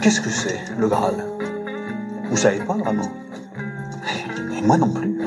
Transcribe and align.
Qu'est-ce 0.00 0.20
que 0.20 0.28
c'est, 0.28 0.60
le 0.76 0.86
Graal? 0.86 1.14
Vous 2.30 2.36
savez 2.36 2.58
pas 2.58 2.74
vraiment? 2.74 3.10
Et 4.54 4.60
moi 4.60 4.76
non 4.76 4.92
plus. 4.92 5.18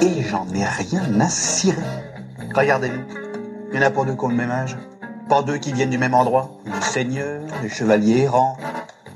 Et 0.00 0.22
j'en 0.22 0.46
ai 0.54 0.64
rien 0.64 1.20
à 1.20 1.28
cirer. 1.28 1.76
Regardez-nous. 2.54 3.02
Il 3.72 3.80
y 3.80 3.82
en 3.82 3.86
a 3.86 3.90
pas 3.90 4.04
deux 4.04 4.14
qui 4.14 4.24
ont 4.24 4.28
le 4.28 4.36
même 4.36 4.50
âge. 4.50 4.78
Pas 5.28 5.42
deux 5.42 5.58
qui 5.58 5.72
viennent 5.72 5.90
du 5.90 5.98
même 5.98 6.14
endroit. 6.14 6.50
Des 6.64 6.80
seigneurs, 6.80 7.42
des 7.62 7.68
chevaliers 7.68 8.22
errants, 8.22 8.56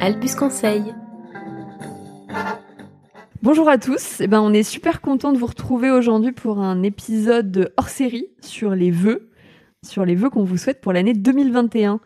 Albus 0.00 0.34
Conseil. 0.34 0.94
Bonjour 3.42 3.68
à 3.68 3.78
tous, 3.78 4.20
eh 4.20 4.26
ben, 4.26 4.40
on 4.40 4.52
est 4.52 4.62
super 4.62 5.00
content 5.00 5.32
de 5.32 5.38
vous 5.38 5.46
retrouver 5.46 5.90
aujourd'hui 5.90 6.32
pour 6.32 6.58
un 6.58 6.82
épisode 6.82 7.72
hors 7.76 7.88
série 7.88 8.26
sur 8.40 8.74
les 8.74 8.90
vœux, 8.90 9.30
sur 9.84 10.04
les 10.04 10.14
vœux 10.14 10.30
qu'on 10.30 10.44
vous 10.44 10.56
souhaite 10.56 10.80
pour 10.80 10.92
l'année 10.92 11.12
2021. 11.14 12.00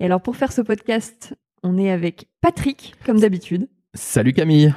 Et 0.00 0.04
alors 0.04 0.20
pour 0.20 0.36
faire 0.36 0.52
ce 0.52 0.60
podcast, 0.60 1.34
on 1.62 1.78
est 1.78 1.90
avec 1.90 2.26
Patrick, 2.40 2.94
comme 3.06 3.20
d'habitude, 3.20 3.68
Salut 3.94 4.32
Camille. 4.32 4.74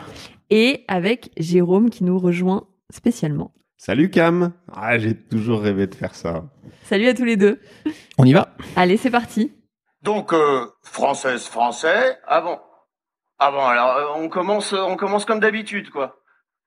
et 0.50 0.84
avec 0.88 1.32
Jérôme 1.38 1.90
qui 1.90 2.04
nous 2.04 2.18
rejoint 2.20 2.68
spécialement. 2.94 3.52
Salut 3.78 4.10
Cam 4.10 4.54
Ah, 4.72 4.98
j'ai 4.98 5.16
toujours 5.16 5.60
rêvé 5.62 5.86
de 5.88 5.96
faire 5.96 6.16
ça. 6.16 6.50
Salut 6.84 7.08
à 7.08 7.14
tous 7.14 7.26
les 7.26 7.36
deux. 7.36 7.60
On 8.18 8.26
y 8.26 8.34
va 8.34 8.56
Allez, 8.76 8.96
c'est 8.98 9.10
parti. 9.12 9.52
Donc, 10.06 10.34
euh, 10.34 10.68
française, 10.84 11.48
français. 11.48 12.20
Ah 12.28 12.40
bon 12.40 12.60
Ah 13.40 13.48
alors 13.48 13.98
euh, 13.98 14.06
on 14.18 14.30
commence, 14.30 14.72
on 14.72 14.98
commence 14.98 15.26
comme 15.26 15.40
d'habitude, 15.40 15.90
quoi. 15.90 16.18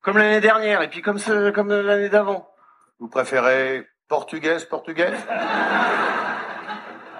Comme 0.02 0.18
l'année 0.18 0.40
dernière, 0.40 0.82
et 0.82 0.88
puis 0.90 1.02
comme 1.02 1.18
ce, 1.18 1.50
comme 1.50 1.70
l'année 1.70 2.08
d'avant. 2.08 2.50
Vous 2.98 3.08
préférez 3.08 3.86
portugaise, 4.08 4.64
portugaise? 4.64 5.16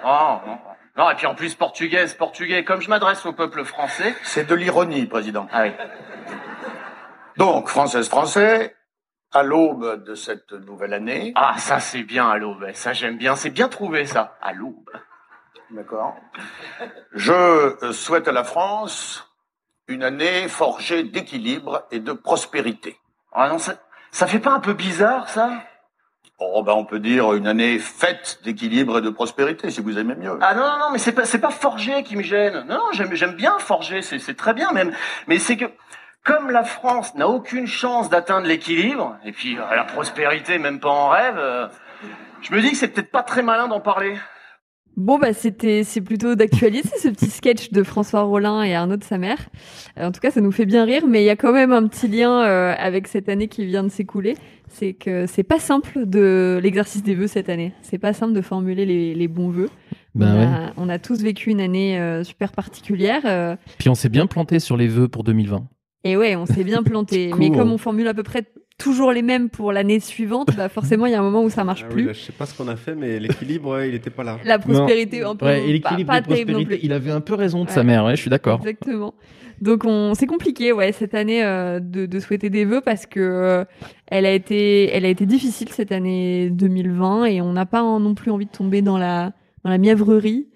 Oh, 0.03 0.35
non. 0.45 0.57
Non, 0.97 1.09
et 1.09 1.15
puis 1.15 1.25
en 1.25 1.35
plus 1.35 1.55
portugaise, 1.55 2.13
portugais. 2.15 2.65
Comme 2.65 2.81
je 2.81 2.89
m'adresse 2.89 3.25
au 3.25 3.31
peuple 3.31 3.63
français. 3.63 4.13
C'est 4.23 4.45
de 4.45 4.55
l'ironie, 4.55 5.05
président. 5.05 5.47
Ah 5.53 5.63
oui. 5.63 5.71
Donc, 7.37 7.69
française, 7.69 8.09
français, 8.09 8.75
à 9.31 9.43
l'aube 9.43 10.03
de 10.03 10.15
cette 10.15 10.51
nouvelle 10.51 10.93
année. 10.93 11.31
Ah, 11.35 11.57
ça 11.57 11.79
c'est 11.79 12.03
bien 12.03 12.29
à 12.29 12.37
l'aube. 12.37 12.71
Ça 12.73 12.91
j'aime 12.91 13.17
bien. 13.17 13.37
C'est 13.37 13.51
bien 13.51 13.69
trouvé 13.69 14.05
ça. 14.05 14.35
À 14.41 14.51
l'aube. 14.51 14.89
D'accord. 15.71 16.15
Je 17.13 17.31
euh, 17.31 17.93
souhaite 17.93 18.27
à 18.27 18.31
la 18.31 18.43
France 18.43 19.25
une 19.87 20.03
année 20.03 20.47
forgée 20.47 21.03
d'équilibre 21.03 21.83
et 21.91 21.99
de 21.99 22.11
prospérité. 22.13 22.97
Ah 23.33 23.49
non, 23.49 23.59
ça, 23.59 23.75
ça 24.11 24.27
fait 24.27 24.39
pas 24.39 24.51
un 24.51 24.59
peu 24.59 24.73
bizarre 24.73 25.29
ça? 25.29 25.51
Oh, 26.39 26.63
ben, 26.63 26.73
on 26.73 26.85
peut 26.85 26.99
dire 26.99 27.33
une 27.33 27.47
année 27.47 27.79
faite 27.79 28.39
d'équilibre 28.43 28.99
et 28.99 29.01
de 29.01 29.09
prospérité, 29.09 29.69
si 29.69 29.81
vous 29.81 29.97
aimez 29.97 30.15
mieux. 30.15 30.37
Ah 30.41 30.55
non, 30.55 30.61
non, 30.61 30.77
non, 30.79 30.91
mais 30.91 30.97
c'est 30.97 31.11
pas, 31.11 31.25
c'est 31.25 31.39
pas 31.39 31.49
Forger 31.49 32.01
qui 32.03 32.15
me 32.15 32.23
gêne. 32.23 32.65
Non, 32.67 32.81
j'aime, 32.93 33.13
j'aime 33.13 33.35
bien 33.35 33.59
Forger, 33.59 34.01
c'est, 34.01 34.19
c'est 34.19 34.35
très 34.35 34.53
bien 34.53 34.71
même. 34.71 34.93
Mais 35.27 35.37
c'est 35.37 35.57
que, 35.57 35.65
comme 36.23 36.49
la 36.49 36.63
France 36.63 37.13
n'a 37.15 37.27
aucune 37.27 37.67
chance 37.67 38.09
d'atteindre 38.09 38.47
l'équilibre, 38.47 39.17
et 39.25 39.33
puis 39.33 39.57
euh, 39.57 39.75
la 39.75 39.83
prospérité, 39.83 40.59
même 40.59 40.79
pas 40.79 40.89
en 40.89 41.09
rêve, 41.09 41.37
euh, 41.37 41.67
je 42.41 42.53
me 42.53 42.61
dis 42.61 42.71
que 42.71 42.77
c'est 42.77 42.87
peut-être 42.87 43.11
pas 43.11 43.23
très 43.23 43.41
malin 43.41 43.67
d'en 43.67 43.81
parler. 43.81 44.17
Bon, 44.99 45.17
bah, 45.17 45.33
c'était, 45.33 45.83
c'est 45.85 46.01
plutôt 46.01 46.35
d'actualité, 46.35 46.89
ce 47.01 47.07
petit 47.07 47.29
sketch 47.29 47.71
de 47.71 47.83
François 47.83 48.21
Rollin 48.23 48.61
et 48.63 48.75
Arnaud 48.75 48.97
de 48.97 49.03
sa 49.03 49.17
mère. 49.17 49.37
Euh, 49.97 50.07
en 50.07 50.11
tout 50.11 50.19
cas, 50.19 50.29
ça 50.29 50.41
nous 50.41 50.51
fait 50.51 50.65
bien 50.65 50.83
rire, 50.83 51.07
mais 51.07 51.21
il 51.23 51.25
y 51.25 51.29
a 51.29 51.37
quand 51.37 51.53
même 51.53 51.71
un 51.71 51.87
petit 51.87 52.07
lien 52.09 52.43
euh, 52.43 52.73
avec 52.77 53.07
cette 53.07 53.29
année 53.29 53.47
qui 53.47 53.65
vient 53.65 53.83
de 53.83 53.89
s'écouler. 53.89 54.35
C'est 54.67 54.93
que 54.93 55.25
c'est 55.25 55.43
pas 55.43 55.57
simple 55.59 56.05
de 56.05 56.59
l'exercice 56.61 57.01
des 57.01 57.15
vœux 57.15 57.27
cette 57.27 57.47
année. 57.49 57.71
C'est 57.81 57.97
pas 57.97 58.11
simple 58.13 58.33
de 58.33 58.41
formuler 58.41 58.85
les, 58.85 59.15
les 59.15 59.27
bons 59.27 59.49
vœux. 59.49 59.69
Ben 60.15 60.33
on, 60.35 60.37
ouais. 60.39 60.45
a, 60.45 60.73
on 60.77 60.89
a 60.89 60.99
tous 60.99 61.21
vécu 61.23 61.49
une 61.49 61.61
année 61.61 61.97
euh, 61.99 62.23
super 62.23 62.51
particulière. 62.51 63.21
euh, 63.25 63.55
Puis 63.77 63.89
on 63.89 63.95
s'est 63.95 64.09
bien 64.09 64.27
planté 64.27 64.59
sur 64.59 64.75
les 64.75 64.87
vœux 64.87 65.07
pour 65.07 65.23
2020. 65.23 65.65
Et 66.03 66.17
ouais, 66.17 66.35
on 66.35 66.45
s'est 66.45 66.63
bien 66.63 66.83
planté. 66.83 67.29
Cool. 67.31 67.39
Mais 67.39 67.51
comme 67.51 67.71
on 67.71 67.77
formule 67.77 68.07
à 68.07 68.13
peu 68.13 68.23
près 68.23 68.43
toujours 68.77 69.11
les 69.11 69.21
mêmes 69.21 69.49
pour 69.49 69.73
l'année 69.73 69.99
suivante, 69.99 70.55
bah 70.55 70.69
forcément, 70.69 71.05
il 71.05 71.11
y 71.11 71.15
a 71.15 71.19
un 71.19 71.23
moment 71.23 71.43
où 71.43 71.49
ça 71.49 71.65
marche 71.65 71.81
Ah 71.83 71.87
oui, 71.89 71.93
plus. 71.95 72.05
là, 72.05 72.13
je 72.13 72.19
sais 72.19 72.31
pas 72.31 72.45
ce 72.45 72.55
qu'on 72.57 72.69
a 72.69 72.77
fait, 72.77 72.95
mais 72.95 73.19
l'équilibre, 73.19 73.71
ouais, 73.75 73.89
il 73.89 73.95
était 73.95 74.09
pas 74.09 74.23
là. 74.23 74.37
La 74.45 74.57
prospérité, 74.57 75.21
un 75.23 75.35
peu. 75.35 75.45
Ouais, 75.45 75.59
et 75.59 75.79
pas, 75.81 75.89
l'équilibre 75.89 76.07
pas 76.07 76.21
de 76.21 76.29
non 76.29 76.35
prospérité, 76.35 76.79
il 76.83 76.93
avait 76.93 77.11
un 77.11 77.19
peu 77.21 77.33
raison 77.33 77.63
de 77.65 77.69
Ouais. 77.69 77.75
sa 77.75 77.83
mère, 77.83 78.05
ouais, 78.05 78.15
je 78.15 78.21
suis 78.21 78.29
d'accord. 78.29 78.59
Exactement. 78.61 79.13
Donc 79.61 79.83
on 79.83 80.13
c'est 80.13 80.25
compliqué 80.25 80.71
ouais 80.71 80.93
cette 80.93 81.13
année 81.13 81.43
euh, 81.43 81.81
de, 81.81 82.05
de 82.05 82.19
souhaiter 82.21 82.49
des 82.49 82.63
vœux 82.63 82.79
parce 82.79 83.05
que 83.05 83.19
euh, 83.19 83.65
elle 84.07 84.25
a 84.25 84.31
été 84.31 84.89
elle 84.95 85.03
a 85.03 85.09
été 85.09 85.25
difficile 85.25 85.67
cette 85.67 85.91
année 85.91 86.49
2020 86.49 87.25
et 87.25 87.41
on 87.41 87.51
n'a 87.51 87.65
pas 87.65 87.81
hein, 87.81 87.99
non 87.99 88.13
plus 88.15 88.31
envie 88.31 88.45
de 88.45 88.51
tomber 88.51 88.81
dans 88.81 88.97
la 88.97 89.33
dans 89.65 89.69
la 89.69 89.77
mièvrerie. 89.77 90.47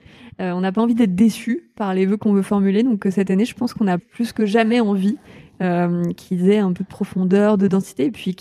Euh, 0.41 0.51
on 0.51 0.61
n'a 0.61 0.71
pas 0.71 0.81
envie 0.81 0.95
d'être 0.95 1.15
déçu 1.15 1.69
par 1.75 1.93
les 1.93 2.05
vœux 2.05 2.17
qu'on 2.17 2.33
veut 2.33 2.41
formuler. 2.41 2.83
Donc 2.83 3.05
euh, 3.05 3.11
cette 3.11 3.29
année 3.29 3.45
je 3.45 3.55
pense 3.55 3.73
qu'on 3.73 3.87
a 3.87 3.97
plus 3.97 4.33
que 4.33 4.45
jamais 4.45 4.79
envie 4.79 5.17
euh, 5.61 6.03
qu'ils 6.13 6.49
aient 6.49 6.59
un 6.59 6.73
peu 6.73 6.83
de 6.83 6.89
profondeur, 6.89 7.57
de 7.57 7.67
densité. 7.67 8.05
Et 8.05 8.11
puis 8.11 8.35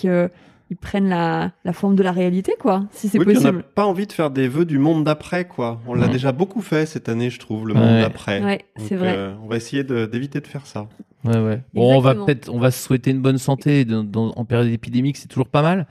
qu'ils 0.72 0.76
prennent 0.78 1.08
la, 1.08 1.52
la 1.64 1.72
forme 1.72 1.96
de 1.96 2.02
la 2.02 2.12
réalité 2.12 2.54
quoi 2.58 2.86
si 2.90 3.08
c'est 3.08 3.18
oui, 3.18 3.24
puis 3.26 3.36
on 3.36 3.40
possible. 3.40 3.56
n'a 3.58 3.62
pas 3.62 3.84
envie 3.86 4.06
de 4.06 4.12
faire 4.12 4.30
des 4.30 4.48
vœux 4.48 4.64
du 4.64 4.78
monde 4.78 5.04
d'après, 5.04 5.46
quoi. 5.46 5.80
On 5.86 5.94
l'a 5.94 6.08
déjà 6.08 6.32
beaucoup 6.32 6.62
fait 6.62 6.86
cette 6.86 7.08
année, 7.08 7.30
je 7.30 7.38
trouve, 7.38 7.68
le 7.68 7.74
monde 7.74 7.84
Ouais. 7.84 8.00
d'après. 8.00 8.42
Ouais, 8.42 8.60
c'est 8.78 8.96
vrai. 8.96 9.14
euh, 9.16 9.34
on 9.42 9.48
va 9.48 9.56
essayer 9.56 9.84
de- 9.84 10.06
d'éviter 10.06 10.40
de 10.40 10.46
faire 10.46 10.66
ça. 10.66 10.88
Ouais, 11.24 11.38
ouais. 11.38 11.62
Bon, 11.74 11.94
on 11.96 12.00
va 12.00 12.14
peut-être, 12.14 12.48
on 12.52 12.58
va 12.58 12.70
se 12.70 12.82
souhaiter 12.82 13.10
une 13.10 13.20
bonne 13.20 13.38
santé 13.38 13.84
dans- 13.84 14.02
dans- 14.02 14.32
en 14.34 14.44
période 14.44 14.68
épidémique, 14.68 15.16
c'est 15.16 15.28
toujours 15.28 15.48
pas 15.48 15.62
mal. 15.62 15.86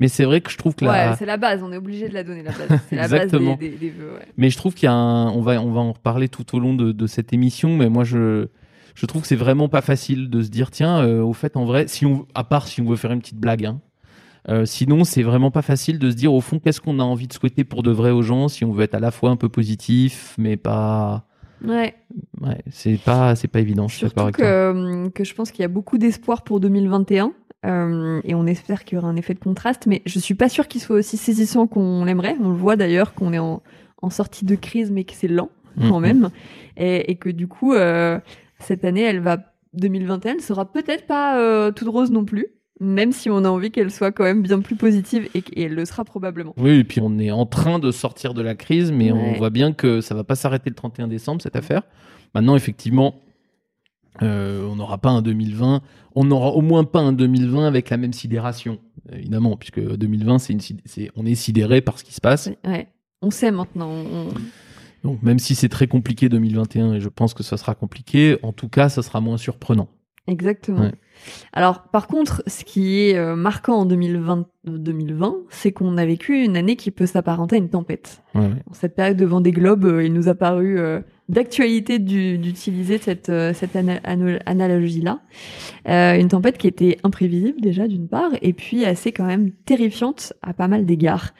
Mais 0.00 0.08
c'est 0.08 0.24
vrai 0.24 0.40
que 0.40 0.50
je 0.50 0.58
trouve 0.58 0.74
que 0.74 0.84
la, 0.84 1.10
Ouais, 1.10 1.16
c'est 1.16 1.24
la 1.26 1.36
base, 1.36 1.62
on 1.62 1.72
est 1.72 1.76
obligé 1.76 2.08
de 2.08 2.14
la 2.14 2.24
donner 2.24 2.42
la 2.42 2.50
base. 2.50 2.80
C'est 2.90 2.96
la 2.96 3.06
base 3.08 3.30
des, 3.30 3.56
des, 3.56 3.68
des 3.70 3.90
vœux. 3.90 4.14
Ouais. 4.14 4.26
Mais 4.36 4.50
je 4.50 4.56
trouve 4.56 4.74
qu'il 4.74 4.86
y 4.86 4.90
a 4.90 4.92
un, 4.92 5.30
on 5.30 5.40
va, 5.40 5.62
on 5.62 5.70
va 5.72 5.80
en 5.80 5.92
reparler 5.92 6.28
tout 6.28 6.56
au 6.56 6.58
long 6.58 6.74
de, 6.74 6.90
de 6.90 7.06
cette 7.06 7.32
émission. 7.32 7.76
Mais 7.76 7.88
moi, 7.88 8.02
je, 8.02 8.48
je 8.96 9.06
trouve 9.06 9.22
que 9.22 9.28
c'est 9.28 9.36
vraiment 9.36 9.68
pas 9.68 9.82
facile 9.82 10.30
de 10.30 10.42
se 10.42 10.48
dire, 10.50 10.70
tiens, 10.72 10.98
euh, 10.98 11.22
au 11.22 11.32
fait, 11.32 11.56
en 11.56 11.64
vrai, 11.64 11.86
si 11.86 12.04
on, 12.06 12.26
à 12.34 12.42
part 12.44 12.66
si 12.66 12.80
on 12.80 12.86
veut 12.86 12.96
faire 12.96 13.12
une 13.12 13.20
petite 13.20 13.38
blague, 13.38 13.64
hein. 13.66 13.80
Euh, 14.48 14.64
sinon, 14.66 15.04
c'est 15.04 15.22
vraiment 15.22 15.50
pas 15.50 15.62
facile 15.62 15.98
de 15.98 16.10
se 16.10 16.14
dire, 16.16 16.32
au 16.34 16.40
fond, 16.40 16.58
qu'est-ce 16.58 16.80
qu'on 16.80 16.98
a 17.00 17.02
envie 17.02 17.26
de 17.28 17.32
souhaiter 17.32 17.64
pour 17.64 17.82
de 17.82 17.90
vrai 17.90 18.10
aux 18.10 18.22
gens, 18.22 18.48
si 18.48 18.64
on 18.64 18.72
veut 18.72 18.84
être 18.84 18.94
à 18.94 19.00
la 19.00 19.10
fois 19.10 19.30
un 19.30 19.36
peu 19.36 19.48
positif, 19.48 20.34
mais 20.38 20.56
pas, 20.58 21.24
Ouais. 21.64 21.94
ouais, 22.42 22.58
c'est 22.70 22.98
pas, 23.02 23.34
c'est 23.36 23.48
pas 23.48 23.60
évident. 23.60 23.88
Je 23.88 23.96
suis 23.96 24.06
Surtout 24.10 24.32
que, 24.32 24.42
euh, 24.42 25.08
que 25.10 25.24
je 25.24 25.34
pense 25.34 25.50
qu'il 25.50 25.62
y 25.62 25.64
a 25.64 25.68
beaucoup 25.68 25.96
d'espoir 25.96 26.42
pour 26.42 26.60
2021. 26.60 27.32
euh, 27.64 28.20
et 28.24 28.34
on 28.34 28.44
espère 28.44 28.84
qu'il 28.84 28.96
y 28.96 28.98
aura 28.98 29.08
un 29.08 29.16
effet 29.16 29.32
de 29.32 29.38
contraste, 29.38 29.86
mais 29.86 30.02
je 30.04 30.18
suis 30.18 30.34
pas 30.34 30.50
sûre 30.50 30.68
qu'il 30.68 30.82
soit 30.82 30.96
aussi 30.96 31.16
saisissant 31.16 31.66
qu'on 31.66 32.04
l'aimerait. 32.04 32.36
On 32.42 32.50
le 32.50 32.56
voit 32.56 32.76
d'ailleurs 32.76 33.14
qu'on 33.14 33.32
est 33.32 33.38
en, 33.38 33.62
en 34.02 34.10
sortie 34.10 34.44
de 34.44 34.54
crise, 34.56 34.90
mais 34.90 35.04
que 35.04 35.14
c'est 35.14 35.28
lent 35.28 35.48
quand 35.88 35.96
Mhm. 36.00 36.02
même, 36.02 36.30
et, 36.76 37.10
et 37.10 37.16
que 37.16 37.30
du 37.30 37.48
coup 37.48 37.72
euh, 37.72 38.20
cette 38.58 38.84
année, 38.84 39.00
elle 39.00 39.20
va 39.20 39.38
2021, 39.72 40.34
elle 40.34 40.40
sera 40.42 40.70
peut-être 40.70 41.06
pas 41.06 41.72
toute 41.72 41.88
rose 41.88 42.10
non 42.10 42.24
plus, 42.26 42.48
même 42.80 43.12
si 43.12 43.30
on 43.30 43.44
a 43.44 43.48
envie 43.48 43.70
qu'elle 43.70 43.90
soit 43.90 44.10
quand 44.12 44.24
même 44.24 44.42
bien 44.42 44.60
plus 44.60 44.76
positive, 44.76 45.28
et, 45.34 45.38
et 45.52 45.62
elle 45.62 45.74
le 45.74 45.84
sera 45.84 46.04
probablement. 46.04 46.54
Oui, 46.56 46.70
et 46.78 46.84
puis 46.84 47.00
on 47.00 47.18
est 47.18 47.30
en 47.30 47.46
train 47.46 47.78
de 47.78 47.90
sortir 47.90 48.34
de 48.34 48.42
la 48.42 48.54
crise, 48.54 48.90
mais 48.92 49.12
on 49.12 49.32
voit 49.34 49.50
bien 49.50 49.72
que 49.72 50.00
ça 50.00 50.14
va 50.14 50.24
pas 50.24 50.34
s'arrêter 50.34 50.70
le 50.70 50.76
31 50.76 51.08
décembre, 51.08 51.40
cette 51.42 51.56
affaire. 51.56 51.82
Maintenant, 52.34 52.56
effectivement, 52.56 53.14
euh, 54.22 54.66
on 54.68 54.76
n'aura 54.76 54.98
pas 54.98 55.10
un 55.10 55.22
2020, 55.22 55.82
on 56.14 56.24
n'aura 56.24 56.50
au 56.50 56.60
moins 56.60 56.84
pas 56.84 57.00
un 57.00 57.12
2020 57.12 57.66
avec 57.66 57.90
la 57.90 57.96
même 57.96 58.12
sidération, 58.12 58.78
évidemment, 59.12 59.56
puisque 59.56 59.80
2020, 59.80 60.38
c'est 60.38 60.52
une, 60.52 60.60
c'est, 60.84 61.10
on 61.16 61.26
est 61.26 61.34
sidéré 61.34 61.80
par 61.80 61.98
ce 61.98 62.04
qui 62.04 62.14
se 62.14 62.20
passe. 62.20 62.48
Ouais. 62.66 62.88
On 63.22 63.30
sait 63.30 63.50
maintenant. 63.50 63.90
on- 63.90 64.28
Donc, 65.02 65.22
même 65.22 65.38
si 65.38 65.54
c'est 65.54 65.68
très 65.68 65.86
compliqué 65.88 66.28
2021, 66.28 66.94
et 66.94 67.00
je 67.00 67.08
pense 67.08 67.34
que 67.34 67.42
ça 67.42 67.56
sera 67.56 67.74
compliqué, 67.74 68.36
en 68.42 68.52
tout 68.52 68.68
cas, 68.68 68.88
ça 68.88 69.02
sera 69.02 69.20
moins 69.20 69.36
surprenant. 69.36 69.88
Exactement. 70.28 70.80
Ouais. 70.80 70.92
Alors, 71.52 71.82
par 71.84 72.06
contre, 72.06 72.42
ce 72.46 72.64
qui 72.64 73.00
est 73.00 73.16
euh, 73.16 73.36
marquant 73.36 73.74
en 73.80 73.84
2020, 73.86 74.46
2020 74.64 75.36
c'est 75.50 75.72
qu'on 75.72 75.96
a 75.96 76.04
vécu 76.06 76.42
une 76.42 76.56
année 76.56 76.76
qui 76.76 76.90
peut 76.90 77.06
s'apparenter 77.06 77.56
à 77.56 77.58
une 77.58 77.68
tempête. 77.70 78.22
Ouais, 78.34 78.40
ouais. 78.42 78.48
En 78.70 78.74
cette 78.74 78.94
période 78.94 79.16
de 79.16 79.24
Vendée 79.24 79.52
Globe, 79.52 79.84
euh, 79.84 80.04
il 80.04 80.12
nous 80.12 80.28
a 80.28 80.34
paru 80.34 80.78
euh, 80.78 81.00
d'actualité 81.28 81.98
du- 81.98 82.38
d'utiliser 82.38 82.98
cette, 82.98 83.32
cette 83.54 83.76
ana- 83.76 84.00
analogie-là. 84.46 85.20
Euh, 85.88 86.18
une 86.18 86.28
tempête 86.28 86.58
qui 86.58 86.66
était 86.66 86.98
imprévisible 87.02 87.60
déjà 87.60 87.88
d'une 87.88 88.08
part, 88.08 88.30
et 88.42 88.52
puis 88.52 88.84
assez 88.84 89.12
quand 89.12 89.24
même 89.26 89.50
terrifiante 89.64 90.32
à 90.42 90.52
pas 90.54 90.68
mal 90.68 90.84
d'égards. 90.86 91.30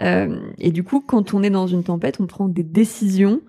Euh, 0.00 0.38
et 0.58 0.70
du 0.72 0.84
coup, 0.84 1.00
quand 1.00 1.34
on 1.34 1.42
est 1.42 1.50
dans 1.50 1.66
une 1.66 1.82
tempête, 1.82 2.18
on 2.20 2.26
prend 2.26 2.48
des 2.48 2.62
décisions 2.62 3.40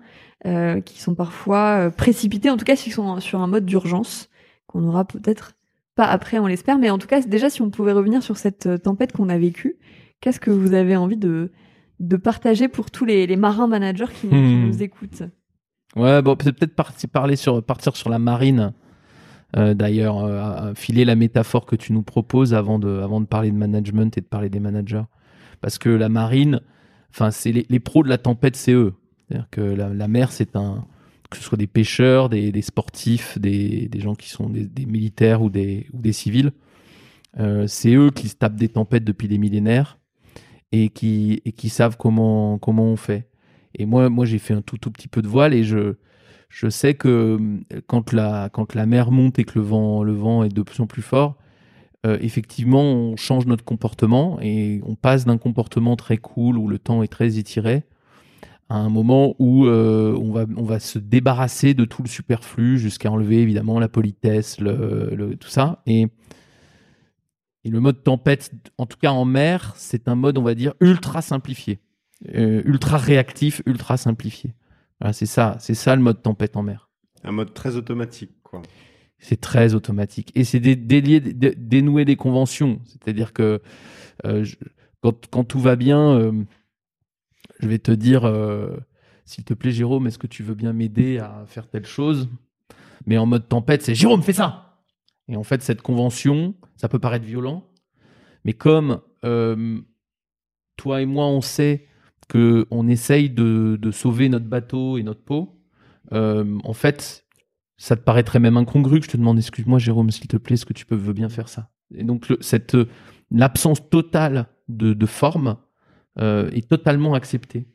euh, 0.46 0.80
qui 0.80 1.00
sont 1.00 1.14
parfois 1.14 1.90
précipitées, 1.96 2.48
en 2.50 2.56
tout 2.56 2.64
cas 2.64 2.76
s'ils 2.76 2.92
sont 2.92 3.18
sur 3.20 3.40
un 3.40 3.46
mode 3.48 3.64
d'urgence, 3.66 4.30
qu'on 4.66 4.84
aura 4.86 5.04
peut-être 5.04 5.54
pas 5.98 6.06
après, 6.06 6.38
on 6.38 6.46
l'espère, 6.46 6.78
mais 6.78 6.90
en 6.90 6.98
tout 6.98 7.08
cas, 7.08 7.20
déjà, 7.22 7.50
si 7.50 7.60
on 7.60 7.70
pouvait 7.70 7.90
revenir 7.92 8.22
sur 8.22 8.36
cette 8.36 8.66
euh, 8.66 8.78
tempête 8.78 9.10
qu'on 9.12 9.28
a 9.28 9.36
vécue, 9.36 9.74
qu'est-ce 10.20 10.38
que 10.38 10.52
vous 10.52 10.72
avez 10.72 10.94
envie 10.94 11.16
de, 11.16 11.50
de 11.98 12.16
partager 12.16 12.68
pour 12.68 12.92
tous 12.92 13.04
les, 13.04 13.26
les 13.26 13.36
marins 13.36 13.66
managers 13.66 14.06
qui, 14.20 14.28
qui 14.28 14.34
Hmm. 14.34 14.66
nous 14.68 14.80
écoutent? 14.80 15.24
Ouais, 15.96 16.22
bon, 16.22 16.36
peut-être 16.36 16.76
parler 17.12 17.34
sur, 17.34 17.62
partir 17.64 17.96
sur 17.96 18.10
la 18.10 18.20
marine. 18.20 18.72
Euh, 19.56 19.74
D'ailleurs, 19.74 20.18
euh, 20.24 20.72
filer 20.74 21.04
la 21.04 21.16
métaphore 21.16 21.66
que 21.66 21.74
tu 21.74 21.92
nous 21.92 22.02
proposes 22.02 22.54
avant 22.54 22.78
de, 22.78 23.00
avant 23.02 23.20
de 23.20 23.26
parler 23.26 23.50
de 23.50 23.56
management 23.56 24.16
et 24.16 24.20
de 24.20 24.26
parler 24.26 24.50
des 24.50 24.60
managers. 24.60 25.06
Parce 25.60 25.78
que 25.78 25.88
la 25.88 26.08
marine, 26.08 26.60
enfin, 27.10 27.32
c'est 27.32 27.50
les, 27.50 27.66
les 27.68 27.80
pros 27.80 28.04
de 28.04 28.08
la 28.08 28.18
tempête, 28.18 28.54
c'est 28.54 28.72
eux. 28.72 28.94
C'est-à-dire 29.26 29.48
que 29.50 29.60
la, 29.60 29.88
la 29.88 30.06
mer, 30.08 30.30
c'est 30.30 30.54
un, 30.54 30.84
que 31.30 31.36
ce 31.36 31.42
soit 31.42 31.58
des 31.58 31.66
pêcheurs, 31.66 32.28
des, 32.28 32.62
sportifs, 32.62 33.38
des, 33.38 33.90
gens 33.96 34.14
qui 34.14 34.30
sont 34.30 34.48
des, 34.48 34.86
militaires 34.86 35.42
ou 35.42 35.50
des, 35.50 35.86
civils. 36.12 36.52
Euh, 37.38 37.66
c'est 37.66 37.94
eux 37.94 38.10
qui 38.10 38.28
se 38.28 38.36
tapent 38.36 38.56
des 38.56 38.68
tempêtes 38.68 39.04
depuis 39.04 39.28
des 39.28 39.38
millénaires 39.38 39.98
et 40.72 40.88
qui, 40.88 41.42
savent 41.68 41.96
comment, 41.96 42.58
on 42.62 42.96
fait. 42.96 43.28
Et 43.74 43.84
moi, 43.84 44.24
j'ai 44.24 44.38
fait 44.38 44.54
un 44.54 44.62
tout, 44.62 44.78
petit 44.90 45.08
peu 45.08 45.22
de 45.22 45.28
voile 45.28 45.54
et 45.54 45.64
je, 45.64 45.94
sais 46.70 46.94
que 46.94 47.38
euh, 47.72 47.80
quand 47.86 48.12
la, 48.12 48.86
mer 48.86 49.10
monte 49.10 49.38
et 49.38 49.44
que 49.44 49.58
le 49.58 49.64
vent, 49.64 50.02
le 50.02 50.12
vent 50.12 50.44
est 50.44 50.54
de 50.54 50.62
plus 50.62 50.80
en 50.80 50.86
plus 50.86 51.02
fort, 51.02 51.36
euh, 52.06 52.16
effectivement, 52.20 52.82
on 52.82 53.16
change 53.16 53.46
notre 53.46 53.64
comportement 53.64 54.38
et 54.40 54.80
on 54.86 54.94
passe 54.94 55.26
d'un 55.26 55.36
comportement 55.36 55.96
très 55.96 56.16
cool 56.16 56.56
où 56.56 56.68
le 56.68 56.78
temps 56.78 57.02
est 57.02 57.08
très 57.08 57.38
étiré 57.38 57.84
à 58.68 58.76
un 58.76 58.90
moment 58.90 59.34
où 59.38 59.66
euh, 59.66 60.14
on, 60.20 60.30
va, 60.32 60.44
on 60.56 60.64
va 60.64 60.78
se 60.80 60.98
débarrasser 60.98 61.74
de 61.74 61.84
tout 61.84 62.02
le 62.02 62.08
superflu 62.08 62.78
jusqu'à 62.78 63.10
enlever 63.10 63.38
évidemment 63.40 63.78
la 63.80 63.88
politesse, 63.88 64.60
le, 64.60 65.10
le- 65.14 65.36
tout 65.36 65.48
ça. 65.48 65.82
Et, 65.86 66.06
et 67.64 67.70
le 67.70 67.80
mode 67.80 68.02
tempête, 68.04 68.52
en 68.78 68.86
tout 68.86 68.98
cas 68.98 69.10
en 69.10 69.24
mer, 69.24 69.72
c'est 69.76 70.08
un 70.08 70.14
mode, 70.14 70.38
on 70.38 70.42
va 70.42 70.54
dire, 70.54 70.74
ultra 70.80 71.22
simplifié, 71.22 71.80
Euh, 72.34 72.62
ultra 72.64 72.98
réactif, 72.98 73.62
ultra 73.66 73.96
simplifié. 73.96 74.54
Voilà, 75.00 75.12
c'est 75.12 75.26
ça, 75.26 75.56
c'est 75.60 75.74
ça 75.74 75.94
le 75.96 76.02
mode 76.02 76.20
tempête 76.22 76.56
en 76.56 76.62
mer. 76.62 76.90
Un 77.24 77.32
mode 77.32 77.54
très 77.54 77.76
automatique, 77.76 78.32
quoi. 78.42 78.62
C'est 79.20 79.40
très 79.40 79.74
automatique. 79.74 80.30
Et 80.34 80.44
c'est 80.44 80.60
dé- 80.60 80.76
dé- 80.76 81.54
dénouer 81.56 82.04
des 82.04 82.16
conventions. 82.16 82.80
C'est-à-dire 82.84 83.32
que 83.32 83.60
euh, 84.24 84.44
je- 84.44 84.56
quand, 85.00 85.26
quand 85.30 85.44
tout 85.44 85.60
va 85.60 85.76
bien, 85.76 86.18
je 87.60 87.68
vais 87.68 87.78
te 87.78 87.90
dire, 87.90 88.24
euh, 88.24 88.76
s'il 89.24 89.44
te 89.44 89.54
plaît, 89.54 89.72
Jérôme, 89.72 90.06
est-ce 90.06 90.18
que 90.18 90.26
tu 90.26 90.42
veux 90.42 90.54
bien 90.54 90.72
m'aider 90.72 91.18
à 91.18 91.44
faire 91.46 91.68
telle 91.68 91.86
chose? 91.86 92.28
Mais 93.06 93.18
en 93.18 93.26
mode 93.26 93.48
tempête, 93.48 93.82
c'est 93.82 93.94
Jérôme, 93.94 94.22
fais 94.22 94.32
ça! 94.32 94.82
Et 95.28 95.36
en 95.36 95.42
fait, 95.42 95.62
cette 95.62 95.82
convention, 95.82 96.54
ça 96.76 96.88
peut 96.88 96.98
paraître 96.98 97.26
violent, 97.26 97.66
mais 98.44 98.54
comme 98.54 99.00
euh, 99.24 99.80
toi 100.76 101.02
et 101.02 101.06
moi, 101.06 101.26
on 101.26 101.40
sait 101.40 101.86
que 102.28 102.66
on 102.70 102.88
essaye 102.88 103.30
de, 103.30 103.78
sauver 103.90 104.28
notre 104.28 104.46
bateau 104.46 104.98
et 104.98 105.02
notre 105.02 105.22
peau, 105.22 105.60
euh, 106.12 106.58
en 106.64 106.72
fait, 106.72 107.26
ça 107.76 107.96
te 107.96 108.02
paraîtrait 108.02 108.40
même 108.40 108.56
incongru 108.56 109.00
que 109.00 109.06
je 109.06 109.10
te 109.10 109.16
demande 109.16 109.38
excuse-moi 109.38 109.78
Jérôme 109.78 110.10
s'il 110.10 110.26
te 110.26 110.36
plaît 110.36 110.54
est-ce 110.54 110.66
que 110.66 110.72
tu 110.72 110.86
peux 110.86 110.96
veux 110.96 111.12
bien 111.12 111.28
faire 111.28 111.48
ça? 111.48 111.70
Et 111.94 112.02
donc 112.02 112.26
cette 112.40 112.76
l'absence 113.30 113.88
totale 113.88 114.46
de 114.68 115.06
forme 115.06 115.56
euh, 116.20 116.50
est 116.50 116.68
totalement 116.68 117.14
acceptée 117.14 117.66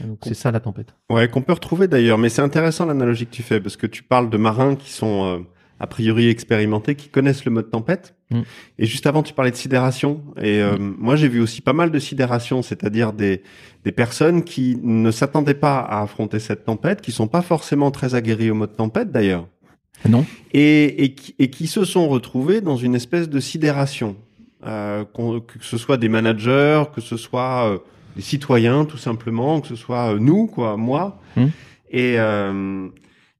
donc 0.00 0.18
c'est 0.22 0.34
ça 0.34 0.50
la 0.50 0.60
tempête 0.60 0.94
Ouais, 1.10 1.28
qu'on 1.28 1.42
peut 1.42 1.52
retrouver 1.52 1.88
d'ailleurs. 1.88 2.18
Mais 2.18 2.28
c'est 2.28 2.42
intéressant 2.42 2.86
l'analogie 2.86 3.26
que 3.26 3.34
tu 3.34 3.42
fais 3.42 3.60
parce 3.60 3.76
que 3.76 3.86
tu 3.86 4.02
parles 4.02 4.30
de 4.30 4.36
marins 4.36 4.76
qui 4.76 4.92
sont 4.92 5.24
euh, 5.24 5.38
a 5.80 5.86
priori 5.86 6.28
expérimentés, 6.28 6.94
qui 6.94 7.08
connaissent 7.08 7.44
le 7.44 7.50
mode 7.50 7.70
tempête. 7.70 8.14
Mm. 8.30 8.40
Et 8.78 8.86
juste 8.86 9.06
avant, 9.06 9.22
tu 9.22 9.32
parlais 9.32 9.50
de 9.50 9.56
sidération. 9.56 10.22
Et 10.40 10.60
euh, 10.60 10.76
moi, 10.78 11.16
j'ai 11.16 11.28
vu 11.28 11.40
aussi 11.40 11.60
pas 11.60 11.72
mal 11.72 11.90
de 11.90 11.98
sidération, 11.98 12.62
c'est-à-dire 12.62 13.12
des 13.12 13.42
des 13.84 13.92
personnes 13.92 14.42
qui 14.44 14.78
ne 14.82 15.10
s'attendaient 15.10 15.54
pas 15.54 15.78
à 15.78 16.02
affronter 16.02 16.40
cette 16.40 16.64
tempête, 16.64 17.00
qui 17.00 17.12
sont 17.12 17.28
pas 17.28 17.42
forcément 17.42 17.90
très 17.90 18.14
aguerries 18.14 18.50
au 18.50 18.54
mode 18.54 18.76
tempête 18.76 19.10
d'ailleurs, 19.10 19.48
non 20.08 20.26
et, 20.52 21.04
et, 21.04 21.14
qui, 21.14 21.34
et 21.38 21.48
qui 21.48 21.66
se 21.66 21.84
sont 21.84 22.08
retrouvés 22.08 22.60
dans 22.60 22.76
une 22.76 22.94
espèce 22.94 23.28
de 23.28 23.40
sidération. 23.40 24.16
Euh, 24.66 25.04
qu'on- 25.04 25.38
que 25.40 25.58
ce 25.60 25.76
soit 25.78 25.96
des 25.98 26.08
managers, 26.08 26.82
que 26.94 27.00
ce 27.00 27.16
soit 27.16 27.70
euh, 27.72 27.78
des 28.16 28.22
citoyens 28.22 28.84
tout 28.84 28.96
simplement, 28.96 29.60
que 29.60 29.68
ce 29.68 29.76
soit 29.76 30.14
euh, 30.14 30.18
nous, 30.18 30.48
quoi, 30.48 30.76
moi. 30.76 31.20
Hmm. 31.36 31.46
Et, 31.90 32.14
euh, 32.18 32.88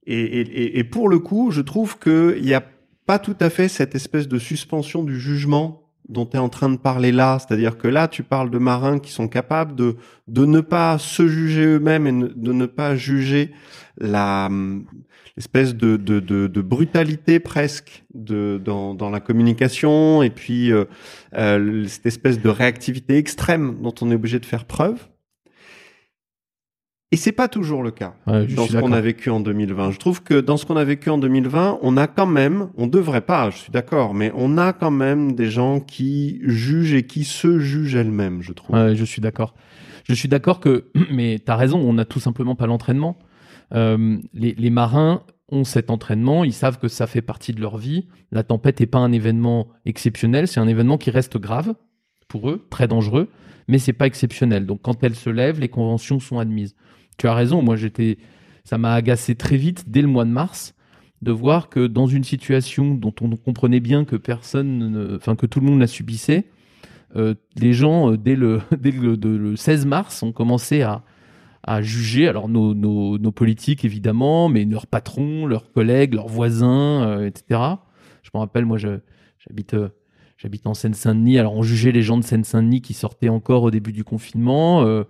et, 0.06 0.20
et, 0.20 0.40
et- 0.40 0.78
et 0.78 0.84
pour 0.84 1.08
le 1.08 1.18
coup, 1.18 1.50
je 1.50 1.60
trouve 1.60 1.98
qu'il 1.98 2.40
n'y 2.42 2.54
a 2.54 2.62
pas 3.04 3.18
tout 3.18 3.34
à 3.40 3.50
fait 3.50 3.66
cette 3.68 3.96
espèce 3.96 4.28
de 4.28 4.38
suspension 4.38 5.02
du 5.02 5.18
jugement 5.18 5.82
dont 6.08 6.24
tu 6.24 6.36
es 6.36 6.40
en 6.40 6.48
train 6.48 6.68
de 6.70 6.76
parler 6.76 7.10
là. 7.10 7.38
C'est-à-dire 7.40 7.76
que 7.76 7.88
là, 7.88 8.06
tu 8.06 8.22
parles 8.22 8.50
de 8.50 8.58
marins 8.58 8.98
qui 9.00 9.10
sont 9.10 9.26
capables 9.28 9.74
de, 9.74 9.96
de 10.28 10.44
ne 10.46 10.60
pas 10.60 10.98
se 10.98 11.26
juger 11.26 11.64
eux-mêmes 11.64 12.06
et 12.06 12.12
ne- 12.12 12.28
de 12.28 12.52
ne 12.52 12.66
pas 12.66 12.94
juger 12.96 13.50
la 13.98 14.48
espèce 15.38 15.74
de, 15.74 15.96
de, 15.96 16.20
de, 16.20 16.48
de 16.48 16.60
brutalité 16.60 17.38
presque 17.38 18.04
de, 18.12 18.60
dans, 18.62 18.94
dans 18.94 19.08
la 19.08 19.20
communication 19.20 20.22
et 20.22 20.30
puis 20.30 20.72
euh, 20.72 20.84
euh, 21.34 21.84
cette 21.86 22.06
espèce 22.06 22.40
de 22.40 22.48
réactivité 22.48 23.16
extrême 23.16 23.76
dont 23.80 23.94
on 24.00 24.10
est 24.10 24.14
obligé 24.14 24.40
de 24.40 24.46
faire 24.46 24.64
preuve. 24.64 25.08
Et 27.10 27.16
c'est 27.16 27.32
pas 27.32 27.48
toujours 27.48 27.82
le 27.82 27.90
cas 27.90 28.14
Ouais, 28.26 28.46
dans 28.48 28.66
ce 28.66 28.76
qu'on 28.76 28.92
a 28.92 29.00
vécu 29.00 29.30
en 29.30 29.40
2020. 29.40 29.92
Je 29.92 29.98
trouve 29.98 30.22
que 30.22 30.40
dans 30.40 30.58
ce 30.58 30.66
qu'on 30.66 30.76
a 30.76 30.84
vécu 30.84 31.08
en 31.08 31.16
2020, 31.16 31.78
on 31.80 31.96
a 31.96 32.06
quand 32.06 32.26
même, 32.26 32.68
on 32.76 32.86
devrait 32.86 33.22
pas, 33.22 33.48
je 33.48 33.56
suis 33.56 33.72
d'accord, 33.72 34.12
mais 34.12 34.30
on 34.34 34.58
a 34.58 34.74
quand 34.74 34.90
même 34.90 35.32
des 35.32 35.46
gens 35.46 35.80
qui 35.80 36.40
jugent 36.42 36.92
et 36.92 37.04
qui 37.04 37.24
se 37.24 37.60
jugent 37.60 37.94
elles-mêmes, 37.94 38.42
je 38.42 38.52
trouve. 38.52 38.76
Ouais, 38.76 38.94
je 38.94 39.04
suis 39.04 39.22
d'accord. 39.22 39.54
Je 40.06 40.12
suis 40.12 40.28
d'accord 40.28 40.60
que, 40.60 40.84
mais 41.10 41.38
tu 41.38 41.50
as 41.50 41.56
raison, 41.56 41.78
on 41.78 41.94
n'a 41.94 42.04
tout 42.04 42.20
simplement 42.20 42.56
pas 42.56 42.66
l'entraînement. 42.66 43.16
Euh, 43.74 44.18
les, 44.32 44.70
marins 44.70 45.22
ont 45.50 45.64
cet 45.64 45.90
entraînement, 45.90 46.44
ils 46.44 46.52
savent 46.52 46.78
que 46.78 46.88
ça 46.88 47.06
fait 47.06 47.22
partie 47.22 47.52
de 47.52 47.60
leur 47.60 47.76
vie. 47.78 48.08
La 48.32 48.42
tempête 48.42 48.80
n'est 48.80 48.86
pas 48.86 48.98
un 48.98 49.12
événement 49.12 49.68
exceptionnel, 49.84 50.48
c'est 50.48 50.60
un 50.60 50.68
événement 50.68 50.98
qui 50.98 51.10
reste 51.10 51.38
grave 51.38 51.74
pour 52.28 52.50
eux, 52.50 52.66
très 52.70 52.88
dangereux, 52.88 53.28
mais 53.68 53.78
c'est 53.78 53.92
pas 53.92 54.06
exceptionnel. 54.06 54.66
Donc 54.66 54.80
quand 54.82 55.02
elle 55.02 55.14
se 55.14 55.30
lève, 55.30 55.60
les 55.60 55.68
conventions 55.68 56.20
sont 56.20 56.38
admises. 56.38 56.74
Tu 57.16 57.26
as 57.26 57.34
raison, 57.34 57.62
moi 57.62 57.76
j'étais, 57.76 58.18
ça 58.64 58.78
m'a 58.78 58.94
agacé 58.94 59.34
très 59.34 59.56
vite 59.56 59.84
dès 59.88 60.02
le 60.02 60.08
mois 60.08 60.24
de 60.24 60.30
mars 60.30 60.74
de 61.22 61.32
voir 61.32 61.68
que 61.68 61.86
dans 61.86 62.06
une 62.06 62.22
situation 62.24 62.94
dont 62.94 63.14
on 63.20 63.30
comprenait 63.30 63.80
bien 63.80 64.04
que 64.04 64.16
personne, 64.16 64.78
ne- 64.90 65.16
enfin 65.16 65.34
que 65.34 65.46
tout 65.46 65.60
le 65.60 65.66
monde 65.66 65.80
la 65.80 65.88
subissait, 65.88 66.46
euh, 67.16 67.34
les 67.56 67.72
gens, 67.72 68.12
euh, 68.12 68.16
dès, 68.16 68.36
de- 68.36 69.28
le 69.28 69.56
16 69.56 69.86
mars, 69.86 70.22
ont 70.22 70.32
commencé 70.32 70.82
à, 70.82 71.02
à 71.62 71.82
juger, 71.82 72.28
alors 72.28 72.48
nos, 72.48 72.74
nos, 72.74 73.32
politiques 73.32 73.84
évidemment, 73.84 74.48
mais 74.48 74.64
leurs 74.64 74.86
patrons, 74.86 75.46
leurs 75.46 75.72
collègues, 75.72 76.14
leurs 76.14 76.28
voisins, 76.28 77.02
euh, 77.06 77.26
etc. 77.26 77.60
Je 78.22 78.30
me 78.34 78.38
rappelle, 78.38 78.64
moi, 78.64 78.78
j'habite 78.78 79.74
euh, 79.74 79.88
j'habite 80.36 80.66
en 80.66 80.74
Seine-Saint-Denis, 80.74 81.38
alors 81.38 81.54
on 81.54 81.62
jugeait 81.62 81.92
les 81.92 82.02
gens 82.02 82.16
de 82.16 82.22
Seine-Saint-Denis 82.22 82.80
qui 82.80 82.94
sortaient 82.94 83.28
encore 83.28 83.64
au 83.64 83.70
début 83.70 83.92
du 83.92 84.04
confinement, 84.04 84.82
euh, 84.82 85.02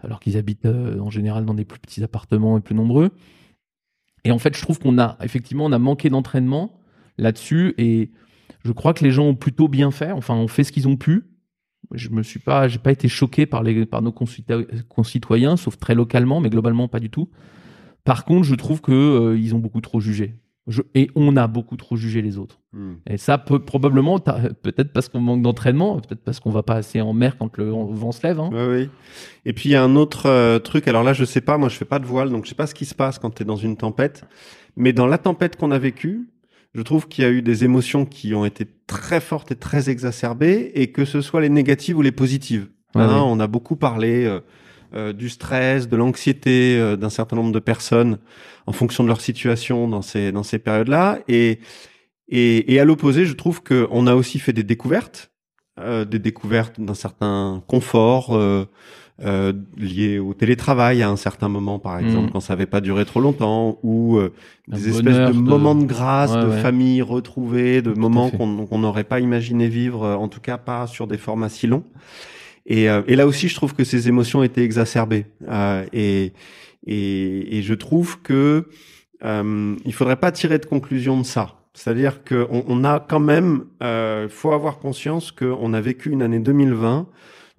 alors 0.00 0.18
qu'ils 0.20 0.36
habitent 0.36 0.66
en 0.66 1.10
général 1.10 1.44
dans 1.44 1.54
des 1.54 1.64
plus 1.64 1.78
petits 1.78 2.02
appartements 2.02 2.58
et 2.58 2.60
plus 2.60 2.74
nombreux. 2.74 3.10
Et 4.24 4.32
en 4.32 4.38
fait, 4.38 4.56
je 4.56 4.62
trouve 4.62 4.78
qu'on 4.78 4.98
a, 4.98 5.16
effectivement, 5.22 5.64
on 5.64 5.72
a 5.72 5.78
manqué 5.78 6.10
d'entraînement 6.10 6.80
là-dessus, 7.16 7.74
et 7.78 8.10
je 8.64 8.72
crois 8.72 8.92
que 8.92 9.04
les 9.04 9.12
gens 9.12 9.26
ont 9.26 9.34
plutôt 9.34 9.68
bien 9.68 9.90
fait, 9.90 10.10
enfin, 10.10 10.34
ont 10.34 10.48
fait 10.48 10.64
ce 10.64 10.72
qu'ils 10.72 10.88
ont 10.88 10.96
pu, 10.96 11.31
je 11.94 12.10
me 12.10 12.22
suis 12.22 12.38
pas, 12.40 12.68
j'ai 12.68 12.78
pas 12.78 12.92
été 12.92 13.08
choqué 13.08 13.46
par 13.46 13.62
les, 13.62 13.86
par 13.86 14.02
nos 14.02 14.12
concitoyens, 14.12 15.56
sauf 15.56 15.78
très 15.78 15.94
localement, 15.94 16.40
mais 16.40 16.50
globalement 16.50 16.88
pas 16.88 17.00
du 17.00 17.10
tout. 17.10 17.28
Par 18.04 18.24
contre, 18.24 18.44
je 18.44 18.54
trouve 18.54 18.80
que 18.80 18.92
euh, 18.92 19.38
ils 19.38 19.54
ont 19.54 19.58
beaucoup 19.58 19.80
trop 19.80 20.00
jugé. 20.00 20.34
Je- 20.68 20.82
et 20.94 21.10
on 21.16 21.36
a 21.36 21.48
beaucoup 21.48 21.76
trop 21.76 21.96
jugé 21.96 22.22
les 22.22 22.38
autres. 22.38 22.60
Hmm. 22.72 22.94
Et 23.08 23.16
ça 23.16 23.36
peut 23.36 23.58
probablement, 23.58 24.18
peut-être 24.20 24.92
parce 24.92 25.08
qu'on 25.08 25.20
manque 25.20 25.42
d'entraînement, 25.42 25.98
peut-être 26.00 26.22
parce 26.22 26.38
qu'on 26.40 26.50
va 26.50 26.62
pas 26.62 26.74
assez 26.74 27.00
en 27.00 27.12
mer 27.12 27.36
quand 27.36 27.56
le 27.56 27.70
vent 27.70 28.12
se 28.12 28.24
lève. 28.26 28.38
Hein. 28.40 28.50
Oui. 28.52 28.88
Et 29.44 29.52
puis 29.52 29.70
il 29.70 29.72
y 29.72 29.74
a 29.76 29.82
un 29.82 29.96
autre 29.96 30.26
euh, 30.26 30.58
truc. 30.60 30.86
Alors 30.88 31.02
là, 31.02 31.12
je 31.12 31.24
sais 31.24 31.40
pas. 31.40 31.58
Moi, 31.58 31.68
je 31.68 31.76
fais 31.76 31.84
pas 31.84 31.98
de 31.98 32.06
voile, 32.06 32.30
donc 32.30 32.44
je 32.44 32.50
sais 32.50 32.54
pas 32.54 32.66
ce 32.68 32.74
qui 32.74 32.84
se 32.84 32.94
passe 32.94 33.18
quand 33.18 33.30
tu 33.30 33.42
es 33.42 33.44
dans 33.46 33.56
une 33.56 33.76
tempête. 33.76 34.24
Mais 34.76 34.92
dans 34.92 35.06
la 35.06 35.18
tempête 35.18 35.56
qu'on 35.56 35.70
a 35.72 35.78
vécue, 35.78 36.28
je 36.74 36.82
trouve 36.82 37.06
qu'il 37.08 37.24
y 37.24 37.26
a 37.26 37.30
eu 37.30 37.42
des 37.42 37.64
émotions 37.64 38.06
qui 38.06 38.34
ont 38.34 38.44
été 38.44 38.66
très 38.86 39.20
fortes 39.20 39.52
et 39.52 39.56
très 39.56 39.90
exacerbées, 39.90 40.72
et 40.74 40.90
que 40.90 41.04
ce 41.04 41.20
soit 41.20 41.40
les 41.40 41.50
négatives 41.50 41.98
ou 41.98 42.02
les 42.02 42.12
positives. 42.12 42.68
Ouais, 42.94 43.02
Hein. 43.02 43.22
On 43.24 43.40
a 43.40 43.46
beaucoup 43.46 43.76
parlé 43.76 44.24
euh, 44.24 44.40
euh, 44.94 45.12
du 45.12 45.28
stress, 45.28 45.88
de 45.88 45.96
l'anxiété 45.96 46.76
euh, 46.78 46.96
d'un 46.96 47.10
certain 47.10 47.36
nombre 47.36 47.52
de 47.52 47.58
personnes 47.58 48.18
en 48.66 48.72
fonction 48.72 49.02
de 49.02 49.08
leur 49.08 49.20
situation 49.20 49.88
dans 49.88 50.02
ces 50.02 50.32
dans 50.32 50.42
ces 50.42 50.58
périodes-là. 50.58 51.20
Et 51.28 51.60
et, 52.28 52.72
et 52.72 52.80
à 52.80 52.84
l'opposé, 52.84 53.26
je 53.26 53.34
trouve 53.34 53.62
qu'on 53.62 54.06
a 54.06 54.14
aussi 54.14 54.38
fait 54.38 54.54
des 54.54 54.62
découvertes, 54.62 55.30
des 55.78 56.18
découvertes 56.18 56.80
d'un 56.80 56.94
certain 56.94 57.62
confort. 57.66 58.38
Euh, 59.20 59.24
euh, 59.24 59.52
lié 59.76 60.18
au 60.18 60.32
télétravail 60.34 61.02
à 61.02 61.08
un 61.10 61.16
certain 61.16 61.48
moment, 61.48 61.78
par 61.78 61.98
exemple, 61.98 62.28
Mm. 62.28 62.30
quand 62.32 62.40
ça 62.40 62.54
n'avait 62.54 62.66
pas 62.66 62.80
duré 62.80 63.04
trop 63.04 63.20
longtemps, 63.20 63.78
ou 63.82 64.16
euh, 64.16 64.32
des 64.68 64.88
espèces 64.88 65.16
de 65.18 65.26
de- 65.26 65.32
moments 65.32 65.74
de 65.74 65.84
grâce, 65.84 66.32
Ouais, 66.32 66.42
de 66.42 66.48
ouais. 66.48 66.60
famille 66.60 67.02
retrouvée, 67.02 67.82
de 67.82 67.92
Tout 67.92 68.00
moments 68.00 68.30
qu'on 68.30 68.78
n'aurait 68.78 69.04
pas 69.04 69.20
imaginé 69.20 69.68
vivre, 69.68 70.02
euh, 70.04 70.14
en 70.16 70.28
tout 70.28 70.40
cas 70.40 70.56
pas 70.58 70.86
sur 70.86 71.06
des 71.06 71.18
formats 71.18 71.50
si 71.50 71.66
longs. 71.66 71.84
Et, 72.66 72.88
euh, 72.88 73.02
et 73.06 73.14
là 73.16 73.26
aussi, 73.26 73.48
je 73.48 73.54
trouve 73.54 73.74
que 73.74 73.84
ces 73.84 74.08
émotions 74.08 74.42
étaient 74.42 74.64
exacerbées. 74.64 75.26
Euh, 75.48 75.84
et, 75.92 76.32
et, 76.86 77.58
et 77.58 77.62
je 77.62 77.74
trouve 77.74 78.20
que 78.22 78.68
euh, 79.24 79.76
il 79.84 79.92
faudrait 79.92 80.16
pas 80.16 80.32
tirer 80.32 80.58
de 80.58 80.66
conclusion 80.66 81.18
de 81.20 81.24
ça. 81.24 81.56
C'est-à-dire 81.74 82.24
qu'on 82.24 82.64
on 82.66 82.84
a 82.84 82.98
quand 82.98 83.20
même, 83.20 83.64
euh, 83.82 84.28
faut 84.28 84.52
avoir 84.52 84.78
conscience 84.78 85.30
qu'on 85.32 85.72
a 85.74 85.80
vécu 85.80 86.10
une 86.10 86.22
année 86.22 86.38
2020 86.40 87.06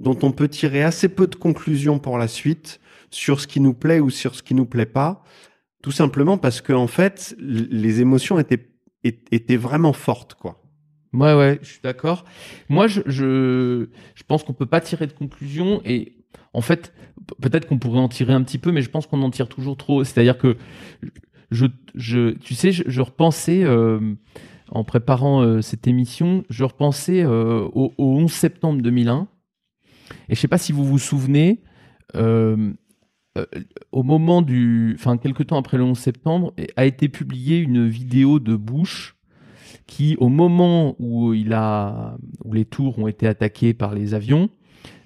dont 0.04 0.18
on 0.22 0.32
peut 0.32 0.50
tirer 0.50 0.84
assez 0.84 1.10
peu 1.10 1.28
de 1.28 1.36
conclusions 1.36 1.98
pour 1.98 2.18
la 2.18 2.28
suite 2.28 2.80
sur 3.10 3.40
ce 3.40 3.48
qui 3.48 3.60
nous 3.60 3.74
plaît 3.74 4.00
ou 4.00 4.10
sur 4.10 4.36
ce 4.36 4.44
qui 4.44 4.54
nous 4.54 4.66
plaît 4.66 4.86
pas, 4.86 5.24
tout 5.82 5.92
simplement 5.92 6.38
parce 6.38 6.62
que 6.62 6.74
en 6.74 6.88
fait, 6.88 7.36
les 7.40 8.02
émotions 8.02 8.38
étaient 8.38 8.70
étaient 9.04 9.58
vraiment 9.58 9.92
fortes, 9.92 10.36
quoi. 10.36 10.62
Ouais, 11.12 11.34
ouais, 11.36 11.60
je 11.62 11.72
suis 11.74 11.82
d'accord. 11.84 12.24
Moi, 12.70 12.88
je, 12.88 13.02
je, 13.06 13.88
je 14.16 14.24
pense 14.24 14.44
qu'on 14.44 14.54
peut 14.54 14.66
pas 14.66 14.82
tirer 14.82 15.08
de 15.08 15.12
conclusion 15.12 15.82
et 15.86 16.18
en 16.54 16.62
fait, 16.62 16.94
peut-être 17.42 17.68
qu'on 17.68 17.78
pourrait 17.78 18.00
en 18.00 18.08
tirer 18.08 18.34
un 18.34 18.42
petit 18.44 18.58
peu, 18.58 18.72
mais 18.72 18.82
je 18.82 18.90
pense 18.90 19.08
qu'on 19.08 19.22
en 19.22 19.30
tire 19.30 19.50
toujours 19.50 19.78
trop. 19.78 20.04
C'est-à-dire 20.04 20.38
que 20.38 20.58
je, 21.52 21.68
je, 21.94 22.32
tu 22.32 22.56
sais, 22.56 22.72
je, 22.72 22.84
je 22.88 23.02
repensais 23.02 23.64
euh, 23.64 24.16
en 24.72 24.84
préparant 24.84 25.42
euh, 25.42 25.62
cette 25.62 25.86
émission, 25.86 26.46
je 26.50 26.64
repensais 26.64 27.24
euh, 27.24 27.68
au, 27.74 27.94
au 27.98 28.18
11 28.18 28.32
septembre 28.32 28.82
2001 28.82 29.28
et 30.30 30.36
je 30.36 30.39
sais 30.39 30.48
pas 30.48 30.58
si 30.58 30.72
vous 30.72 30.86
vous 30.86 31.00
souvenez. 31.00 31.62
euh, 32.15 32.74
euh, 33.38 33.46
au 33.92 34.03
moment 34.03 34.44
du, 34.44 34.96
enfin, 35.00 35.18
quelques 35.18 35.48
temps 35.48 35.58
après 35.58 35.77
le 35.77 35.84
11 35.84 35.98
septembre, 35.98 36.53
a 36.75 36.86
été 36.86 37.10
publiée 37.10 37.58
une 37.58 37.88
vidéo 37.88 38.39
de 38.39 38.56
Bush 38.56 39.15
qui, 39.88 40.15
au 40.20 40.30
moment 40.30 40.96
où 41.00 41.34
il 41.34 41.51
a, 41.53 42.15
où 42.46 42.53
les 42.53 42.65
tours 42.65 43.00
ont 43.00 43.08
été 43.08 43.25
attaqués 43.27 43.74
par 43.74 43.96
les 43.96 44.13
avions, 44.13 44.50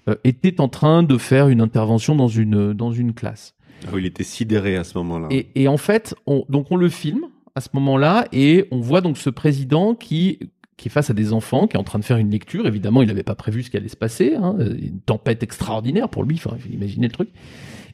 euh, 0.09 0.15
était 0.25 0.59
en 0.59 0.67
train 0.67 1.03
de 1.03 1.17
faire 1.17 1.47
une 1.47 1.62
intervention 1.62 2.15
dans 2.15 2.27
une 2.27 2.74
dans 2.74 2.91
une 2.91 3.13
classe. 3.13 3.55
Ah 3.86 3.91
oui, 3.93 4.01
il 4.01 4.05
était 4.07 4.24
sidéré 4.24 4.75
à 4.75 4.83
ce 4.83 4.97
moment-là. 4.97 5.27
Et, 5.31 5.47
et 5.55 5.67
en 5.69 5.77
fait, 5.77 6.13
on, 6.25 6.43
donc 6.50 6.67
on 6.71 6.75
le 6.75 6.89
filme 6.89 7.27
à 7.55 7.62
ce 7.62 7.69
moment-là 7.74 8.27
et 8.33 8.65
on 8.71 8.81
voit 8.81 9.01
donc 9.01 9.17
ce 9.17 9.29
président 9.29 9.95
qui 9.95 10.39
qui 10.77 10.88
est 10.88 10.91
face 10.91 11.10
à 11.10 11.13
des 11.13 11.34
enfants, 11.34 11.67
qui 11.67 11.75
est 11.75 11.79
en 11.79 11.84
train 11.84 12.00
de 12.00 12.05
faire 12.05 12.17
une 12.17 12.29
lecture. 12.29 12.67
Évidemment, 12.67 13.01
il 13.01 13.07
n'avait 13.07 13.24
pas 13.24 13.36
prévu 13.36 13.63
ce 13.63 13.69
qui 13.72 13.77
allait 13.77 13.88
se 13.88 13.96
passer. 13.98 14.36
hein, 14.36 14.55
une 14.60 15.01
tempête 15.01 15.41
extraordinaire 15.43 16.07
pour 16.10 16.24
lui. 16.24 16.36
Enfin, 16.36 16.55
imaginer 16.72 17.07
le 17.07 17.13
truc. 17.13 17.29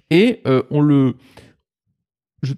Et 0.09 0.41
euh, 0.45 0.63
on 0.69 0.81
le, 0.81 1.15
je- 2.43 2.53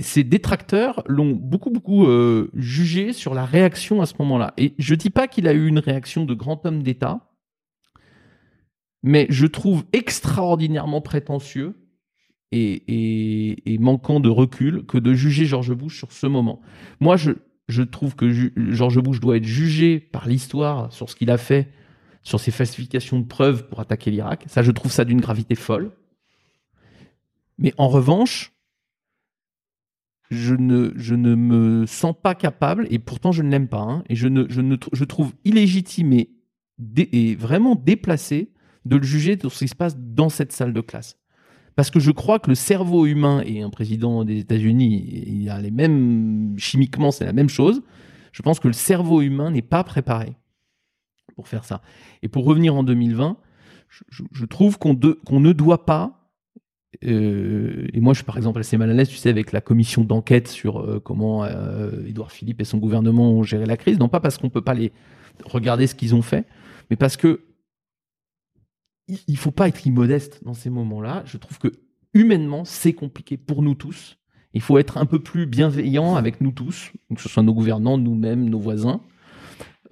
ses 0.00 0.22
détracteurs 0.22 1.02
l'ont 1.06 1.32
beaucoup 1.32 1.70
beaucoup 1.70 2.06
euh, 2.06 2.50
jugé 2.54 3.12
sur 3.12 3.34
la 3.34 3.44
réaction 3.44 4.00
à 4.02 4.06
ce 4.06 4.14
moment-là. 4.20 4.54
Et 4.58 4.74
je 4.78 4.94
dis 4.94 5.10
pas 5.10 5.26
qu'il 5.28 5.48
a 5.48 5.52
eu 5.54 5.66
une 5.66 5.78
réaction 5.80 6.24
de 6.24 6.34
grand 6.34 6.64
homme 6.66 6.82
d'État, 6.82 7.30
mais 9.02 9.26
je 9.30 9.46
trouve 9.46 9.84
extraordinairement 9.92 11.00
prétentieux 11.00 11.74
et, 12.52 12.82
et- 12.86 13.74
et 13.74 13.78
manquant 13.78 14.20
de 14.20 14.28
recul 14.28 14.84
que 14.86 14.98
de 14.98 15.12
juger 15.14 15.44
George 15.46 15.72
Bush 15.74 15.98
sur 15.98 16.12
ce 16.12 16.26
moment. 16.26 16.60
Moi, 17.00 17.16
je, 17.16 17.32
je 17.68 17.82
trouve 17.82 18.14
que 18.14 18.50
George 18.72 19.00
Bush 19.00 19.20
doit 19.20 19.36
être 19.36 19.44
jugé 19.44 19.98
par 20.00 20.28
l'histoire 20.28 20.92
sur 20.92 21.08
ce 21.08 21.16
qu'il 21.16 21.30
a 21.30 21.38
fait, 21.38 21.70
sur 22.22 22.40
ses 22.40 22.50
falsifications 22.50 23.18
de 23.18 23.24
preuves 23.24 23.68
pour 23.68 23.80
attaquer 23.80 24.10
l'Irak. 24.10 24.44
Ça, 24.46 24.62
je 24.62 24.70
trouve 24.70 24.92
ça 24.92 25.04
d'une 25.04 25.20
gravité 25.20 25.54
folle. 25.54 25.92
Mais 27.58 27.72
en 27.78 27.88
revanche, 27.88 28.52
je 30.30 30.54
ne, 30.54 31.34
me 31.34 31.86
sens 31.86 32.14
pas 32.20 32.34
capable, 32.34 32.86
et 32.90 32.98
pourtant 32.98 33.32
je 33.32 33.42
ne 33.42 33.50
l'aime 33.50 33.68
pas, 33.68 33.82
hein, 33.82 34.04
et 34.08 34.16
je, 34.16 35.04
trouve 35.04 35.32
illégitime 35.44 36.12
et, 36.12 37.34
vraiment 37.36 37.76
déplacé 37.76 38.50
de 38.84 38.96
le 38.96 39.02
juger 39.02 39.38
sur 39.38 39.52
ce 39.52 39.60
qui 39.60 39.68
se 39.68 39.74
passe 39.74 39.96
dans 39.96 40.28
cette 40.28 40.52
salle 40.52 40.72
de 40.72 40.80
classe. 40.80 41.16
Parce 41.76 41.90
que 41.90 41.98
je 42.00 42.10
crois 42.10 42.38
que 42.38 42.48
le 42.48 42.54
cerveau 42.54 43.06
humain, 43.06 43.42
et 43.44 43.62
un 43.62 43.70
président 43.70 44.24
des 44.24 44.38
États-Unis, 44.38 45.24
il 45.26 45.50
a 45.50 45.60
les 45.60 45.70
mêmes, 45.70 46.54
chimiquement, 46.56 47.10
c'est 47.10 47.24
la 47.24 47.32
même 47.32 47.48
chose. 47.48 47.82
Je 48.32 48.42
pense 48.42 48.60
que 48.60 48.68
le 48.68 48.74
cerveau 48.74 49.22
humain 49.22 49.50
n'est 49.50 49.62
pas 49.62 49.82
préparé 49.84 50.34
pour 51.34 51.48
faire 51.48 51.64
ça. 51.64 51.82
Et 52.22 52.28
pour 52.28 52.44
revenir 52.44 52.74
en 52.74 52.84
2020, 52.84 53.36
je, 54.08 54.44
trouve 54.44 54.78
qu'on 54.78 54.94
ne 54.94 55.52
doit 55.52 55.84
pas 55.84 56.24
euh, 57.04 57.86
et 57.92 58.00
moi, 58.00 58.12
je 58.12 58.18
suis 58.18 58.24
par 58.24 58.36
exemple 58.36 58.60
assez 58.60 58.76
mal 58.76 58.90
à 58.90 58.94
l'aise, 58.94 59.08
tu 59.08 59.16
sais, 59.16 59.28
avec 59.28 59.52
la 59.52 59.60
commission 59.60 60.04
d'enquête 60.04 60.48
sur 60.48 60.78
euh, 60.80 61.00
comment 61.00 61.44
euh, 61.44 62.06
Édouard 62.06 62.32
Philippe 62.32 62.60
et 62.60 62.64
son 62.64 62.78
gouvernement 62.78 63.32
ont 63.32 63.42
géré 63.42 63.66
la 63.66 63.76
crise. 63.76 63.98
Non 63.98 64.08
pas 64.08 64.20
parce 64.20 64.38
qu'on 64.38 64.50
peut 64.50 64.62
pas 64.62 64.74
les 64.74 64.92
regarder 65.44 65.86
ce 65.86 65.94
qu'ils 65.94 66.14
ont 66.14 66.22
fait, 66.22 66.46
mais 66.90 66.96
parce 66.96 67.16
que 67.16 67.40
il 69.08 69.36
faut 69.36 69.50
pas 69.50 69.68
être 69.68 69.86
immodeste 69.86 70.40
dans 70.44 70.54
ces 70.54 70.70
moments-là. 70.70 71.22
Je 71.26 71.36
trouve 71.36 71.58
que 71.58 71.68
humainement, 72.14 72.64
c'est 72.64 72.92
compliqué 72.92 73.36
pour 73.36 73.62
nous 73.62 73.74
tous. 73.74 74.16
Il 74.54 74.60
faut 74.60 74.78
être 74.78 74.98
un 74.98 75.06
peu 75.06 75.18
plus 75.18 75.46
bienveillant 75.46 76.14
avec 76.14 76.40
nous 76.40 76.52
tous, 76.52 76.92
que 77.14 77.20
ce 77.20 77.28
soit 77.28 77.42
nos 77.42 77.52
gouvernants, 77.54 77.98
nous-mêmes, 77.98 78.48
nos 78.48 78.60
voisins, 78.60 79.00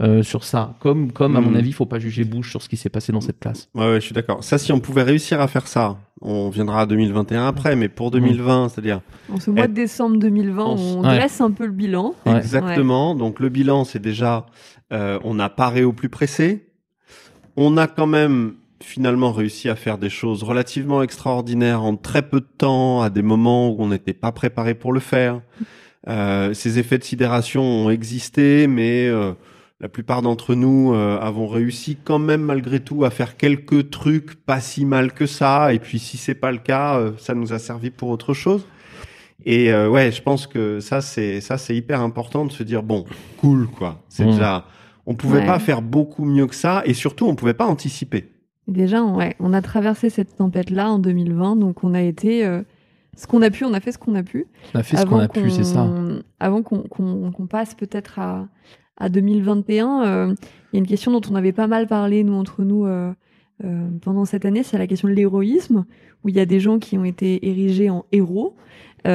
euh, 0.00 0.23
sur 0.23 0.45
ça. 0.45 0.76
Comme, 0.81 1.11
comme 1.12 1.37
à 1.37 1.40
mon 1.40 1.50
Mhm. 1.50 1.57
avis, 1.57 1.69
il 1.71 1.73
faut 1.75 1.85
pas 1.87 1.99
juger 1.99 2.25
Bush 2.25 2.50
sur 2.50 2.62
ce 2.62 2.69
qui 2.69 2.76
s'est 2.76 2.88
passé 2.88 3.11
dans 3.12 3.21
cette 3.21 3.40
classe. 3.40 3.69
Ouais, 3.75 3.87
ouais, 3.87 4.00
je 4.00 4.07
suis 4.07 4.14
d'accord. 4.14 4.42
Ça, 4.45 4.59
si 4.59 4.73
on 4.73 4.78
pouvait 4.81 5.02
réussir 5.02 5.40
à 5.40 5.49
faire 5.49 5.66
ça, 5.66 5.99
on 6.21 6.49
viendra 6.49 6.83
à 6.83 6.87
2021 6.87 7.47
après, 7.47 7.75
mais 7.75 7.88
pour 7.88 8.11
2020, 8.12 8.69
c'est-à-dire 8.69 9.00
En 9.28 9.40
ce 9.40 9.50
mois 9.50 9.66
de 9.66 9.75
décembre 9.75 10.16
2020, 10.19 10.64
On 10.64 10.76
on, 10.76 11.02
ouais. 11.02 11.16
dresse 11.19 11.40
un 11.40 11.50
peu 11.50 11.66
le 11.66 11.73
bilan. 11.73 12.14
Ouais. 12.25 12.37
exactement. 12.37 13.14
Donc 13.16 13.40
le 13.40 13.49
bilan, 13.49 13.85
c'est 13.85 13.99
déjà, 14.00 14.47
euh, 14.92 15.19
on 15.25 15.40
a 15.40 15.49
paré 15.50 15.83
au 15.83 15.92
plus 15.92 16.09
pressé. 16.09 16.69
On 17.57 17.76
a 17.76 17.87
quand 17.88 18.07
même 18.07 18.54
finalement 18.83 19.33
réussi 19.33 19.69
à 19.69 19.77
faire 19.77 19.99
des 19.99 20.11
choses 20.11 20.43
relativement 20.43 21.03
extraordinaires 21.03 21.83
en 21.83 21.97
très 21.97 22.23
peu 22.23 22.41
de 22.41 22.47
temps, 22.59 23.03
à 23.03 23.11
des 23.11 23.23
moments 23.23 23.69
où 23.71 23.77
on 23.79 23.89
n'était 23.89 24.12
pas 24.15 24.33
préparé 24.33 24.75
pour 24.75 24.93
le 24.93 25.01
faire. 25.01 25.41
Euh, 26.09 26.53
ces 26.55 26.79
effets 26.79 26.99
de 26.99 27.05
sidération 27.05 27.62
ont 27.62 27.91
existé, 27.91 28.67
mais 28.67 29.07
euh, 29.07 29.33
la 29.81 29.89
plupart 29.89 30.21
d'entre 30.23 30.55
nous 30.55 30.93
euh, 30.95 31.19
avons 31.21 31.47
réussi 31.47 31.97
quand 32.03 32.19
même 32.19 32.43
malgré 32.43 32.81
tout 32.81 33.05
à 33.05 33.11
faire 33.11 33.37
quelques 33.37 33.91
trucs 33.91 34.35
pas 34.45 34.61
si 34.61 34.85
mal 34.85 35.12
que 35.12 35.27
ça. 35.27 35.73
Et 35.73 35.79
puis 35.79 35.99
si 35.99 36.17
c'est 36.17 36.35
pas 36.35 36.51
le 36.53 36.59
cas, 36.59 37.01
ça 37.19 37.35
nous 37.35 37.53
a 37.53 37.59
servi 37.59 37.91
pour 37.91 38.09
autre 38.11 38.35
chose. 38.35 38.67
Et 39.45 39.73
ouais, 39.75 40.12
je 40.12 40.23
pense 40.23 40.47
que 40.47 40.79
ça 40.81 41.01
c'est 41.01 41.41
ça 41.41 41.59
c'est 41.59 41.75
hyper 41.75 42.01
important 42.01 42.45
de 42.45 42.53
se 42.53 42.62
dire 42.62 42.83
bon, 42.85 43.05
cool 43.39 43.67
quoi. 43.69 44.03
C'est 44.09 44.25
Mmh. 44.25 44.31
déjà 44.33 44.65
on 45.05 45.15
pouvait 45.15 45.41
Ouais. 45.41 45.47
pas 45.47 45.59
faire 45.59 45.83
beaucoup 45.83 46.25
mieux 46.25 46.47
que 46.47 46.55
ça 46.55 46.83
et 46.85 46.95
surtout 46.95 47.27
on 47.27 47.35
pouvait 47.35 47.55
pas 47.55 47.67
anticiper. 47.67 48.32
Déjà, 48.69 49.02
ouais, 49.04 49.35
on 49.40 49.52
a 49.52 49.61
traversé 49.62 50.09
cette 50.11 50.37
tempête-là 50.37 50.90
en 50.92 50.99
2020, 50.99 51.57
donc 51.57 51.83
on 51.85 51.95
a 51.95 52.02
été 52.02 52.45
euh, 52.47 52.62
ce 53.16 53.26
qu'on 53.26 53.42
a 53.42 53.50
pu, 53.50 53.64
on 53.64 53.73
a 53.75 53.81
fait 53.81 53.92
ce 53.92 53.99
qu'on 53.99 54.14
a 54.14 54.23
pu. 54.23 54.47
On 54.75 54.78
a 54.78 54.83
fait 54.83 54.97
ce 54.97 55.02
qu'on 55.07 55.16
a 55.19 55.28
pu, 55.28 55.50
c'est 55.50 55.64
ça. 55.64 55.85
Avant 56.40 56.62
qu'on 56.62 56.83
qu'on- 56.83 57.31
qu'on 57.33 57.47
passe 57.47 57.75
peut-être 57.75 58.19
à, 58.19 58.49
à 58.97 59.09
2021, 59.09 60.04
euh, 60.04 60.35
il 60.73 60.76
y 60.76 60.78
a 60.78 60.78
une 60.78 60.87
question 60.87 61.11
dont 61.12 61.21
on 61.31 61.35
avait 61.35 61.52
pas 61.52 61.66
mal 61.66 61.87
parlé, 61.88 62.23
nous, 62.25 62.35
entre 62.35 62.62
nous, 62.62 62.87
euh, 62.87 63.12
pendant 64.00 64.25
cette 64.25 64.45
année, 64.45 64.62
c'est 64.62 64.78
la 64.78 64.87
question 64.87 65.09
de 65.09 65.12
l'héroïsme, 65.14 65.85
où 66.25 66.28
il 66.28 66.37
y 66.37 66.40
a 66.40 66.47
des 66.47 66.59
gens 66.61 66.78
qui 66.78 66.97
ont 66.99 67.04
été 67.04 67.49
érigés 67.49 67.90
en 67.90 68.04
héros, 68.12 68.54
et 69.04 69.09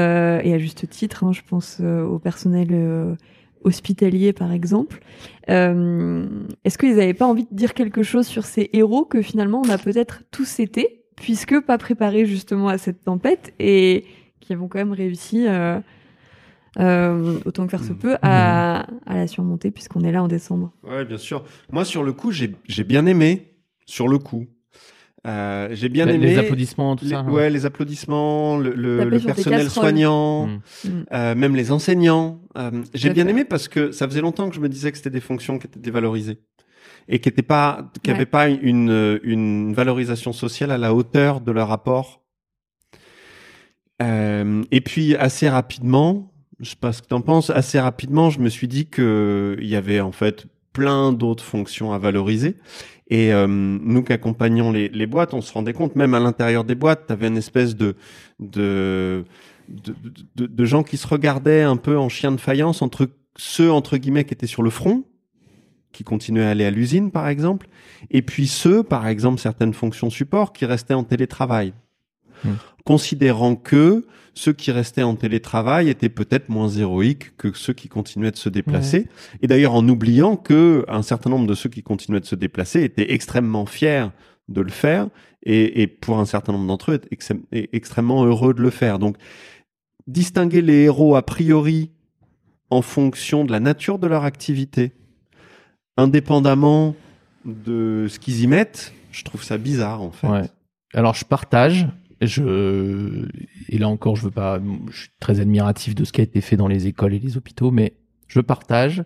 à 0.54 0.58
juste 0.58 0.90
titre, 0.90 1.24
hein, 1.24 1.32
je 1.32 1.42
pense 1.48 1.80
au 1.82 2.20
personnel 2.20 3.18
euh, 3.64 3.68
hospitalier, 3.68 4.34
par 4.34 4.52
exemple. 4.52 5.02
Euh, 5.50 6.26
Est-ce 6.64 6.78
qu'ils 6.78 6.96
n'avaient 6.96 7.14
pas 7.14 7.28
envie 7.28 7.46
de 7.46 7.56
dire 7.56 7.74
quelque 7.74 8.04
chose 8.04 8.28
sur 8.28 8.46
ces 8.46 8.70
héros 8.74 9.06
que 9.06 9.22
finalement 9.22 9.62
on 9.66 9.70
a 9.70 9.78
peut-être 9.78 10.24
tous 10.32 10.60
été, 10.60 11.06
puisque 11.16 11.60
pas 11.62 11.78
préparés 11.78 12.26
justement 12.26 12.68
à 12.68 12.78
cette 12.78 13.04
tempête, 13.04 13.54
et 13.60 14.06
qui 14.40 14.54
avont 14.54 14.68
quand 14.68 14.80
même 14.80 14.94
réussi, 14.94 15.46
euh, 15.48 15.80
euh, 16.80 17.40
autant 17.46 17.66
que 17.66 17.72
faire 17.72 17.84
se 17.84 17.94
peut, 17.94 18.18
à, 18.22 18.86
à 19.06 19.16
la 19.16 19.28
surmonter, 19.28 19.72
puisqu'on 19.72 20.02
est 20.04 20.12
là 20.12 20.22
en 20.22 20.28
décembre. 20.28 20.72
Ouais, 20.84 21.06
bien 21.06 21.18
sûr. 21.18 21.44
Moi 21.72 21.86
sur 21.86 22.04
le 22.04 22.14
coup, 22.14 22.32
j'ai 22.32 22.54
j'ai 22.68 22.84
bien 22.84 23.06
aimé 23.06 23.56
sur 23.86 24.08
le 24.08 24.20
coup. 24.20 24.46
Euh, 25.28 25.68
j'ai 25.74 25.90
bien 25.90 26.06
Les- 26.06 26.14
aimé 26.16 26.28
les 26.28 26.38
applaudissements, 26.38 26.96
tout 26.96 27.04
les- 27.06 27.12
ça. 27.12 27.20
hein. 27.20 27.30
ouais, 27.30 27.50
les 27.50 27.66
applaudissements, 27.66 28.58
le, 28.58 28.74
le- 28.74 29.04
le 29.04 29.20
personnel 29.20 29.70
soignant, 29.70 30.48
Mm. 30.48 30.60
Mm. 30.86 30.90
euh, 31.14 31.36
même 31.36 31.56
les 31.56 31.72
enseignants. 31.72 32.40
Euh, 32.58 32.72
j'ai 32.94 33.10
bien 33.10 33.26
fait. 33.26 33.32
aimé 33.32 33.44
parce 33.44 33.68
que 33.68 33.92
ça 33.92 34.08
faisait 34.08 34.22
longtemps 34.22 34.48
que 34.50 34.56
je 34.56 34.62
me 34.62 34.70
disais 34.70 34.90
que 34.92 34.98
c'était 34.98 35.10
des 35.10 35.20
fonctions 35.20 35.60
qui 35.60 35.68
étaient 35.68 35.80
dévalorisées. 35.80 36.40
et 37.10 37.20
qui 37.20 37.30
n'étaient 37.30 37.42
pas, 37.42 37.90
qui 38.04 38.10
Ouais. 38.10 38.16
avaient 38.18 38.26
pas 38.26 38.50
une 38.50 39.20
une 39.24 39.74
valorisation 39.74 40.34
sociale 40.34 40.72
à 40.72 40.78
la 40.78 40.94
hauteur 40.94 41.40
de 41.40 41.52
leur 41.54 41.72
apport. 41.72 42.22
Euh, 44.02 44.64
et 44.72 44.82
puis 44.82 45.16
assez 45.16 45.48
rapidement, 45.50 46.32
je 46.60 46.72
sais 46.72 46.76
pas 46.76 46.92
ce 46.94 47.02
que 47.02 47.08
t'en 47.08 47.22
penses, 47.22 47.50
assez 47.50 47.80
rapidement, 47.80 48.30
je 48.30 48.40
me 48.40 48.50
suis 48.50 48.68
dit 48.68 48.88
que 48.88 49.56
il 49.62 49.68
y 49.68 49.76
avait 49.76 50.02
en 50.02 50.12
fait 50.12 50.48
plein 50.74 51.12
d'autres 51.14 51.44
fonctions 51.44 51.94
à 51.94 51.98
valoriser. 51.98 52.58
Et 53.10 53.34
euh, 53.34 53.48
nous 53.48 54.04
qui 54.04 54.14
accompagnons 54.14 54.72
les, 54.72 54.90
les 54.90 55.08
boîtes, 55.08 55.34
on 55.34 55.42
se 55.42 55.54
rendait 55.54 55.74
compte, 55.74 55.96
même 55.96 56.14
à 56.14 56.20
l'intérieur 56.20 56.64
des 56.64 56.76
boîtes, 56.76 57.08
tu 57.08 57.14
avais 57.14 57.28
une 57.28 57.38
espèce 57.38 57.76
de, 57.76 57.96
de, 58.40 59.24
de, 59.70 60.46
de, 60.46 60.66
gens 60.66 60.84
qui 60.84 60.98
se 60.98 61.08
regardaient 61.08 61.62
un 61.62 61.78
peu 61.78 61.98
en 61.98 62.10
chien 62.10 62.32
de 62.32 62.40
faïence 62.40 62.82
entre 62.82 63.10
ceux, 63.38 63.72
entre 63.72 63.98
guillemets, 63.98 64.26
qui 64.26 64.34
étaient 64.34 64.48
sur 64.48 64.62
le 64.62 64.70
front, 64.70 65.06
qui 65.94 66.04
continuaient 66.04 66.44
à 66.44 66.50
aller 66.50 66.66
à 66.66 66.72
l'usine, 66.72 67.12
par 67.12 67.30
exemple, 67.30 67.70
et 68.12 68.22
puis 68.22 68.48
ceux, 68.48 68.84
par 68.84 69.08
exemple, 69.08 69.40
certaines 69.40 69.74
fonctions 69.74 70.10
support, 70.10 70.52
qui 70.52 70.66
restaient 70.66 70.94
en 70.94 71.04
télétravail. 71.04 71.74
Hmm. 72.44 72.54
Considérant 72.86 73.56
que 73.56 74.06
ceux 74.34 74.54
qui 74.54 74.72
restaient 74.72 75.04
en 75.04 75.16
télétravail 75.16 75.90
étaient 75.90 76.10
peut-être 76.10 76.50
moins 76.50 76.70
héroïques 76.70 77.36
que 77.38 77.52
ceux 77.54 77.74
qui 77.74 77.88
continuaient 77.88 78.32
de 78.32 78.38
se 78.38 78.50
déplacer. 78.50 79.08
Et 79.42 79.48
d'ailleurs, 79.48 79.74
en 79.74 79.88
oubliant 79.90 80.36
que 80.36 80.86
un 80.88 81.02
certain 81.02 81.32
nombre 81.32 81.48
de 81.48 81.56
ceux 81.56 81.70
qui 81.70 81.82
continuaient 81.82 82.20
de 82.20 82.26
se 82.26 82.36
déplacer 82.36 82.84
étaient 82.84 83.12
extrêmement 83.12 83.66
fiers 83.66 84.08
de 84.48 84.62
le 84.62 84.70
faire 84.70 85.08
et, 85.44 85.82
et 85.82 85.88
pour 85.88 86.20
un 86.20 86.26
certain 86.26 86.54
nombre 86.54 86.68
d'entre 86.68 86.92
eux, 86.92 86.96
étaient 86.96 87.08
ex- 87.12 87.34
et 87.52 87.76
extrêmement 87.76 88.26
heureux 88.26 88.54
de 88.54 88.62
le 88.62 88.70
faire. 88.70 89.00
Donc, 89.00 89.18
distinguer 90.06 90.62
les 90.62 90.84
héros 90.84 91.16
a 91.16 91.26
priori 91.26 91.92
en 92.70 92.82
fonction 92.82 93.44
de 93.44 93.52
la 93.52 93.60
nature 93.60 93.98
de 93.98 94.08
leur 94.08 94.24
activité, 94.24 94.92
indépendamment 95.98 96.96
de 97.46 98.06
ce 98.08 98.20
qu'ils 98.20 98.42
y 98.44 98.48
mettent, 98.48 98.94
je 99.12 99.24
trouve 99.24 99.44
ça 99.44 99.58
bizarre 99.58 100.02
en 100.02 100.12
fait. 100.12 100.28
Ouais. 100.28 100.50
Alors 100.94 101.16
je 101.16 101.26
partage. 101.26 101.88
Et 102.22 103.78
là 103.78 103.90
encore, 103.90 104.16
je 104.16 104.24
veux 104.24 104.32
pas. 104.32 104.60
Je 104.90 105.02
suis 105.02 105.10
très 105.20 105.40
admiratif 105.40 105.96
de 105.96 106.04
ce 106.04 106.12
qui 106.12 106.22
a 106.22 106.24
été 106.24 106.42
fait 106.42 106.58
dans 106.58 106.68
les 106.68 106.88
écoles 106.88 107.14
et 107.14 107.20
les 107.20 107.38
hôpitaux, 107.38 107.72
mais 107.72 107.94
je 108.28 108.40
partage. 108.40 109.04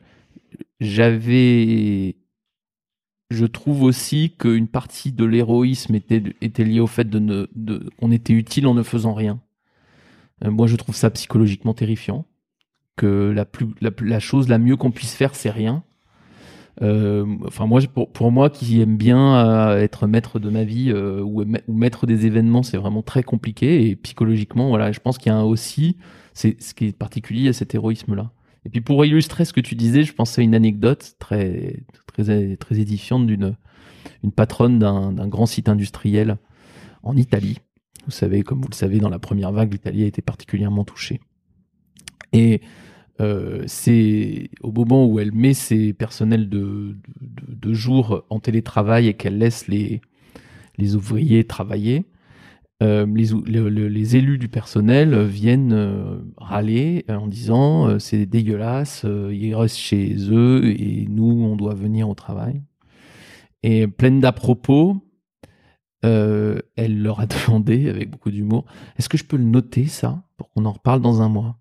J'avais. 0.80 2.18
Je 3.30 3.46
trouve 3.46 3.84
aussi 3.84 4.36
qu'une 4.38 4.68
partie 4.68 5.13
de 5.13 5.24
l'héroïsme 5.24 5.96
était 5.96 6.63
liée 6.63 6.82
au 6.82 6.88
fait 6.88 7.10
de 7.10 7.20
ne 7.20 7.48
on 8.00 8.12
était 8.12 8.34
utile 8.34 8.68
en 8.68 8.74
ne 8.74 8.84
faisant 8.84 9.13
rien. 9.13 9.41
Euh, 10.44 10.51
moi, 10.51 10.68
je 10.68 10.75
trouve 10.75 10.96
ça 10.96 11.10
psychologiquement 11.10 11.74
terrifiant. 11.74 12.25
Que 12.98 13.32
la 13.34 13.46
plus 13.46 13.68
la, 13.80 13.91
la 14.01 14.20
chose 14.20 14.50
la 14.50 14.58
mieux 14.58 14.75
qu'on 14.75 14.91
puisse 14.91 15.15
faire, 15.15 15.36
c'est 15.36 15.50
rien. 15.50 15.84
Euh, 16.82 17.25
enfin 17.46 17.68
moi 17.68 17.82
pour, 18.13 18.32
moi 18.32 18.50
qui 18.50 18.80
aime 18.82 18.96
bien 18.96 19.36
euh, 19.36 19.82
être 19.82 20.08
maître 20.08 20.40
de 20.40 20.50
ma 20.50 20.63
vie 20.63 20.90
euh, 20.90 21.22
ou, 21.22 21.42
ou 21.42 21.74
maître 21.74 22.08
des 22.08 22.25
événements 22.25 22.63
c'est 22.63 22.78
vraiment 22.78 23.01
très 23.01 23.24
compliqué. 23.24 23.90
Et 23.90 23.96
psychologiquement 23.98 24.70
voilà 24.70 24.92
je 24.92 25.00
pense 25.00 25.18
qu'il 25.18 25.32
y 25.32 25.36
a 25.36 25.46
aussi 25.46 25.98
c'est 26.34 26.62
ce 26.62 26.74
qui 26.74 26.86
est 26.88 26.98
particulier 26.98 27.50
à 27.50 27.54
cet 27.54 27.75
héroïsme 27.75 28.16
là 28.16 28.32
et 28.63 28.70
puis 28.70 28.80
pour 28.80 29.04
illustrer 29.04 29.44
ce 29.44 29.51
que 29.51 29.60
tu 29.60 29.75
disais 29.75 30.04
je 30.04 30.13
pensais 30.13 30.42
à 30.42 30.44
une 30.46 30.56
anecdote 30.56 31.16
très 31.20 31.84
très 32.08 32.56
très 32.56 32.80
édifiante 32.80 33.28
d'une 33.28 33.58
une 34.24 34.32
patronne 34.32 34.80
d'un 34.80 35.28
grand 35.28 35.46
site 35.46 35.68
industriel 35.68 36.38
en 37.04 37.18
Italie. 37.18 37.58
Vous 38.06 38.12
savez 38.12 38.44
comme 38.44 38.62
vous 38.62 38.70
le 38.70 38.75
savez 38.75 39.00
dans 39.00 39.10
la 39.10 39.20
première 39.20 39.51
vague 39.51 39.74
l'Italie 39.74 40.04
a 40.04 40.08
été 40.08 40.22
particulièrement 40.22 40.86
touchée. 40.86 41.20
Et 42.34 42.62
euh, 43.20 43.63
c'est 43.68 44.50
au 44.62 44.72
moment 44.72 45.06
où 45.06 45.20
elle 45.20 45.32
met 45.32 45.53
ses 45.53 45.94
personnels 45.94 46.50
de, 46.50 46.96
jour 47.74 48.25
en 48.30 48.39
télétravail 48.39 49.08
et 49.08 49.13
qu'elle 49.13 49.38
laisse 49.38 49.68
les, 49.68 50.01
les 50.77 50.96
ouvriers 50.96 51.44
travailler, 51.46 52.06
euh, 52.84 53.06
les, 53.06 54.15
élus 54.15 54.38
du 54.38 54.48
personnel 54.48 55.24
viennent 55.24 55.74
euh, 55.74 56.18
râler 56.38 57.06
en 57.08 57.27
disant 57.27 58.00
c'est 58.00 58.25
dégueulasse, 58.25 59.06
ils 59.32 59.53
restent 59.56 59.77
chez 59.77 60.15
eux 60.32 60.65
et 60.65 61.06
nous 61.08 61.44
on 61.44 61.56
doit 61.56 61.75
venir 61.75 62.10
au 62.10 62.15
travail. 62.15 62.62
Et 63.64 63.88
pleine 63.88 64.20
d'à 64.20 64.31
propos, 64.31 64.98
euh, 66.03 66.59
elle 66.75 67.01
leur 67.01 67.20
a 67.20 67.25
demandé 67.48 67.90
avec 67.90 68.09
beaucoup 68.09 68.31
d'humour 68.31 68.66
est-ce 68.98 69.07
que 69.07 69.18
je 69.18 69.24
peux 69.24 69.38
le 69.38 69.44
noter 69.44 69.85
ça 69.85 70.24
pour 70.38 70.50
qu'on 70.50 70.66
en 70.66 70.72
reparle 70.72 71.01
dans 71.01 71.22
un 71.22 71.29
mois? 71.29 71.60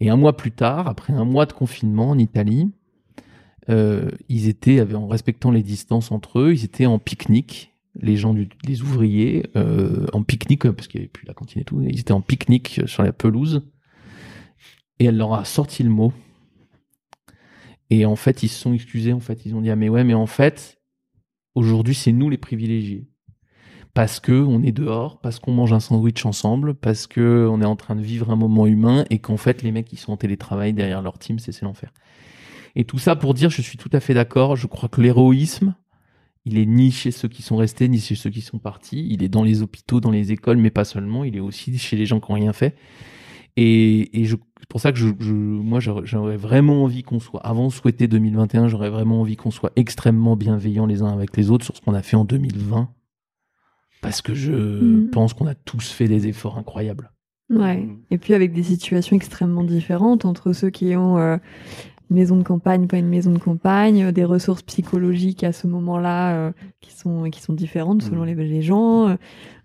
Et 0.00 0.10
un 0.10 0.16
mois 0.16 0.36
plus 0.36 0.52
tard, 0.52 0.88
après 0.88 1.12
un 1.12 1.24
mois 1.24 1.46
de 1.46 1.52
confinement 1.52 2.10
en 2.10 2.18
Italie, 2.18 2.70
euh, 3.68 4.10
ils 4.28 4.48
étaient, 4.48 4.80
en 4.94 5.08
respectant 5.08 5.50
les 5.50 5.62
distances 5.62 6.12
entre 6.12 6.40
eux, 6.40 6.52
ils 6.52 6.64
étaient 6.64 6.86
en 6.86 6.98
pique-nique, 6.98 7.74
les 7.98 8.16
gens, 8.16 8.34
du, 8.34 8.48
les 8.64 8.82
ouvriers, 8.82 9.48
euh, 9.56 10.06
en 10.12 10.22
pique-nique, 10.22 10.70
parce 10.70 10.86
qu'il 10.86 11.00
n'y 11.00 11.04
avait 11.04 11.10
plus 11.10 11.26
la 11.26 11.34
cantine 11.34 11.62
et 11.62 11.64
tout, 11.64 11.80
ils 11.82 12.00
étaient 12.00 12.12
en 12.12 12.20
pique-nique 12.20 12.82
sur 12.86 13.02
la 13.02 13.12
pelouse, 13.12 13.62
et 14.98 15.06
elle 15.06 15.16
leur 15.16 15.34
a 15.34 15.44
sorti 15.44 15.82
le 15.82 15.90
mot. 15.90 16.12
Et 17.88 18.04
en 18.04 18.16
fait, 18.16 18.42
ils 18.42 18.48
se 18.48 18.60
sont 18.60 18.72
excusés, 18.72 19.12
en 19.12 19.20
fait, 19.20 19.46
ils 19.46 19.54
ont 19.54 19.60
dit, 19.60 19.70
ah 19.70 19.76
mais 19.76 19.88
ouais, 19.88 20.04
mais 20.04 20.14
en 20.14 20.26
fait, 20.26 20.80
aujourd'hui, 21.54 21.94
c'est 21.94 22.12
nous 22.12 22.28
les 22.28 22.38
privilégiés 22.38 23.08
parce 23.96 24.20
que 24.20 24.32
on 24.32 24.62
est 24.62 24.72
dehors, 24.72 25.18
parce 25.20 25.38
qu'on 25.38 25.52
mange 25.52 25.72
un 25.72 25.80
sandwich 25.80 26.26
ensemble, 26.26 26.74
parce 26.74 27.06
que 27.06 27.48
on 27.50 27.62
est 27.62 27.64
en 27.64 27.76
train 27.76 27.96
de 27.96 28.02
vivre 28.02 28.30
un 28.30 28.36
moment 28.36 28.66
humain 28.66 29.06
et 29.08 29.20
qu'en 29.20 29.38
fait 29.38 29.62
les 29.62 29.72
mecs 29.72 29.86
qui 29.86 29.96
sont 29.96 30.12
en 30.12 30.18
télétravail 30.18 30.74
derrière 30.74 31.00
leur 31.00 31.18
team, 31.18 31.38
c'est 31.38 31.62
l'enfer. 31.62 31.94
Et 32.74 32.84
tout 32.84 32.98
ça 32.98 33.16
pour 33.16 33.32
dire, 33.32 33.48
je 33.48 33.62
suis 33.62 33.78
tout 33.78 33.88
à 33.94 34.00
fait 34.00 34.12
d'accord. 34.12 34.54
Je 34.54 34.66
crois 34.66 34.90
que 34.90 35.00
l'héroïsme, 35.00 35.74
il 36.44 36.58
est 36.58 36.66
ni 36.66 36.92
chez 36.92 37.10
ceux 37.10 37.28
qui 37.28 37.40
sont 37.40 37.56
restés, 37.56 37.88
ni 37.88 37.98
chez 37.98 38.16
ceux 38.16 38.28
qui 38.28 38.42
sont 38.42 38.58
partis. 38.58 39.08
Il 39.08 39.22
est 39.22 39.30
dans 39.30 39.42
les 39.42 39.62
hôpitaux, 39.62 39.98
dans 39.98 40.10
les 40.10 40.30
écoles, 40.30 40.58
mais 40.58 40.68
pas 40.68 40.84
seulement. 40.84 41.24
Il 41.24 41.34
est 41.34 41.40
aussi 41.40 41.78
chez 41.78 41.96
les 41.96 42.04
gens 42.04 42.20
qui 42.20 42.30
ont 42.30 42.34
rien 42.34 42.52
fait. 42.52 42.76
Et, 43.56 44.10
c'est 44.12 44.68
pour 44.68 44.82
ça 44.82 44.92
que 44.92 44.98
je, 44.98 45.06
moi, 45.32 45.80
j'aurais 45.80 46.36
vraiment 46.36 46.84
envie 46.84 47.02
qu'on 47.02 47.18
soit, 47.18 47.40
avant 47.40 47.68
de 47.68 47.72
souhaiter 47.72 48.08
2021, 48.08 48.68
j'aurais 48.68 48.90
vraiment 48.90 49.22
envie 49.22 49.36
qu'on 49.36 49.50
soit 49.50 49.72
extrêmement 49.74 50.36
bienveillants 50.36 50.84
les 50.84 51.00
uns 51.00 51.14
avec 51.14 51.34
les 51.38 51.50
autres 51.50 51.64
sur 51.64 51.74
ce 51.74 51.80
qu'on 51.80 51.94
a 51.94 52.02
fait 52.02 52.16
en 52.16 52.26
2020. 52.26 52.90
Parce 54.06 54.22
que 54.22 54.34
je 54.34 54.52
Mhm. 54.52 55.10
pense 55.10 55.34
qu'on 55.34 55.46
a 55.46 55.54
tous 55.54 55.90
fait 55.90 56.08
des 56.08 56.26
efforts 56.28 56.58
incroyables. 56.58 57.10
Ouais. 57.50 57.76
Mm. 57.78 57.98
Et 58.10 58.18
puis 58.18 58.34
avec 58.34 58.52
des 58.52 58.62
situations 58.62 59.14
extrêmement 59.16 59.62
différentes 59.64 60.24
entre 60.24 60.52
ceux 60.52 60.70
qui 60.70 60.96
ont 60.96 61.16
euh, 61.18 61.36
une 62.10 62.16
maison 62.16 62.36
de 62.36 62.42
campagne, 62.42 62.86
pas 62.88 62.98
une 62.98 63.08
maison 63.08 63.30
de 63.32 63.38
campagne, 63.38 64.04
euh, 64.04 64.12
des 64.12 64.24
ressources 64.24 64.62
psychologiques 64.62 65.44
à 65.44 65.52
ce 65.52 65.66
moment-là 65.68 66.34
euh, 66.36 66.52
qui 66.80 66.92
sont 66.92 67.24
qui 67.30 67.40
sont 67.40 67.52
différentes 67.52 68.02
selon 68.02 68.22
Mm. 68.22 68.26
les, 68.26 68.34
les 68.48 68.62
gens, 68.62 69.08
euh, 69.10 69.14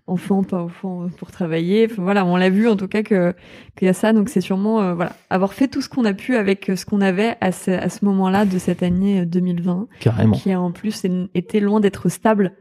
enfants 0.08 0.42
pas 0.44 0.60
enfants 0.62 1.08
pour 1.18 1.30
travailler. 1.30 1.88
Enfin, 1.90 2.02
voilà, 2.02 2.24
on 2.24 2.36
l'a 2.36 2.50
vu 2.50 2.68
en 2.68 2.76
tout 2.76 2.88
cas 2.88 3.02
que 3.02 3.34
qu'il 3.76 3.86
y 3.86 3.88
a 3.88 3.92
ça. 3.94 4.12
Donc 4.12 4.28
c'est 4.28 4.40
sûrement 4.40 4.80
euh, 4.80 4.94
voilà 4.94 5.12
avoir 5.30 5.52
fait 5.52 5.66
tout 5.68 5.80
ce 5.80 5.88
qu'on 5.88 6.04
a 6.04 6.12
pu 6.14 6.36
avec 6.36 6.70
ce 6.76 6.84
qu'on 6.84 7.00
avait 7.00 7.36
à 7.40 7.50
ce, 7.52 7.70
à 7.70 7.88
ce 7.88 8.04
moment-là 8.04 8.44
de 8.44 8.58
cette 8.58 8.82
année 8.82 9.20
euh, 9.20 9.24
2020 9.24 9.86
Carrément. 10.00 10.32
qui 10.36 10.50
a 10.52 10.60
en 10.60 10.70
plus 10.72 11.04
été 11.34 11.58
loin 11.60 11.80
d'être 11.80 12.08
stable 12.08 12.52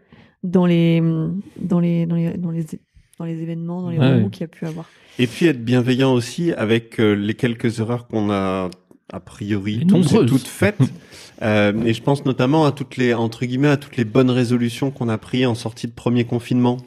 dans 0.43 0.65
les 0.65 1.01
dans 1.60 1.80
les 1.80 2.06
dans 2.06 2.15
les 2.15 2.38
dans 2.38 2.51
les, 2.51 2.65
dans 3.19 3.25
les 3.25 3.41
événements, 3.41 3.82
dans 3.82 3.89
les 3.89 3.99
Ouais. 3.99 4.27
qu'il 4.32 4.41
y 4.41 4.43
a 4.43 4.47
pu 4.47 4.65
avoir. 4.65 4.89
Et 5.19 5.27
puis 5.27 5.45
être 5.47 5.63
bienveillant 5.63 6.13
aussi 6.13 6.51
avec 6.54 6.99
euh, 6.99 7.13
les 7.13 7.34
quelques 7.34 7.80
erreurs 7.80 8.08
qu'on 8.08 8.32
a 8.32 8.69
a 9.13 9.19
priori 9.19 9.86
nombreuses. 9.86 10.27
toutes 10.30 10.47
faites. 10.47 10.77
Euh, 11.43 11.73
et 11.86 11.93
je 11.95 12.04
pense 12.04 12.23
notamment 12.23 12.65
à 12.67 12.71
toutes 12.71 12.97
les 12.97 13.15
entre 13.15 13.47
guillemets 13.47 13.69
à 13.69 13.77
toutes 13.77 13.97
les 13.97 14.06
bonnes 14.06 14.30
résolutions 14.30 14.91
qu'on 14.91 15.10
a 15.10 15.17
prises 15.17 15.47
en 15.47 15.56
sortie 15.56 15.88
de 15.88 15.91
premier 15.91 16.23
confinement. 16.23 16.77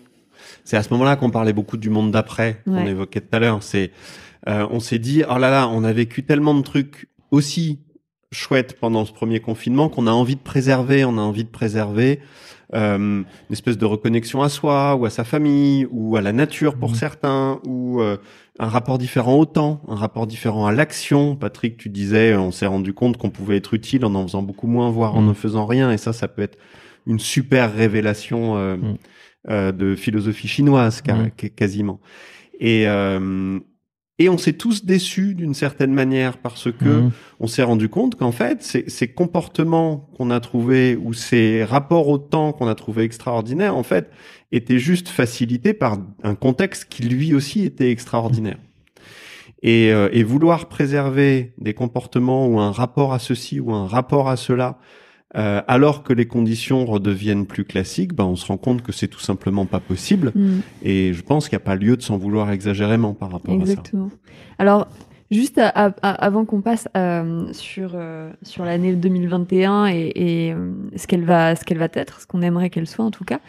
C'est 0.63 0.77
à 0.77 0.85
ce 0.85 0.91
moment-là 0.93 1.17
qu'on 1.17 1.31
parlait 1.31 1.53
beaucoup 1.53 1.77
du 1.77 1.91
monde 1.91 2.13
d'après 2.13 2.61
qu'on 2.65 2.75
Ouais. 2.77 2.89
évoquait 2.89 3.21
tout 3.21 3.27
à 3.35 3.41
l'heure. 3.41 3.65
C'est 3.65 3.91
euh, 4.49 4.65
on 4.71 4.79
s'est 4.79 5.01
dit 5.01 5.25
oh 5.29 5.39
là 5.39 5.51
là 5.51 5.69
on 5.69 5.83
a 5.83 5.93
vécu 5.93 6.23
tellement 6.23 6.55
de 6.55 6.63
trucs 6.63 7.09
aussi 7.33 7.81
chouettes 8.35 8.79
pendant 8.79 9.05
ce 9.07 9.13
premier 9.13 9.41
confinement 9.41 9.89
qu'on 9.89 10.07
a 10.07 10.11
envie 10.13 10.37
de 10.37 10.41
préserver. 10.41 11.05
On 11.05 11.17
a 11.17 11.23
envie 11.23 11.45
de 11.45 11.49
préserver 11.49 12.21
euh, 12.75 12.97
une 12.99 13.25
espèce 13.53 13.79
de 13.79 13.85
reconnexion 13.85 14.43
à 14.43 14.49
soi 14.49 14.97
ou 14.97 15.05
à 15.07 15.11
sa 15.11 15.23
famille 15.25 15.87
ou 15.91 16.17
à 16.17 16.21
la 16.21 16.33
nature 16.33 16.75
pour 16.77 16.91
Mhm. 16.91 16.95
certains 16.97 17.61
ou 17.65 18.01
euh, 18.01 18.17
un 18.59 18.69
rapport 18.69 18.99
différent 18.99 19.37
au 19.39 19.45
temps, 19.45 19.81
un 19.89 19.95
rapport 19.95 20.27
différent 20.27 20.67
à 20.67 20.73
l'action. 20.73 21.37
Patrick, 21.37 21.77
tu 21.77 21.89
disais, 21.89 22.37
on 22.37 22.51
s'est 22.51 22.67
rendu 22.67 22.93
compte 22.93 23.17
qu'on 23.17 23.31
pouvait 23.31 23.57
être 23.57 23.75
utile 23.75 24.05
en 24.05 24.15
en 24.15 24.23
faisant 24.27 24.43
beaucoup 24.43 24.67
moins, 24.67 24.91
voire 24.91 25.15
en 25.17 25.21
Mhm. 25.23 25.29
ne 25.29 25.33
faisant 25.35 25.67
rien, 25.67 25.91
et 25.93 25.99
ça, 25.99 26.13
ça 26.13 26.27
peut 26.29 26.43
être 26.43 26.59
une 27.07 27.19
super 27.19 27.73
révélation 27.75 28.57
euh, 28.57 28.77
Mhm. 28.77 28.97
euh, 29.51 29.73
de 29.73 29.95
philosophie 29.95 30.49
chinoise, 30.49 31.03
qu- 31.37 31.51
quasiment. 31.51 32.01
Et 32.61 32.89
euh, 32.89 33.59
et 34.19 34.29
on 34.29 34.39
s'est 34.39 34.53
tous 34.53 34.85
déçus 34.85 35.35
d'une 35.35 35.55
certaine 35.55 35.93
manière 35.93 36.39
parce 36.39 36.71
que 36.71 36.85
Mhm. 37.01 37.11
on 37.41 37.47
s'est 37.49 37.65
rendu 37.65 37.89
compte 37.89 38.15
qu'en 38.15 38.31
fait, 38.33 38.63
ces, 38.63 38.89
ces 38.89 39.09
comportements 39.09 40.09
qu'on 40.17 40.31
a 40.31 40.39
trouvés 40.41 40.97
ou 40.97 41.13
ces 41.15 41.65
rapports 41.65 42.09
au 42.09 42.19
temps 42.19 42.53
qu'on 42.53 42.69
a 42.69 42.75
trouvés 42.77 43.03
extraordinaires, 43.03 43.77
en 43.77 43.83
fait, 43.83 44.11
étaient 44.53 44.79
juste 44.79 45.09
facilités 45.09 45.75
par 45.75 45.99
un 46.23 46.37
contexte 46.37 46.87
qui 46.89 47.03
lui 47.03 47.35
aussi 47.35 47.65
était 47.65 47.91
extraordinaire. 47.91 48.59
Et, 49.63 49.91
euh, 49.93 50.11
et 50.13 50.23
vouloir 50.23 50.67
préserver 50.69 51.55
des 51.59 51.73
comportements 51.75 52.47
ou 52.47 52.61
un 52.61 52.71
rapport 52.71 53.15
à 53.15 53.19
ceci 53.19 53.61
ou 53.61 53.73
un 53.73 53.87
rapport 53.87 54.29
à 54.29 54.37
cela 54.37 54.79
euh, 55.37 55.63
alors 55.69 56.03
que 56.03 56.13
les 56.13 56.27
conditions 56.27 56.85
redeviennent 56.87 57.47
plus 57.47 57.65
classiques, 57.65 58.15
ben 58.15 58.25
on 58.25 58.37
se 58.37 58.47
rend 58.47 58.57
compte 58.57 58.83
que 58.83 58.93
c'est 58.93 59.09
tout 59.09 59.21
simplement 59.21 59.67
pas 59.67 59.81
possible. 59.81 60.33
Mm. 60.35 60.61
Et 60.83 61.13
je 61.13 61.23
pense 61.23 61.49
qu'il 61.49 61.57
n'y 61.57 61.63
a 61.63 61.67
pas 61.67 61.77
lieu 61.77 61.97
de 61.97 62.03
s'en 62.03 62.17
vouloir 62.19 62.51
exagérément 62.51 63.15
par 63.15 63.33
rapport 63.33 63.55
Exactement. 63.55 64.11
Alors, 64.59 64.89
juste 65.31 65.59
à- 65.59 65.69
à- 65.69 65.95
à- 66.03 66.25
avant 66.25 66.45
qu'on 66.45 66.61
passe 66.61 66.87
euh, 66.97 67.47
sur, 67.53 67.93
euh, 67.95 68.31
sur 68.43 68.65
l'année 68.65 68.95
2021 68.95 69.87
et, 69.87 70.13
et, 70.15 70.53
euh, 70.53 70.71
ce 70.97 71.07
qu'elle 71.07 71.25
va, 71.25 71.57
ce 71.57 71.65
qu'elle 71.65 71.79
va 71.79 71.89
être, 71.95 72.21
ce 72.21 72.27
qu'on 72.27 72.43
aimerait 72.43 72.71
qu'elle 72.71 72.87
soit 72.87 73.05
en 73.05 73.11
tout 73.11 73.25
cas, 73.25 73.41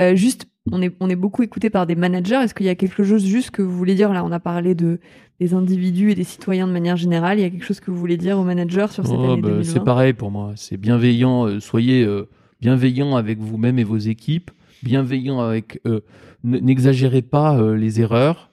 euh, 0.00 0.14
juste, 0.16 0.46
on 0.70 0.80
est, 0.82 0.94
on 1.00 1.08
est 1.10 1.16
beaucoup 1.16 1.42
écouté 1.42 1.70
par 1.70 1.86
des 1.86 1.94
managers. 1.96 2.36
Est-ce 2.36 2.54
qu'il 2.54 2.66
y 2.66 2.68
a 2.70 2.74
quelque 2.74 3.02
chose 3.02 3.24
juste 3.26 3.50
que 3.50 3.62
vous 3.62 3.76
voulez 3.76 3.94
dire? 3.94 4.12
Là, 4.12 4.24
on 4.24 4.30
a 4.30 4.38
parlé 4.40 4.74
de, 4.74 5.00
des 5.40 5.54
individus 5.54 6.12
et 6.12 6.14
des 6.14 6.22
citoyens 6.24 6.68
de 6.68 6.72
manière 6.72 6.96
générale. 6.96 7.38
Il 7.38 7.42
y 7.42 7.44
a 7.44 7.50
quelque 7.50 7.64
chose 7.64 7.80
que 7.80 7.90
vous 7.90 7.96
voulez 7.98 8.16
dire 8.16 8.38
aux 8.38 8.44
managers 8.44 8.86
sur 8.90 9.04
cette 9.06 9.16
Oh, 9.18 9.32
année 9.32 9.42
bah, 9.42 9.48
2020 9.48 9.64
c'est 9.72 9.84
pareil 9.84 10.12
pour 10.12 10.30
moi. 10.30 10.52
C'est 10.56 10.76
bienveillant. 10.76 11.46
euh, 11.46 11.58
soyez 11.60 12.04
euh, 12.04 12.28
bienveillant 12.60 13.16
avec 13.16 13.38
vous-même 13.40 13.78
et 13.78 13.84
vos 13.84 13.96
équipes. 13.98 14.50
Bienveillant 14.84 15.40
avec. 15.40 15.80
euh, 15.86 16.00
N'exagérez 16.44 17.22
pas 17.22 17.60
les 17.74 18.00
erreurs 18.00 18.50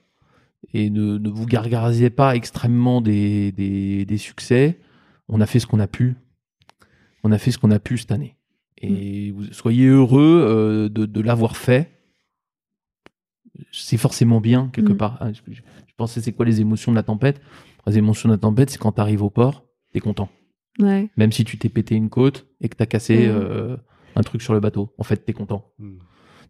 et 0.74 0.90
ne, 0.90 1.18
ne 1.18 1.28
vous 1.28 1.44
gargarisez 1.46 2.08
pas 2.10 2.36
extrêmement 2.36 3.00
des, 3.00 3.50
des, 3.50 4.04
des 4.04 4.16
succès. 4.16 4.78
On 5.28 5.40
a 5.40 5.46
fait 5.46 5.58
ce 5.58 5.66
qu'on 5.66 5.80
a 5.80 5.88
pu. 5.88 6.14
On 7.24 7.32
a 7.32 7.38
fait 7.38 7.50
ce 7.50 7.58
qu'on 7.58 7.72
a 7.72 7.80
pu 7.80 7.98
cette 7.98 8.12
année. 8.12 8.36
Et 8.80 9.32
vous, 9.32 9.44
soyez 9.52 9.86
heureux 9.86 10.88
de, 10.88 11.04
de 11.04 11.20
l'avoir 11.20 11.56
fait. 11.56 11.90
C'est 13.72 13.96
forcément 13.96 14.40
bien 14.40 14.70
quelque 14.72 14.92
Mm. 14.92 14.96
part. 14.96 15.18
hein. 15.20 15.32
Je, 15.32 15.40
je- 15.52 15.60
je 15.60 15.94
pensais 15.96 16.20
c'est 16.20 16.32
quoi 16.32 16.46
les 16.46 16.60
émotions 16.60 16.92
de 16.92 16.96
la 16.96 17.02
tempête? 17.02 17.40
Les 17.86 17.98
émotions 17.98 18.28
de 18.28 18.34
la 18.34 18.38
tempête, 18.38 18.70
c'est 18.70 18.78
quand 18.78 18.92
tu 18.92 19.00
arrives 19.00 19.22
au 19.22 19.30
port, 19.30 19.64
t'es 19.92 20.00
content. 20.00 20.28
Ouais. 20.78 21.10
Même 21.16 21.32
si 21.32 21.44
tu 21.44 21.58
t'es 21.58 21.68
pété 21.68 21.94
une 21.94 22.08
côte 22.10 22.46
et 22.60 22.68
que 22.68 22.76
t'as 22.76 22.86
cassé 22.86 23.26
Mhm. 23.28 23.34
euh, 23.34 23.76
un 24.16 24.22
truc 24.22 24.42
sur 24.42 24.54
le 24.54 24.60
bateau, 24.60 24.92
en 24.98 25.02
fait, 25.04 25.16
t'es 25.24 25.32
content. 25.32 25.66
Mm. 25.78 25.92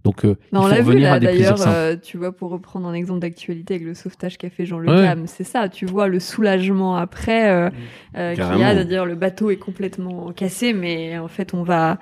Donc, 0.03 0.25
euh, 0.25 0.37
Non, 0.51 0.61
il 0.63 0.63
on 0.63 0.63
faut 0.63 0.69
l'a 0.71 0.75
vu 0.77 0.83
revenir 0.89 1.09
là 1.11 1.15
à 1.17 1.21
des 1.21 1.27
plaisirs 1.27 1.43
d'ailleurs, 1.45 1.59
simples. 1.59 1.77
euh, 1.77 1.97
tu 2.01 2.17
vois, 2.17 2.33
pour 2.35 2.51
reprendre 2.51 2.89
un 2.89 2.95
exemple 2.95 3.21
d'actualité 3.21 3.75
avec 3.75 3.87
le 3.87 3.93
sauvetage 3.93 4.39
qu'a 4.39 4.49
fait 4.49 4.65
Jean 4.65 4.79
Le 4.79 4.89
Ouais. 4.91 5.03
Cam, 5.05 5.27
c'est 5.27 5.45
ça, 5.45 5.69
tu 5.69 5.85
vois 5.85 6.09
le 6.09 6.21
soulagement 6.21 6.97
après 6.97 7.51
euh, 7.51 7.69
euh, 8.17 8.35
qu'il 8.35 8.43
y 8.43 8.63
a, 8.65 8.73
c'est-à-dire 8.75 9.05
le 9.05 9.15
bateau 9.15 9.51
est 9.51 9.59
complètement 9.59 10.33
cassé, 10.33 10.73
mais 10.73 11.19
en 11.19 11.29
fait 11.29 11.53
on 11.53 11.63
va, 11.65 11.99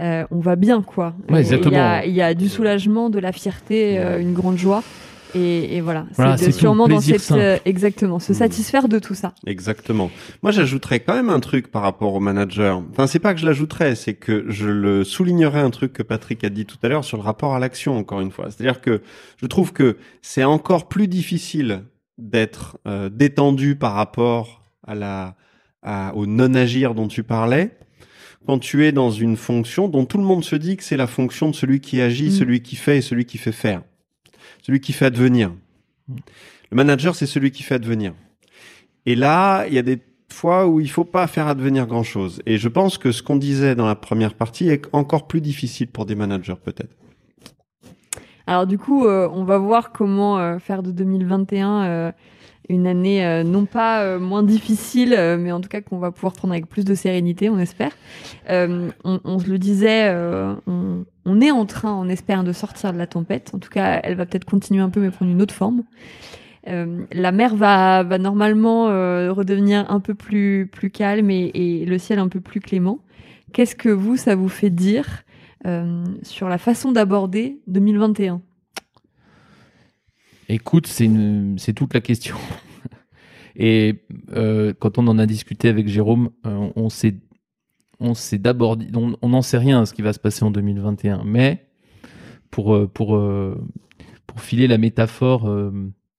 euh, 0.00 0.24
on 0.30 0.40
va 0.40 0.56
bien 0.56 0.82
quoi. 0.82 1.14
Ouais, 1.18 1.24
Il 1.28 1.32
y, 1.32 1.36
a, 1.36 1.40
exactement. 1.40 2.00
il 2.04 2.12
y 2.14 2.22
a 2.22 2.34
du 2.34 2.48
soulagement, 2.48 3.10
de 3.10 3.18
la 3.18 3.32
fierté, 3.32 3.98
euh, 3.98 4.20
une 4.20 4.32
grande 4.34 4.58
joie. 4.58 4.82
Et, 5.34 5.76
et 5.76 5.80
voilà, 5.82 6.06
Voilà, 6.14 6.38
c'est 6.38 6.52
sûrement 6.52 6.88
dans 6.88 7.00
cette 7.00 7.30
euh, 7.32 7.58
exactement 7.66 8.18
se 8.20 8.32
Mm. 8.32 8.36
satisfaire 8.36 8.88
de 8.88 8.98
tout 8.98 9.14
ça. 9.14 9.34
Exactement. 9.46 10.10
Moi, 10.42 10.50
j'ajouterais 10.50 11.00
quand 11.00 11.14
même 11.14 11.28
un 11.28 11.40
truc 11.40 11.70
par 11.70 11.82
rapport 11.82 12.14
au 12.14 12.20
manager. 12.20 12.82
Enfin, 12.92 13.06
c'est 13.06 13.18
pas 13.18 13.34
que 13.34 13.40
je 13.40 13.44
l'ajouterais, 13.44 13.96
c'est 13.96 14.14
que 14.14 14.46
je 14.48 14.68
le 14.68 15.04
soulignerais 15.04 15.60
un 15.60 15.68
truc 15.70 15.92
que 15.92 16.02
Patrick 16.02 16.42
a 16.44 16.48
dit 16.48 16.64
tout 16.64 16.78
à 16.82 16.88
l'heure 16.88 17.04
sur 17.04 17.18
le 17.18 17.22
rapport 17.22 17.54
à 17.54 17.58
l'action, 17.58 17.98
encore 17.98 18.20
une 18.22 18.30
fois. 18.30 18.46
C'est-à-dire 18.50 18.80
que 18.80 19.02
je 19.36 19.46
trouve 19.46 19.72
que 19.74 19.98
c'est 20.22 20.44
encore 20.44 20.88
plus 20.88 21.08
difficile 21.08 21.82
d'être 22.16 22.78
euh, 22.86 23.10
détendu 23.10 23.76
par 23.76 23.92
rapport 23.92 24.62
à 24.86 24.94
la, 24.94 25.34
à- 25.82 26.14
au 26.14 26.24
non-agir 26.26 26.94
dont 26.94 27.08
tu 27.08 27.24
parlais 27.24 27.76
quand 28.46 28.58
tu 28.58 28.86
es 28.86 28.92
dans 28.92 29.10
une 29.10 29.36
fonction 29.36 29.88
dont 29.88 30.04
tout 30.04 30.18
le 30.18 30.24
monde 30.24 30.44
se 30.44 30.56
dit 30.56 30.76
que 30.76 30.84
c'est 30.84 30.96
la 30.96 31.06
fonction 31.06 31.50
de 31.50 31.54
celui 31.54 31.80
qui 31.80 32.00
agit, 32.00 32.28
Mm. 32.28 32.30
celui 32.30 32.62
qui 32.62 32.76
fait 32.76 32.98
et 32.98 33.02
celui 33.02 33.24
qui 33.24 33.38
fait 33.38 33.52
faire. 33.52 33.82
Celui 34.62 34.80
qui 34.80 34.92
fait 34.92 35.06
advenir. 35.06 35.52
Le 36.08 36.76
manager, 36.76 37.14
c'est 37.14 37.26
celui 37.26 37.50
qui 37.50 37.62
fait 37.62 37.74
advenir. 37.74 38.14
Et 39.04 39.14
là, 39.14 39.66
il 39.66 39.74
y 39.74 39.78
a 39.78 39.82
des 39.82 40.00
fois 40.32 40.66
où 40.66 40.80
il 40.80 40.90
faut 40.90 41.04
pas 41.04 41.26
faire 41.26 41.46
advenir 41.46 41.86
grand 41.86 42.02
chose. 42.02 42.42
Et 42.46 42.58
je 42.58 42.68
pense 42.68 42.98
que 42.98 43.12
ce 43.12 43.22
qu'on 43.22 43.36
disait 43.36 43.74
dans 43.74 43.86
la 43.86 43.94
première 43.94 44.34
partie 44.34 44.68
est 44.68 44.86
encore 44.92 45.26
plus 45.26 45.40
difficile 45.40 45.88
pour 45.88 46.06
des 46.06 46.14
managers, 46.14 46.56
peut-être. 46.62 46.94
Alors 48.46 48.66
du 48.66 48.78
coup, 48.78 49.06
euh, 49.06 49.28
on 49.32 49.44
va 49.44 49.58
voir 49.58 49.92
comment 49.92 50.38
euh, 50.38 50.58
faire 50.58 50.82
de 50.82 50.92
2021 50.92 51.84
euh, 51.84 52.12
une 52.68 52.86
année 52.86 53.24
euh, 53.24 53.44
non 53.44 53.64
pas 53.64 54.02
euh, 54.02 54.18
moins 54.18 54.42
difficile, 54.42 55.14
euh, 55.16 55.36
mais 55.38 55.52
en 55.52 55.60
tout 55.60 55.68
cas 55.68 55.80
qu'on 55.80 55.98
va 55.98 56.10
pouvoir 56.10 56.32
prendre 56.32 56.52
avec 56.52 56.66
plus 56.66 56.84
de 56.84 56.94
sérénité, 56.94 57.48
on 57.50 57.58
espère. 57.58 57.92
On, 58.48 59.38
se 59.38 59.48
le 59.50 59.58
disait, 59.58 60.14
on, 60.66 61.40
est 61.40 61.50
en 61.50 61.66
train, 61.66 61.94
on 61.94 62.08
espère, 62.08 62.44
de 62.44 62.52
sortir 62.52 62.92
de 62.92 62.98
la 62.98 63.06
tempête. 63.06 63.50
En 63.54 63.58
tout 63.58 63.70
cas, 63.70 64.00
elle 64.02 64.16
va 64.16 64.26
peut-être 64.26 64.44
continuer 64.44 64.80
un 64.80 64.90
peu, 64.90 65.00
mais 65.00 65.10
prendre 65.10 65.30
une 65.30 65.42
autre 65.42 65.54
forme. 65.54 65.82
La 66.66 67.32
mer 67.32 67.54
va, 67.54 68.02
va 68.02 68.18
normalement 68.18 68.86
redevenir 68.86 69.90
un 69.90 70.00
peu 70.00 70.14
plus, 70.14 70.70
calme 70.92 71.30
et, 71.30 71.84
le 71.86 71.98
ciel 71.98 72.18
un 72.18 72.28
peu 72.28 72.40
plus 72.40 72.60
clément. 72.60 73.00
Qu'est-ce 73.52 73.76
que 73.76 73.88
vous, 73.88 74.16
ça 74.16 74.34
vous 74.34 74.48
fait 74.48 74.70
dire 74.70 75.24
sur 76.22 76.48
la 76.48 76.58
façon 76.58 76.92
d'aborder 76.92 77.60
2021 77.66 78.40
Écoute, 80.48 80.86
c'est 80.86 81.04
une- 81.06 81.58
c'est 81.58 81.72
toute 81.72 81.94
la 81.94 82.00
question. 82.00 82.36
Et 83.56 84.04
euh, 84.32 84.74
quand 84.78 84.98
on 84.98 85.06
en 85.08 85.18
a 85.18 85.26
discuté 85.26 85.68
avec 85.68 85.88
Jérôme, 85.88 86.30
euh, 86.46 86.70
on 86.76 86.88
s'est 86.88 87.16
on 87.98 88.12
s'est 88.12 88.38
d'abord 88.38 88.76
dit, 88.76 88.90
on 88.94 89.28
n'en 89.28 89.40
sait 89.40 89.56
rien 89.56 89.80
à 89.80 89.86
ce 89.86 89.94
qui 89.94 90.02
va 90.02 90.12
se 90.12 90.18
passer 90.18 90.44
en 90.44 90.50
2021, 90.50 91.24
mais 91.24 91.66
pour 92.50 92.74
euh, 92.74 92.86
pour 92.86 93.18
pour 94.26 94.40
filer 94.40 94.66
la 94.66 94.76
métaphore 94.78 95.48
euh, 95.48 95.70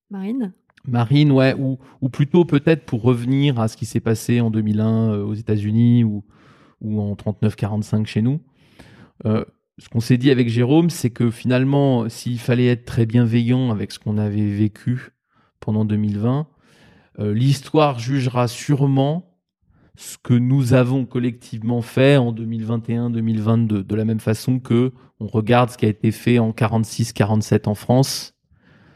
Marine? 0.10 0.54
Marine, 0.88 1.32
ouais, 1.32 1.54
ou 1.60 1.78
ou 2.02 2.10
plutôt 2.10 2.46
peut-être 2.46 2.86
pour 2.86 3.04
revenir 3.04 3.60
à 3.60 3.68
ce 3.68 3.78
qui 3.78 3.86
s'est 3.86 4.00
passé 4.00 4.42
en 4.42 4.50
2001 4.50 5.12
euh, 5.14 5.24
aux 5.24 5.36
États-Unis 5.36 6.04
ou 6.04 6.24
ou 6.82 7.00
en 7.02 7.14
39-45 7.16 8.06
chez 8.08 8.22
nous. 8.24 8.40
Ce 9.80 9.90
qu'on 9.90 10.00
s'est 10.00 10.18
dit 10.18 10.32
avec 10.32 10.50
Jérôme, 10.50 10.90
c'est 10.90 11.12
que 11.12 11.30
finalement, 11.30 12.10
s'il 12.10 12.40
fallait 12.40 12.68
être 12.68 12.86
très 12.86 13.06
bienveillant 13.06 13.70
avec 13.72 13.92
ce 13.92 14.00
qu'on 14.00 14.18
avait 14.18 14.50
vécu 14.50 15.12
pendant 15.60 15.86
2020, 15.86 16.48
euh, 17.20 17.34
l'histoire 17.34 18.00
jugera 18.00 18.48
sûrement 18.48 19.38
ce 19.96 20.18
que 20.18 20.34
nous 20.34 20.74
avons 20.74 21.06
collectivement 21.06 21.82
fait 21.82 22.18
en 22.18 22.32
2021-2022, 22.32 23.84
de 23.84 23.96
la 23.96 24.06
même 24.06 24.20
façon 24.20 24.60
que 24.60 24.94
on 25.20 25.28
regarde 25.28 25.72
ce 25.72 25.78
qui 25.78 25.86
a 25.86 25.90
été 25.90 26.12
fait 26.12 26.38
en 26.38 26.52
46-47 26.52 27.68
en 27.68 27.74
France, 27.74 28.36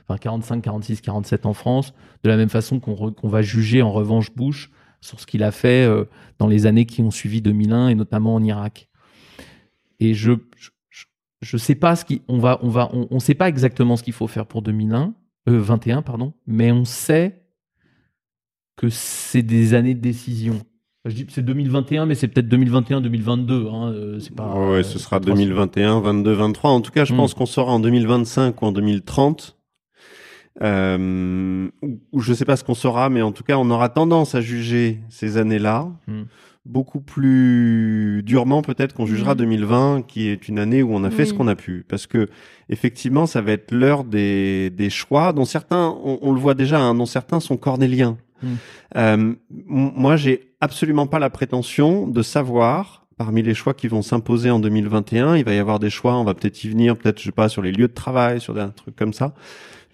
enfin 0.08 0.17
45, 0.20 0.62
46, 0.62 1.02
47 1.02 1.46
en 1.48 1.54
France, 1.54 1.94
de 2.24 2.30
la 2.30 2.38
même 2.38 2.50
façon 2.50 2.80
qu'on 2.80 3.28
va 3.28 3.41
juger 3.41 3.82
en 3.82 3.91
revanche 3.91 4.32
Bush 4.36 4.70
sur 5.00 5.20
ce 5.20 5.26
qu'il 5.26 5.44
a 5.44 5.52
fait 5.52 5.88
euh, 5.88 6.06
dans 6.38 6.48
les 6.48 6.67
années 6.67 6.86
qui 6.86 7.02
ont 7.02 7.12
suivi 7.12 7.41
2001 7.41 7.89
et 7.89 7.96
notamment 7.96 8.36
en 8.36 8.44
Irak. 8.44 8.91
Et 10.02 10.14
je 10.14 10.34
je, 10.58 11.06
je 11.42 11.58
sais 11.58 11.76
pas 11.76 11.96
ce 11.96 12.04
qui 12.06 12.22
on 12.28 12.38
va 12.40 12.60
on 12.62 12.70
va 12.70 12.90
on, 12.92 13.08
on 13.12 13.20
sait 13.20 13.36
pas 13.36 13.48
exactement 13.48 13.96
ce 13.96 14.04
qu'il 14.04 14.14
faut 14.14 14.28
faire 14.28 14.46
pour 14.48 14.62
2001 14.62 15.14
euh, 15.50 15.58
21 15.60 16.02
pardon, 16.02 16.34
mais 16.48 16.72
on 16.72 16.84
sait 16.86 17.42
que 18.78 18.90
c'est 18.90 19.44
des 19.44 19.74
années 19.76 19.94
de 19.96 20.02
décision. 20.02 20.60
Je 21.06 21.14
dis 21.16 21.26
que 21.26 21.32
c'est 21.32 21.42
2021, 21.42 22.06
mais 22.06 22.14
c'est 22.16 22.28
peut-être 22.28 22.48
2021-2022. 22.48 23.68
Hein, 23.74 23.92
euh, 23.92 24.20
c'est 24.20 24.36
pas. 24.36 24.54
ouais, 24.54 24.80
euh, 24.80 24.84
ce 24.84 25.00
sera 25.00 25.20
pas 25.20 25.26
trop- 25.28 25.36
2021, 25.36 26.00
22, 26.00 26.32
23. 26.34 26.70
En 26.72 26.82
tout 26.82 26.92
cas, 26.92 27.06
je 27.06 27.14
Mm. 27.14 27.18
pense 27.18 27.34
qu'on 27.34 27.48
saura 27.48 27.72
en 27.74 27.80
2025 27.80 28.62
ou 28.62 28.66
en 28.66 28.72
2030. 28.72 29.58
Euh, 30.62 31.70
ou- 31.82 32.20
je 32.22 32.34
sais 32.34 32.46
pas 32.46 32.56
ce 32.56 32.64
qu'on 32.64 32.76
saura, 32.76 33.10
mais 33.10 33.22
en 33.22 33.32
tout 33.32 33.44
cas, 33.44 33.58
on 33.58 33.70
aura 33.72 33.90
tendance 33.90 34.36
à 34.36 34.42
juger 34.42 35.00
ces 35.10 35.38
années-là 35.38 35.90
Mm. 36.08 36.22
Beaucoup 36.65 37.02
plus 37.02 38.21
durement 38.24 38.62
peut-être 38.62 38.93
qu'on 38.93 39.06
jugera 39.06 39.34
Mm. 39.34 39.38
2020, 39.38 40.02
qui 40.08 40.28
est 40.28 40.47
une 40.47 40.60
année 40.60 40.84
où 40.84 40.93
on 40.93 41.04
a 41.04 41.10
fait 41.10 41.24
Oui. 41.24 41.28
ce 41.30 41.34
qu'on 41.34 41.47
a 41.47 41.56
pu, 41.56 41.86
parce 41.88 42.06
que 42.08 42.30
effectivement, 42.69 43.26
ça 43.26 43.41
va 43.41 43.54
être 43.54 43.71
l'heure 43.71 44.04
des, 44.04 44.69
des 44.69 44.89
choix 44.89 45.34
dont 45.34 45.45
certains, 45.45 45.95
on, 46.04 46.19
on 46.21 46.32
le 46.34 46.39
voit 46.39 46.54
déjà, 46.54 46.80
hein, 46.80 46.93
dont 46.93 47.06
certains 47.08 47.39
sont 47.39 47.58
cornéliens. 47.58 48.17
Mm. 48.43 48.47
Euh, 48.97 49.34
moi, 49.67 50.15
j'ai 50.17 50.52
absolument 50.62 51.08
pas 51.08 51.19
la 51.19 51.30
prétention 51.30 52.08
de 52.08 52.21
savoir 52.21 53.06
parmi 53.17 53.43
les 53.43 53.54
choix 53.54 53.74
qui 53.76 53.88
vont 53.88 54.02
s'imposer 54.02 54.50
en 54.50 54.60
2021, 54.60 55.36
il 55.38 55.45
va 55.45 55.54
y 55.54 55.60
avoir 55.60 55.78
des 55.78 55.91
choix, 55.91 56.15
on 56.17 56.24
va 56.24 56.34
peut-être 56.34 56.63
y 56.63 56.69
venir, 56.69 56.97
peut-être 56.97 57.19
je 57.19 57.26
sais 57.26 57.32
pas 57.32 57.50
sur 57.50 57.62
les 57.62 57.71
lieux 57.71 57.88
de 57.88 57.93
travail, 57.93 58.41
sur 58.41 58.56
des 58.56 58.65
trucs 58.76 58.95
comme 58.95 59.13
ça. 59.13 59.36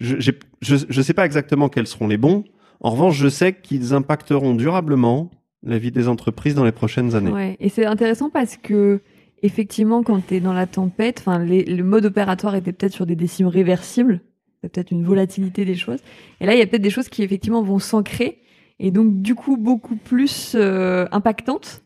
Je, 0.00 0.16
je, 0.18 0.30
je 0.62 1.02
sais 1.02 1.12
pas 1.12 1.26
exactement 1.26 1.68
quels 1.68 1.86
seront 1.86 2.08
les 2.08 2.16
bons. 2.16 2.44
En 2.80 2.90
revanche, 2.90 3.16
je 3.16 3.28
sais 3.28 3.52
qu'ils 3.52 3.92
impacteront 3.92 4.54
durablement 4.54 5.30
la 5.62 5.78
vie 5.78 5.90
des 5.90 6.08
entreprises 6.08 6.54
dans 6.54 6.64
les 6.64 6.72
prochaines 6.72 7.14
années. 7.14 7.30
Ouais, 7.30 7.56
et 7.60 7.68
c'est 7.68 7.86
intéressant 7.86 8.30
parce 8.30 8.56
que 8.56 9.00
effectivement, 9.42 10.02
quand 10.02 10.26
tu 10.26 10.36
es 10.36 10.40
dans 10.40 10.52
la 10.52 10.66
tempête, 10.66 11.18
enfin, 11.20 11.38
le 11.38 11.82
mode 11.82 12.06
opératoire 12.06 12.54
était 12.54 12.72
peut-être 12.72 12.92
sur 12.92 13.06
des 13.06 13.16
décisions 13.16 13.48
réversibles, 13.48 14.20
il 14.62 14.66
y 14.66 14.66
a 14.66 14.68
peut-être 14.70 14.90
une 14.90 15.04
volatilité 15.04 15.64
des 15.64 15.76
choses. 15.76 16.00
Et 16.40 16.46
là, 16.46 16.54
il 16.54 16.58
y 16.58 16.62
a 16.62 16.66
peut-être 16.66 16.82
des 16.82 16.90
choses 16.90 17.08
qui 17.08 17.22
effectivement 17.22 17.62
vont 17.62 17.78
s'ancrer 17.78 18.38
et 18.80 18.90
donc 18.90 19.22
du 19.22 19.34
coup 19.34 19.56
beaucoup 19.56 19.96
plus 19.96 20.52
euh, 20.54 21.06
impactantes 21.10 21.82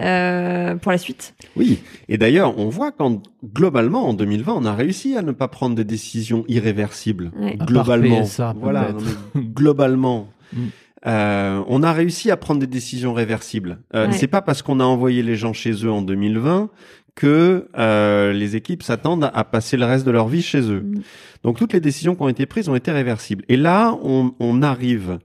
euh, 0.00 0.76
pour 0.76 0.90
la 0.92 0.98
suite. 0.98 1.34
Oui, 1.56 1.82
et 2.08 2.16
d'ailleurs, 2.16 2.58
on 2.58 2.68
voit 2.68 2.92
quand 2.92 3.22
globalement 3.44 4.08
en 4.08 4.14
2020, 4.14 4.54
on 4.54 4.64
a 4.64 4.74
réussi 4.74 5.16
à 5.16 5.22
ne 5.22 5.32
pas 5.32 5.48
prendre 5.48 5.74
des 5.74 5.84
décisions 5.84 6.44
irréversibles. 6.48 7.30
Ouais. 7.38 7.56
part 7.56 7.66
Globalement, 7.66 8.22
PSA, 8.22 8.54
voilà, 8.58 8.94
globalement. 9.36 10.28
Mm. 10.54 10.58
Euh, 11.06 11.62
on 11.66 11.82
a 11.82 11.92
réussi 11.92 12.30
à 12.30 12.36
prendre 12.36 12.60
des 12.60 12.66
décisions 12.66 13.12
réversibles. 13.12 13.78
Euh, 13.94 14.06
Ouais. 14.06 14.12
C'est 14.12 14.26
pas 14.26 14.42
parce 14.42 14.62
qu'on 14.62 14.80
a 14.80 14.84
envoyé 14.84 15.22
les 15.22 15.36
gens 15.36 15.52
chez 15.52 15.72
eux 15.84 15.90
en 15.90 16.02
2020 16.02 16.70
que 17.14 17.68
euh, 17.76 18.32
les 18.32 18.56
équipes 18.56 18.82
s'attendent 18.82 19.30
à 19.32 19.44
passer 19.44 19.76
le 19.76 19.84
reste 19.84 20.06
de 20.06 20.10
leur 20.10 20.28
vie 20.28 20.42
chez 20.42 20.62
eux. 20.62 20.80
Mm. 20.80 21.02
Donc 21.44 21.58
toutes 21.58 21.72
les 21.72 21.80
décisions 21.80 22.14
qui 22.14 22.22
ont 22.22 22.28
été 22.28 22.46
prises 22.46 22.68
ont 22.68 22.74
été 22.74 22.90
réversibles. 22.90 23.44
Et 23.48 23.56
là, 23.56 23.96
on, 24.02 24.34
on 24.40 24.62
arrive. 24.62 25.18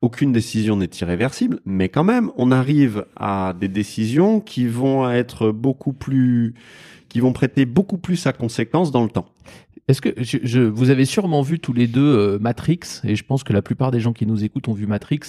Aucune 0.00 0.32
décision 0.32 0.76
n'est 0.76 0.90
irréversible, 1.00 1.58
mais 1.64 1.88
quand 1.88 2.04
même, 2.04 2.30
on 2.36 2.52
arrive 2.52 3.04
à 3.16 3.52
des 3.58 3.66
décisions 3.66 4.38
qui 4.38 4.68
vont 4.68 5.10
être 5.10 5.50
beaucoup 5.50 5.92
plus, 5.92 6.54
qui 7.08 7.18
vont 7.18 7.32
prêter 7.32 7.66
beaucoup 7.66 7.98
plus 7.98 8.24
à 8.28 8.32
conséquence 8.32 8.92
dans 8.92 9.02
le 9.02 9.10
temps. 9.10 9.26
Est-ce 9.88 10.02
que 10.02 10.10
je, 10.22 10.60
vous 10.60 10.90
avez 10.90 11.06
sûrement 11.06 11.40
vu 11.40 11.58
tous 11.58 11.72
les 11.72 11.86
deux 11.86 12.00
euh, 12.02 12.38
Matrix 12.38 13.00
et 13.04 13.16
je 13.16 13.24
pense 13.24 13.42
que 13.42 13.54
la 13.54 13.62
plupart 13.62 13.90
des 13.90 14.00
gens 14.00 14.12
qui 14.12 14.26
nous 14.26 14.44
écoutent 14.44 14.68
ont 14.68 14.74
vu 14.74 14.86
Matrix. 14.86 15.20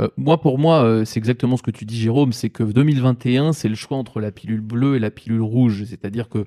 Euh, 0.00 0.08
moi, 0.16 0.40
pour 0.40 0.58
moi, 0.58 0.82
euh, 0.82 1.04
c'est 1.04 1.18
exactement 1.18 1.56
ce 1.56 1.62
que 1.62 1.70
tu 1.70 1.84
dis, 1.84 1.96
Jérôme, 1.96 2.32
c'est 2.32 2.50
que 2.50 2.64
2021, 2.64 3.52
c'est 3.52 3.68
le 3.68 3.76
choix 3.76 3.96
entre 3.96 4.20
la 4.20 4.32
pilule 4.32 4.60
bleue 4.60 4.96
et 4.96 4.98
la 4.98 5.12
pilule 5.12 5.42
rouge. 5.42 5.84
C'est-à-dire 5.84 6.28
que 6.28 6.46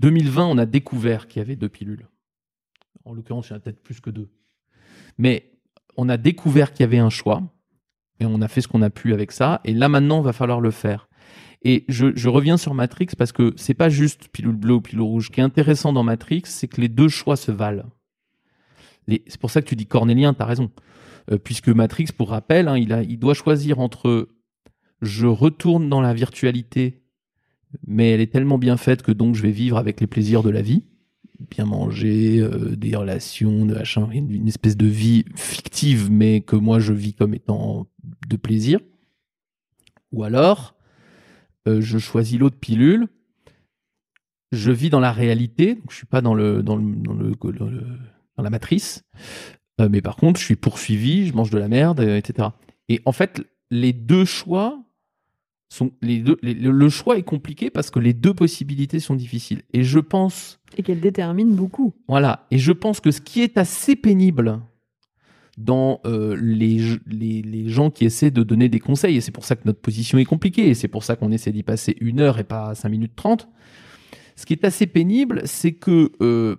2020, 0.00 0.46
on 0.46 0.56
a 0.56 0.64
découvert 0.64 1.28
qu'il 1.28 1.40
y 1.40 1.44
avait 1.44 1.56
deux 1.56 1.68
pilules. 1.68 2.08
En 3.04 3.12
l'occurrence, 3.12 3.48
il 3.48 3.50
y 3.50 3.54
en 3.54 3.56
a 3.56 3.60
peut-être 3.60 3.82
plus 3.82 4.00
que 4.00 4.10
deux. 4.10 4.30
Mais 5.18 5.52
on 5.98 6.08
a 6.08 6.16
découvert 6.16 6.72
qu'il 6.72 6.80
y 6.80 6.84
avait 6.84 6.98
un 6.98 7.10
choix 7.10 7.42
et 8.18 8.24
on 8.24 8.40
a 8.40 8.48
fait 8.48 8.62
ce 8.62 8.68
qu'on 8.68 8.82
a 8.82 8.90
pu 8.90 9.12
avec 9.12 9.32
ça. 9.32 9.60
Et 9.64 9.74
là, 9.74 9.90
maintenant, 9.90 10.22
il 10.22 10.24
va 10.24 10.32
falloir 10.32 10.60
le 10.60 10.70
faire. 10.70 11.08
Et 11.64 11.84
je, 11.88 12.28
reviens 12.28 12.56
sur 12.56 12.74
Matrix 12.74 13.08
parce 13.16 13.30
que 13.30 13.52
c'est 13.56 13.74
pas 13.74 13.88
juste 13.88 14.28
pilule 14.28 14.56
bleue 14.56 14.74
ou 14.74 14.80
pilule 14.80 15.02
rouge. 15.02 15.26
Ce 15.26 15.30
qui 15.30 15.40
est 15.40 15.44
intéressant 15.44 15.92
dans 15.92 16.02
Matrix, 16.02 16.42
c'est 16.46 16.66
que 16.66 16.80
les 16.80 16.88
deux 16.88 17.08
choix 17.08 17.36
se 17.36 17.52
valent. 17.52 17.88
C'est 19.08 19.40
pour 19.40 19.50
ça 19.50 19.62
que 19.62 19.68
tu 19.68 19.76
dis 19.76 19.86
cornélien, 19.86 20.34
tu 20.34 20.42
as 20.42 20.46
raison. 20.46 20.70
Euh, 21.30 21.38
puisque 21.38 21.68
Matrix, 21.68 22.08
pour 22.16 22.30
rappel, 22.30 22.66
hein, 22.66 22.76
il, 22.76 23.18
doit 23.18 23.34
choisir 23.34 23.78
entre 23.78 24.28
je 25.02 25.26
retourne 25.26 25.88
dans 25.88 26.00
la 26.00 26.14
virtualité, 26.14 27.02
mais 27.86 28.10
elle 28.10 28.20
est 28.20 28.32
tellement 28.32 28.58
bien 28.58 28.76
faite 28.76 29.02
que 29.02 29.12
donc 29.12 29.34
je 29.34 29.42
vais 29.42 29.50
vivre 29.50 29.76
avec 29.76 30.00
les 30.00 30.06
plaisirs 30.06 30.42
de 30.42 30.50
la 30.50 30.62
vie, 30.62 30.84
bien 31.50 31.64
manger, 31.64 32.40
euh, 32.40 32.76
des 32.76 32.94
relations, 32.94 33.66
de 33.66 33.76
une 34.12 34.48
espèce 34.48 34.76
de 34.76 34.86
vie 34.86 35.24
fictive, 35.36 36.10
mais 36.10 36.40
que 36.40 36.56
moi 36.56 36.80
je 36.80 36.92
vis 36.92 37.14
comme 37.14 37.34
étant 37.34 37.86
de 38.28 38.36
plaisir. 38.36 38.80
Ou 40.12 40.24
alors, 40.24 40.76
euh, 41.68 41.80
je 41.80 41.98
choisis 41.98 42.38
l'autre 42.38 42.58
pilule, 42.58 43.08
je 44.52 44.70
vis 44.70 44.90
dans 44.90 45.00
la 45.00 45.12
réalité, 45.12 45.74
donc 45.76 45.90
je 45.90 45.96
suis 45.96 46.06
pas 46.06 46.20
dans 46.20 46.34
le 46.34 46.62
dans 46.62 46.76
le 46.76 46.82
dans, 46.96 47.12
le, 47.14 47.32
dans, 47.52 47.66
le- 47.66 47.86
dans 48.36 48.42
la 48.42 48.50
matrice, 48.50 49.02
euh, 49.80 49.88
mais 49.90 50.02
par 50.02 50.16
contre 50.16 50.38
je 50.40 50.44
suis 50.44 50.56
poursuivi, 50.56 51.26
je 51.26 51.34
mange 51.34 51.50
de 51.50 51.58
la 51.58 51.68
merde, 51.68 52.00
euh, 52.00 52.16
etc. 52.16 52.48
Et 52.88 53.00
en 53.06 53.12
fait, 53.12 53.42
les 53.70 53.92
deux 53.92 54.24
choix 54.24 54.82
sont 55.70 55.92
les 56.02 56.18
deux. 56.18 56.38
les- 56.42 56.54
le 56.54 56.88
choix 56.90 57.16
est 57.16 57.22
compliqué 57.22 57.70
parce 57.70 57.90
que 57.90 57.98
les 57.98 58.12
deux 58.12 58.34
possibilités 58.34 59.00
sont 59.00 59.14
difficiles. 59.14 59.62
Et 59.72 59.84
je 59.84 59.98
pense 60.00 60.60
Et 60.76 60.82
qu'elle 60.82 61.00
détermine 61.00 61.54
beaucoup. 61.54 61.94
voilà. 62.08 62.46
Et 62.50 62.58
je 62.58 62.72
pense 62.72 63.00
que 63.00 63.10
ce 63.10 63.20
qui 63.22 63.40
est 63.40 63.56
assez 63.56 63.96
pénible 63.96 64.60
dans 65.58 66.00
euh, 66.06 66.36
les, 66.40 66.96
les, 67.06 67.42
les 67.42 67.68
gens 67.68 67.90
qui 67.90 68.04
essaient 68.04 68.30
de 68.30 68.42
donner 68.42 68.68
des 68.68 68.80
conseils, 68.80 69.16
et 69.16 69.20
c'est 69.20 69.32
pour 69.32 69.44
ça 69.44 69.56
que 69.56 69.62
notre 69.64 69.80
position 69.80 70.18
est 70.18 70.24
compliquée, 70.24 70.68
et 70.68 70.74
c'est 70.74 70.88
pour 70.88 71.04
ça 71.04 71.16
qu'on 71.16 71.30
essaie 71.30 71.52
d'y 71.52 71.62
passer 71.62 71.96
une 72.00 72.20
heure 72.20 72.38
et 72.38 72.44
pas 72.44 72.74
5 72.74 72.88
minutes 72.88 73.16
30, 73.16 73.48
ce 74.36 74.46
qui 74.46 74.54
est 74.54 74.64
assez 74.64 74.86
pénible, 74.86 75.42
c'est 75.44 75.72
que 75.72 76.12
euh, 76.20 76.56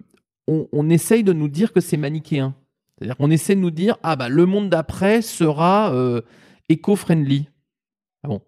on, 0.48 0.90
essaye 0.90 1.24
de 1.24 1.34
nous 1.34 1.48
dire 1.48 1.74
que 1.74 1.82
c'est 1.82 1.98
manichéen. 1.98 2.56
C'est-à-dire 2.98 3.18
qu'on 3.18 3.32
essaie 3.32 3.56
de 3.56 3.60
nous 3.60 3.72
dire, 3.72 3.98
ah 4.04 4.16
bah 4.16 4.30
le 4.30 4.46
monde 4.46 4.70
d'après 4.70 5.22
sera 5.22 5.94
euh, 5.94 6.22
éco-friendly. 6.70 7.50
Ah 8.24 8.28
bon 8.28 8.42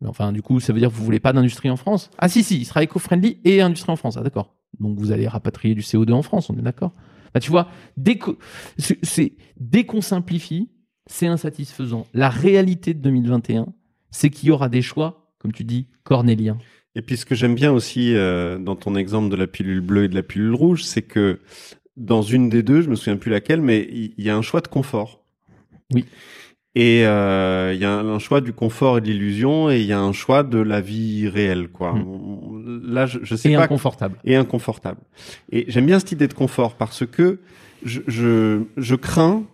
Mais 0.00 0.08
Enfin, 0.08 0.32
du 0.32 0.42
coup, 0.42 0.60
ça 0.60 0.72
veut 0.72 0.78
dire 0.78 0.90
que 0.90 0.94
vous 0.94 1.04
voulez 1.04 1.20
pas 1.20 1.32
d'industrie 1.32 1.70
en 1.70 1.76
France? 1.76 2.10
Ah 2.18 2.28
si, 2.28 2.44
si, 2.44 2.58
il 2.58 2.64
sera 2.64 2.82
éco-friendly 2.82 3.40
et 3.44 3.60
industrie 3.60 3.92
en 3.92 3.96
France. 3.96 4.16
Ah 4.16 4.22
d'accord. 4.22 4.54
Donc 4.78 4.98
vous 4.98 5.12
allez 5.12 5.26
rapatrier 5.26 5.74
du 5.74 5.82
CO2 5.82 6.12
en 6.12 6.22
France, 6.22 6.50
on 6.50 6.56
est 6.56 6.62
d'accord? 6.62 6.92
Bah, 7.34 7.40
Tu 7.40 7.50
vois, 7.50 7.68
dès 7.96 8.16
qu'on 8.16 10.00
simplifie, 10.00 10.70
c'est 11.06 11.26
insatisfaisant. 11.26 12.06
La 12.14 12.30
réalité 12.30 12.94
de 12.94 13.00
2021, 13.00 13.66
c'est 14.10 14.30
qu'il 14.30 14.48
y 14.48 14.52
aura 14.52 14.68
des 14.68 14.82
choix, 14.82 15.32
comme 15.38 15.52
tu 15.52 15.64
dis, 15.64 15.88
cornéliens. 16.04 16.58
Et 16.94 17.02
puis 17.02 17.16
ce 17.16 17.26
que 17.26 17.34
j'aime 17.34 17.56
bien 17.56 17.72
aussi 17.72 18.14
euh, 18.14 18.58
dans 18.58 18.76
ton 18.76 18.94
exemple 18.94 19.28
de 19.28 19.36
la 19.36 19.48
pilule 19.48 19.80
bleue 19.80 20.04
et 20.04 20.08
de 20.08 20.14
la 20.14 20.22
pilule 20.22 20.54
rouge, 20.54 20.84
c'est 20.84 21.02
que 21.02 21.40
dans 21.96 22.22
une 22.22 22.48
des 22.48 22.62
deux, 22.62 22.82
je 22.82 22.88
me 22.88 22.94
souviens 22.94 23.16
plus 23.16 23.30
laquelle, 23.30 23.60
mais 23.60 23.88
il 23.90 24.14
il 24.16 24.24
y, 24.24 24.30
a 24.30 24.36
un 24.36 24.42
choix 24.42 24.60
de 24.60 24.68
confort. 24.68 25.24
Oui. 25.92 26.04
Et 26.76 27.06
euh, 27.06 27.72
il 27.74 27.80
y 27.80 27.84
a 27.84 27.92
un, 27.92 28.08
un 28.08 28.18
choix 28.18 28.40
du 28.40 28.52
confort 28.52 28.98
et 28.98 29.00
de 29.00 29.06
l'illusion, 29.06 29.70
et 29.70 29.80
il 29.80 29.86
y 29.86 29.92
a 29.92 30.00
un 30.00 30.12
choix 30.12 30.42
de 30.42 30.58
la 30.58 30.80
vie 30.80 31.28
réelle, 31.28 31.68
quoi. 31.68 31.92
Mm. 31.92 32.82
Là, 32.92 33.06
je, 33.06 33.20
je 33.22 33.36
sais 33.36 33.52
Et 33.52 33.54
pas. 33.56 33.62
inconfortable. 33.64 34.16
et 34.24 34.34
inconfortable. 34.34 35.00
Et 35.52 35.64
j'aime 35.68 35.86
bien 35.86 35.98
cette 36.00 36.12
idée 36.12 36.26
de 36.28 36.34
confort 36.34 36.74
parce 36.74 37.06
que 37.06 37.38
je, 37.84 38.00
je, 38.08 38.62
je 38.76 38.94
crains. 38.96 39.44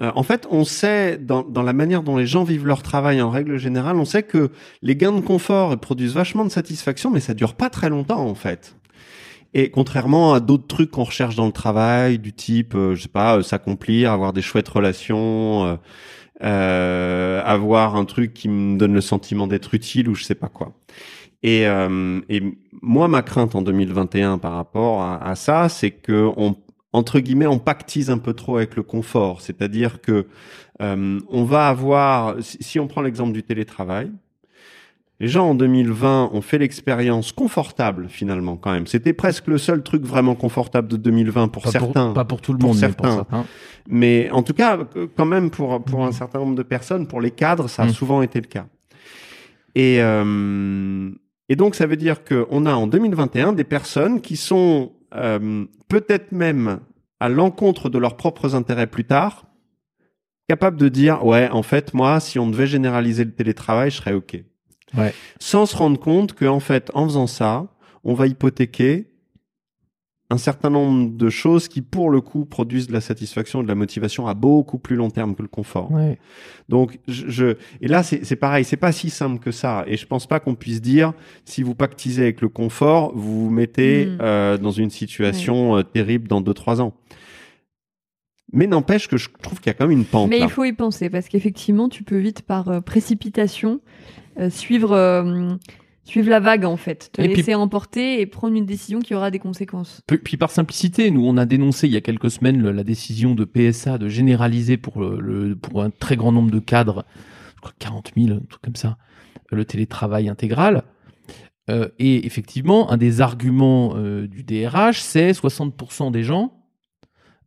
euh, 0.00 0.12
en 0.14 0.22
fait, 0.22 0.46
on 0.50 0.64
sait 0.64 1.18
dans, 1.18 1.42
dans 1.42 1.62
la 1.62 1.72
manière 1.72 2.02
dont 2.04 2.16
les 2.16 2.26
gens 2.26 2.44
vivent 2.44 2.66
leur 2.66 2.82
travail 2.82 3.20
en 3.20 3.30
règle 3.30 3.56
générale, 3.58 3.96
on 3.96 4.04
sait 4.04 4.22
que 4.22 4.50
les 4.82 4.94
gains 4.94 5.12
de 5.12 5.20
confort 5.22 5.76
produisent 5.80 6.14
vachement 6.14 6.44
de 6.44 6.50
satisfaction, 6.50 7.10
mais 7.10 7.20
ça 7.20 7.34
dure 7.34 7.54
pas 7.54 7.68
très 7.70 7.88
longtemps 7.90 8.24
en 8.24 8.34
fait. 8.36 8.76
Et 9.52 9.70
contrairement 9.70 10.32
à 10.34 10.38
d'autres 10.38 10.68
trucs 10.68 10.92
qu'on 10.92 11.02
recherche 11.02 11.34
dans 11.34 11.46
le 11.46 11.52
travail, 11.52 12.20
du 12.20 12.32
type, 12.32 12.76
euh, 12.76 12.94
je 12.94 13.02
sais 13.02 13.08
pas, 13.08 13.38
euh, 13.38 13.42
s'accomplir, 13.42 14.12
avoir 14.12 14.32
des 14.32 14.42
chouettes 14.42 14.68
relations, 14.68 15.76
euh, 16.42 17.42
avoir 17.44 17.96
un 17.96 18.04
truc 18.04 18.32
qui 18.32 18.48
me 18.48 18.78
donne 18.78 18.94
le 18.94 19.00
sentiment 19.00 19.46
d'être 19.46 19.74
utile 19.74 20.08
ou 20.08 20.14
je 20.14 20.24
sais 20.24 20.34
pas 20.34 20.48
quoi. 20.48 20.72
Et, 21.42 21.66
euh, 21.66 22.20
et 22.28 22.42
moi, 22.82 23.08
ma 23.08 23.22
crainte 23.22 23.54
en 23.54 23.62
2021 23.62 24.38
par 24.38 24.52
rapport 24.52 25.02
à, 25.02 25.34
ça, 25.36 25.68
c'est 25.68 25.90
que 25.90 26.30
on, 26.36 26.56
entre 26.92 27.20
guillemets, 27.20 27.46
on 27.46 27.58
pactise 27.58 28.10
un 28.10 28.18
peu 28.18 28.34
trop 28.34 28.56
avec 28.56 28.76
le 28.76 28.82
confort. 28.82 29.40
C'est-à-dire 29.40 30.00
que 30.00 30.26
euh, 30.82 31.20
on 31.28 31.44
va 31.44 31.68
avoir, 31.68 32.36
si 32.40 32.78
on 32.78 32.86
prend 32.86 33.02
l'exemple 33.02 33.32
du 33.32 33.42
télétravail, 33.42 34.10
les 35.20 35.28
gens 35.28 35.50
en 35.50 35.54
2020 35.54 36.30
ont 36.32 36.40
fait 36.40 36.56
l'expérience 36.58 37.30
confortable 37.32 38.06
finalement 38.08 38.56
quand 38.56 38.72
même. 38.72 38.86
C'était 38.86 39.12
presque 39.12 39.46
le 39.48 39.58
seul 39.58 39.82
truc 39.82 40.02
vraiment 40.02 40.34
confortable 40.34 40.88
de 40.88 40.96
2020 40.96 41.48
pour 41.48 41.62
Pas 41.62 41.70
certains. 41.70 42.06
Pour, 42.06 42.14
pas 42.14 42.24
pour 42.24 42.40
tout 42.40 42.52
le 42.52 42.58
Pour 42.58 42.70
monde, 42.70 42.78
mais 42.80 42.88
pour 42.92 43.06
certains. 43.06 43.44
Mais 43.88 44.30
en 44.30 44.42
tout 44.42 44.54
cas, 44.54 44.78
euh, 44.96 45.06
quand 45.16 45.26
même 45.26 45.50
pour 45.50 45.82
pour 45.84 46.04
un 46.06 46.12
certain 46.12 46.38
nombre 46.38 46.54
de 46.56 46.62
personnes, 46.62 47.06
pour 47.06 47.20
les 47.20 47.30
cadres, 47.30 47.68
ça 47.68 47.82
a 47.82 47.86
Mm. 47.86 47.90
souvent 47.90 48.22
été 48.22 48.40
le 48.40 48.46
cas. 48.46 48.66
Et 49.74 49.98
euh, 50.00 51.10
et 51.50 51.56
donc 51.56 51.74
ça 51.74 51.86
veut 51.86 51.96
dire 51.96 52.24
que 52.24 52.46
on 52.50 52.64
a 52.64 52.72
en 52.72 52.86
2021 52.86 53.52
des 53.52 53.64
personnes 53.64 54.20
qui 54.22 54.36
sont 54.36 54.92
euh, 55.14 55.66
peut-être 55.88 56.32
même 56.32 56.80
à 57.20 57.28
l'encontre 57.28 57.90
de 57.90 57.98
leurs 57.98 58.16
propres 58.16 58.54
intérêts 58.54 58.86
plus 58.86 59.04
tard, 59.04 59.44
capables 60.48 60.78
de 60.78 60.88
dire 60.88 61.26
ouais 61.26 61.50
en 61.50 61.62
fait 61.62 61.92
moi 61.92 62.20
si 62.20 62.38
on 62.38 62.48
devait 62.48 62.66
généraliser 62.66 63.24
le 63.24 63.32
télétravail 63.32 63.90
je 63.90 63.96
serais 63.96 64.14
ok. 64.14 64.42
Ouais. 64.96 65.14
Sans 65.38 65.66
se 65.66 65.76
rendre 65.76 65.98
compte 65.98 66.32
que 66.34 66.44
en 66.44 66.60
fait 66.60 66.90
en 66.94 67.04
faisant 67.06 67.26
ça 67.26 67.66
on 68.04 68.14
va 68.14 68.26
hypothéquer 68.26 69.06
un 70.32 70.38
certain 70.38 70.70
nombre 70.70 71.10
de 71.16 71.28
choses 71.28 71.66
qui, 71.66 71.82
pour 71.82 72.08
le 72.08 72.20
coup, 72.20 72.44
produisent 72.44 72.86
de 72.86 72.92
la 72.92 73.00
satisfaction 73.00 73.60
et 73.60 73.62
de 73.64 73.68
la 73.68 73.74
motivation 73.74 74.28
à 74.28 74.34
beaucoup 74.34 74.78
plus 74.78 74.94
long 74.94 75.10
terme 75.10 75.34
que 75.34 75.42
le 75.42 75.48
confort. 75.48 75.90
Ouais. 75.90 76.20
Donc, 76.68 77.00
je, 77.08 77.28
je- 77.28 77.56
et 77.80 77.88
là, 77.88 78.04
c'est 78.04 78.24
c'est 78.24 78.36
pareil, 78.36 78.64
c'est 78.64 78.76
pas 78.76 78.92
si 78.92 79.10
simple 79.10 79.40
que 79.40 79.50
ça. 79.50 79.82
Et 79.88 79.96
je 79.96 80.06
pense 80.06 80.28
pas 80.28 80.38
qu'on 80.38 80.54
puisse 80.54 80.80
dire, 80.80 81.14
si 81.44 81.64
vous 81.64 81.74
pactisez 81.74 82.22
avec 82.22 82.42
le 82.42 82.48
confort, 82.48 83.12
vous 83.16 83.46
vous 83.46 83.50
mettez 83.50 84.06
Mm. 84.06 84.18
euh, 84.20 84.56
dans 84.56 84.70
une 84.70 84.90
situation 84.90 85.76
euh, 85.78 85.82
terrible 85.82 86.28
dans 86.28 86.40
deux 86.40 86.54
trois 86.54 86.80
ans. 86.80 86.94
Mais 88.52 88.66
n'empêche 88.68 89.08
que 89.08 89.16
je 89.16 89.28
trouve 89.42 89.58
qu'il 89.60 89.66
y 89.66 89.70
a 89.70 89.74
quand 89.74 89.86
même 89.88 89.98
une 89.98 90.04
pente. 90.04 90.28
Mais 90.30 90.38
là. 90.40 90.46
il 90.46 90.50
faut 90.50 90.64
y 90.64 90.72
penser 90.72 91.10
parce 91.10 91.28
qu'effectivement, 91.28 91.88
tu 91.88 92.04
peux 92.04 92.18
vite 92.18 92.42
par 92.42 92.68
euh, 92.68 92.80
précipitation 92.80 93.80
suivre 94.50 94.92
euh, 94.92 95.54
suivre 96.04 96.28
la 96.30 96.40
vague 96.40 96.64
en 96.64 96.76
fait, 96.76 97.10
te 97.12 97.20
Et 97.22 97.28
puis- 97.28 97.36
laisser 97.36 97.54
emporter 97.54 98.20
et 98.20 98.26
prendre 98.26 98.56
une 98.56 98.66
décision 98.66 99.00
qui 99.00 99.14
aura 99.14 99.30
des 99.30 99.38
conséquences. 99.38 100.02
Puis, 100.06 100.18
puis 100.18 100.36
par 100.36 100.50
simplicité, 100.50 101.10
nous 101.10 101.24
on 101.24 101.36
a 101.36 101.46
dénoncé 101.46 101.86
il 101.86 101.92
y 101.92 101.96
a 101.96 102.00
quelques 102.00 102.30
semaines 102.30 102.60
le- 102.60 102.72
la 102.72 102.84
décision 102.84 103.34
de 103.34 103.44
PSA 103.44 103.98
de 103.98 104.08
généraliser 104.08 104.76
pour 104.76 105.00
le, 105.00 105.20
le- 105.20 105.56
pour 105.56 105.82
un 105.82 105.90
très 105.90 106.16
grand 106.16 106.32
nombre 106.32 106.50
de 106.50 106.58
cadres, 106.58 107.04
je 107.56 107.60
crois 107.60 107.72
40 107.78 108.12
000, 108.16 108.36
un 108.36 108.40
truc 108.48 108.62
comme 108.62 108.76
ça, 108.76 108.96
le 109.52 109.64
télétravail 109.64 110.28
intégral. 110.28 110.82
Euh, 111.68 111.88
et 112.00 112.26
effectivement, 112.26 112.90
un 112.90 112.96
des 112.96 113.20
arguments 113.20 113.92
euh, 113.96 114.26
du 114.26 114.42
DRH, 114.42 115.00
c'est 115.02 115.30
60% 115.32 116.10
des 116.10 116.24
gens 116.24 116.54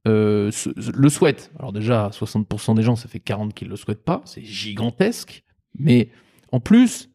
euh, 0.07 0.51
se- 0.51 0.69
le 0.95 1.09
souhaitent. 1.09 1.51
Alors 1.59 1.73
déjà, 1.73 2.09
60% 2.13 2.75
des 2.75 2.83
gens, 2.83 2.95
ça 2.95 3.07
fait 3.09 3.19
40 3.19 3.53
qui 3.53 3.65
ne 3.65 3.69
le 3.69 3.75
souhaitent 3.75 4.03
pas, 4.05 4.21
c'est 4.25 4.43
gigantesque. 4.43 5.43
Mais 5.77 6.09
en 6.53 6.59
plus, 6.59 7.09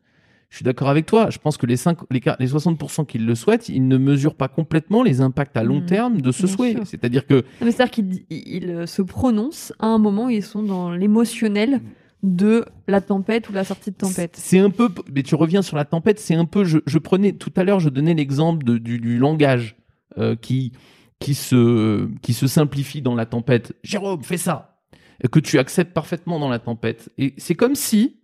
je 0.50 0.56
suis 0.56 0.64
d'accord 0.64 0.88
avec 0.88 1.06
toi. 1.06 1.28
Je 1.30 1.38
pense 1.38 1.56
que 1.56 1.66
les, 1.66 1.76
5, 1.76 1.98
les, 2.10 2.20
quar- 2.20 2.36
les 2.40 2.48
60% 2.48 3.06
qui 3.06 3.18
le 3.18 3.34
souhaitent, 3.34 3.68
ils 3.68 3.86
ne 3.86 3.96
mesurent 3.98 4.34
pas 4.34 4.48
complètement 4.48 5.02
les 5.02 5.20
impacts 5.20 5.56
à 5.56 5.62
long 5.62 5.80
Mhm. 5.80 5.86
terme 5.86 6.20
de 6.20 6.32
ce 6.32 6.46
souhait. 6.46 6.76
C'est-à-dire 6.84 7.26
que 7.26 7.44
mais 7.62 7.70
C'est-à-dire 7.70 7.90
qu'ils 7.90 8.70
euh, 8.70 8.86
se 8.86 9.02
prononcent 9.02 9.72
à 9.78 9.86
un 9.86 9.98
moment 9.98 10.26
où 10.26 10.30
ils 10.30 10.42
sont 10.44 10.62
dans 10.62 10.90
l'émotionnel 10.90 11.80
de 12.22 12.64
la 12.88 13.00
tempête 13.00 13.48
ou 13.48 13.52
la 13.52 13.62
sortie 13.64 13.90
de 13.90 13.96
tempête. 13.96 14.34
C'est 14.36 14.58
un 14.58 14.70
peu, 14.70 14.88
mais 15.14 15.22
tu 15.22 15.34
reviens 15.34 15.62
sur 15.62 15.76
la 15.76 15.84
tempête, 15.84 16.18
c'est 16.18 16.34
un 16.34 16.46
peu, 16.46 16.64
je, 16.64 16.78
je 16.86 16.98
prenais, 16.98 17.32
tout 17.32 17.52
à 17.54 17.62
l'heure, 17.62 17.78
je 17.78 17.90
donnais 17.90 18.14
l'exemple 18.14 18.64
du, 18.80 18.98
du 18.98 19.18
langage 19.18 19.76
euh, 20.18 20.34
qui, 20.34 20.72
qui, 21.20 21.34
se, 21.34 22.08
qui 22.22 22.32
se 22.32 22.46
simplifie 22.48 23.02
dans 23.02 23.14
la 23.14 23.26
tempête. 23.26 23.72
Jérôme, 23.84 24.22
fais 24.24 24.36
ça. 24.38 24.78
Et 25.22 25.28
que 25.28 25.38
tu 25.40 25.58
acceptes 25.58 25.92
parfaitement 25.92 26.40
dans 26.40 26.48
la 26.48 26.58
tempête. 26.58 27.10
Et 27.18 27.34
c'est 27.38 27.54
comme 27.54 27.74
si, 27.76 28.16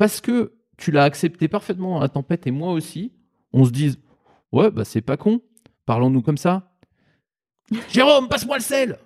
parce 0.00 0.22
que 0.22 0.54
tu 0.78 0.90
l'as 0.92 1.02
accepté 1.04 1.46
parfaitement 1.46 1.94
dans 1.96 2.00
la 2.00 2.08
tempête 2.08 2.46
et 2.46 2.50
moi 2.50 2.72
aussi, 2.72 3.12
on 3.52 3.66
se 3.66 3.70
dise, 3.70 3.98
ouais, 4.50 4.70
bah 4.70 4.86
c'est 4.86 5.02
pas 5.02 5.18
con, 5.18 5.42
parlons-nous 5.84 6.22
comme 6.22 6.38
ça. 6.38 6.72
Jérôme, 7.92 8.28
passe-moi 8.28 8.56
le 8.56 8.62
sel 8.62 8.96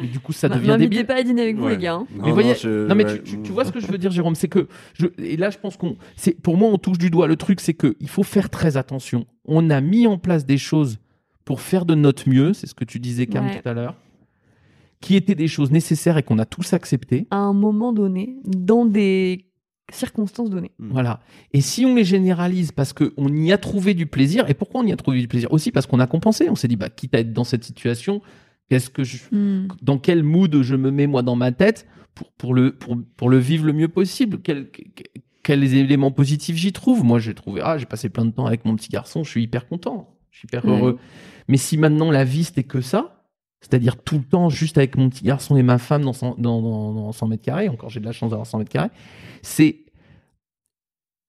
Mais 0.00 0.06
du 0.06 0.20
coup, 0.20 0.32
ça 0.32 0.46
M- 0.46 0.54
devient 0.54 0.76
débile. 0.78 1.06
pas 1.06 1.16
à 1.16 1.22
dîner 1.24 1.42
avec 1.42 1.56
vous, 1.56 1.64
Ouais. 1.64 1.72
les 1.76 1.78
gars. 1.82 1.94
hein. 1.94 2.06
Non, 2.14 2.26
Mais 2.26 2.32
voyez- 2.32 2.54
je- 2.54 2.86
Non 2.86 2.94
mais 2.94 3.04
tu, 3.04 3.22
tu- 3.22 3.42
tu 3.42 3.50
vois 3.52 3.64
ce 3.64 3.72
que 3.72 3.80
je 3.80 3.86
veux 3.88 3.98
dire, 3.98 4.10
Jérôme, 4.12 4.34
c'est 4.36 4.48
que 4.48 4.68
je, 4.94 5.06
et 5.18 5.36
là 5.36 5.50
je 5.50 5.58
pense 5.58 5.76
qu'on, 5.76 5.96
c'est 6.16 6.40
pour 6.40 6.56
moi 6.56 6.68
on 6.70 6.78
touche 6.78 6.98
du 6.98 7.10
doigt. 7.10 7.26
Le 7.26 7.36
truc 7.36 7.60
c'est 7.60 7.74
que 7.74 7.96
il 8.00 8.08
faut 8.08 8.22
faire 8.22 8.48
très 8.48 8.76
attention. 8.76 9.26
On 9.44 9.70
a 9.70 9.80
mis 9.80 10.06
en 10.06 10.18
place 10.18 10.46
des 10.46 10.58
choses 10.58 10.98
pour 11.44 11.60
faire 11.60 11.84
de 11.84 11.94
notre 11.96 12.28
mieux, 12.28 12.52
c'est 12.52 12.68
ce 12.68 12.74
que 12.74 12.84
tu 12.84 13.00
disais 13.00 13.26
Cam 13.26 13.46
Ouais. 13.46 13.60
tout 13.60 13.68
à 13.68 13.72
l'heure, 13.74 13.96
qui 15.00 15.16
étaient 15.16 15.34
des 15.34 15.48
choses 15.48 15.70
nécessaires 15.70 16.18
et 16.18 16.22
qu'on 16.22 16.38
a 16.38 16.44
tous 16.44 16.72
acceptées. 16.72 17.26
À 17.30 17.36
un 17.38 17.52
moment 17.54 17.92
donné, 17.92 18.36
dans 18.44 18.84
des 18.84 19.46
circonstances 19.92 20.50
données. 20.50 20.72
Mm. 20.78 20.90
Voilà. 20.92 21.20
Et 21.52 21.60
si 21.60 21.84
on 21.84 21.94
les 21.94 22.04
généralise 22.04 22.70
parce 22.72 22.92
qu'on 22.92 23.28
y 23.34 23.50
a 23.52 23.58
trouvé 23.58 23.94
du 23.94 24.06
plaisir, 24.06 24.48
et 24.48 24.54
pourquoi 24.54 24.82
on 24.82 24.86
y 24.86 24.92
a 24.92 24.96
trouvé 24.96 25.20
du 25.20 25.26
plaisir 25.28 25.52
Aussi? 25.52 25.72
Parce 25.72 25.86
qu'on 25.86 26.00
a 26.00 26.06
compensé. 26.06 26.48
On 26.48 26.54
s'est 26.54 26.68
dit, 26.68 26.76
bah, 26.76 26.90
quitte 26.90 27.14
à 27.14 27.20
être 27.20 27.32
dans 27.32 27.44
cette 27.44 27.64
situation, 27.64 28.20
qu'est-ce 28.68 28.90
que 28.90 29.02
je, 29.04 29.18
Hmm. 29.32 29.68
dans 29.82 29.98
quel 29.98 30.22
mood 30.22 30.62
je 30.62 30.76
me 30.76 30.90
mets 30.90 31.06
moi 31.06 31.22
dans 31.22 31.34
ma 31.36 31.50
tête 31.50 31.86
pour, 32.14 32.30
pour, 32.32 32.54
le, 32.54 32.72
pour, 32.72 32.96
pour 33.16 33.30
le 33.30 33.38
vivre 33.38 33.64
le 33.66 33.72
mieux 33.72 33.88
possible? 33.88 34.40
Quel- 34.42 34.70
que- 34.70 34.82
Quels 35.42 35.74
éléments 35.74 36.10
positifs 36.12 36.56
j'y 36.56 36.72
trouve? 36.72 37.02
Moi, 37.02 37.18
j'ai 37.18 37.34
trouvé, 37.34 37.62
ah, 37.64 37.78
j'ai 37.78 37.86
passé 37.86 38.10
plein 38.10 38.26
de 38.26 38.30
temps 38.30 38.44
avec 38.46 38.66
mon 38.66 38.76
petit 38.76 38.90
garçon, 38.90 39.24
je 39.24 39.30
suis 39.30 39.42
hyper 39.42 39.66
content, 39.66 40.14
je 40.30 40.38
suis 40.40 40.46
hyper 40.46 40.64
Ouais. 40.66 40.72
heureux. 40.78 40.98
Mais 41.48 41.56
si 41.56 41.78
maintenant 41.78 42.10
la 42.10 42.22
vie 42.24 42.44
c'était 42.44 42.62
que 42.62 42.82
ça, 42.82 43.19
c'est-à-dire 43.60 43.96
tout 43.96 44.16
le 44.16 44.24
temps 44.24 44.48
juste 44.48 44.78
avec 44.78 44.96
mon 44.96 45.08
petit 45.10 45.24
garçon 45.24 45.56
et 45.56 45.62
ma 45.62 45.78
femme 45.78 46.02
dans 46.02 46.12
100, 46.12 46.36
dans, 46.38 46.60
dans, 46.60 46.92
dans 46.92 47.12
100 47.12 47.28
mètres 47.28 47.42
carrés, 47.42 47.68
encore 47.68 47.90
j'ai 47.90 48.00
de 48.00 48.06
la 48.06 48.12
chance 48.12 48.30
d'avoir 48.30 48.46
100 48.46 48.58
mètres 48.58 48.70
carrés, 48.70 48.90
c'est. 49.42 49.76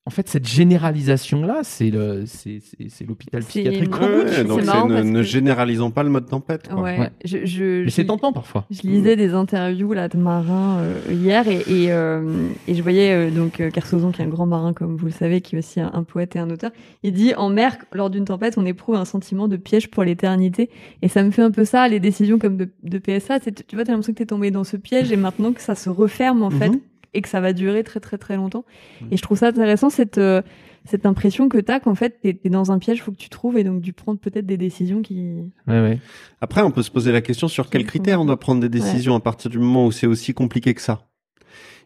En 0.07 0.09
fait, 0.09 0.27
cette 0.27 0.47
généralisation-là, 0.47 1.59
c'est 1.61 1.91
le, 1.91 2.23
c'est, 2.25 2.59
c'est, 2.59 2.89
c'est 2.89 3.05
l'hôpital 3.05 3.43
C'est- 3.43 3.61
psychiatrique. 3.61 3.93
Ouais, 3.99 4.07
Ouais, 4.07 4.15
ouais, 4.15 4.23
ouais, 4.23 4.31
c'est 4.31 4.43
donc 4.45 4.61
ne, 4.61 4.65
parce 4.65 5.05
ne 5.05 5.13
que- 5.19 5.21
généralisons 5.23 5.91
pas 5.91 6.01
le 6.01 6.09
mode 6.09 6.27
tempête. 6.27 6.67
Quoi. 6.69 6.81
Ouais. 6.81 6.99
Ouais. 6.99 7.09
Je, 7.23 7.45
je, 7.45 7.83
Mais 7.83 7.91
c'est 7.91 8.05
tentant 8.05 8.33
parfois. 8.33 8.65
Je 8.71 8.81
lisais 8.81 9.15
des 9.15 9.33
interviews 9.35 9.93
là 9.93 10.07
de 10.07 10.17
marins 10.17 10.79
euh, 10.79 10.99
hier 11.11 11.47
et, 11.47 11.59
et, 11.67 11.91
euh, 11.91 12.47
et 12.67 12.73
je 12.73 12.81
voyais 12.81 13.13
euh, 13.13 13.29
donc 13.29 13.61
Kersozon 13.71 14.11
qui 14.11 14.23
est 14.23 14.25
un 14.25 14.29
grand 14.29 14.47
marin 14.47 14.73
comme 14.73 14.95
vous 14.97 15.05
le 15.05 15.11
savez 15.11 15.39
qui 15.41 15.55
est 15.55 15.59
aussi 15.59 15.79
un, 15.79 15.91
un 15.93 16.01
poète 16.03 16.35
et 16.35 16.39
un 16.39 16.49
auteur. 16.49 16.71
Il 17.03 17.13
dit 17.13 17.35
en 17.35 17.49
mer 17.49 17.77
lors 17.93 18.09
d'une 18.09 18.25
tempête 18.25 18.55
on 18.57 18.65
éprouve 18.65 18.95
un 18.95 19.05
sentiment 19.05 19.47
de 19.47 19.55
piège 19.57 19.89
pour 19.91 20.03
l'éternité 20.03 20.71
et 21.03 21.09
ça 21.09 21.21
me 21.23 21.29
fait 21.29 21.43
un 21.43 21.51
peu 21.51 21.63
ça 21.63 21.87
les 21.87 21.99
décisions 21.99 22.39
comme 22.39 22.57
de, 22.57 22.69
de 22.83 22.97
PSA 22.97 23.39
c'est 23.43 23.67
tu 23.67 23.75
vois 23.75 23.85
t'as 23.85 23.91
l'impression 23.91 24.13
que 24.13 24.17
t'es 24.17 24.25
tombé 24.25 24.49
dans 24.49 24.63
ce 24.63 24.77
piège 24.77 25.11
et 25.11 25.15
maintenant 25.17 25.53
que 25.53 25.61
ça 25.61 25.75
se 25.75 25.89
referme 25.91 26.41
en 26.41 26.49
fait 26.49 26.69
Mhm. 26.69 26.79
Et 27.13 27.21
que 27.21 27.29
ça 27.29 27.41
va 27.41 27.53
durer 27.53 27.83
très 27.83 27.99
très 27.99 28.17
très 28.17 28.35
longtemps 28.35 28.65
et 29.11 29.17
je 29.17 29.21
trouve 29.21 29.37
ça 29.37 29.47
intéressant 29.47 29.89
cette 29.89 30.17
euh, 30.17 30.41
cette 30.85 31.05
impression 31.05 31.49
que 31.49 31.57
t'as 31.57 31.79
qu'en 31.79 31.95
fait 31.95 32.19
t'es 32.21 32.39
es 32.43 32.49
dans 32.49 32.71
un 32.71 32.79
piège 32.79 33.01
faut 33.01 33.11
que 33.11 33.17
tu 33.17 33.29
trouves 33.29 33.57
et 33.57 33.63
donc 33.63 33.81
dû 33.81 33.93
prendre 33.93 34.19
peut-être 34.19 34.45
des 34.45 34.57
décisions 34.57 35.01
qui 35.01 35.31
Ouais, 35.67 35.81
ouais. 35.81 35.99
Après, 36.41 36.61
on 36.61 36.71
peut 36.71 36.83
se 36.83 36.91
poser 36.91 37.11
la 37.11 37.21
question 37.21 37.47
sur 37.47 37.69
quels 37.69 37.85
critères 37.85 38.21
on 38.21 38.25
doit 38.25 38.39
prendre 38.39 38.61
des 38.61 38.69
décisions 38.69 39.15
à 39.15 39.19
partir 39.19 39.51
du 39.51 39.59
moment 39.59 39.85
où 39.85 39.91
c'est 39.91 40.07
aussi 40.07 40.33
compliqué 40.33 40.73
que 40.73 40.81
ça. 40.81 41.07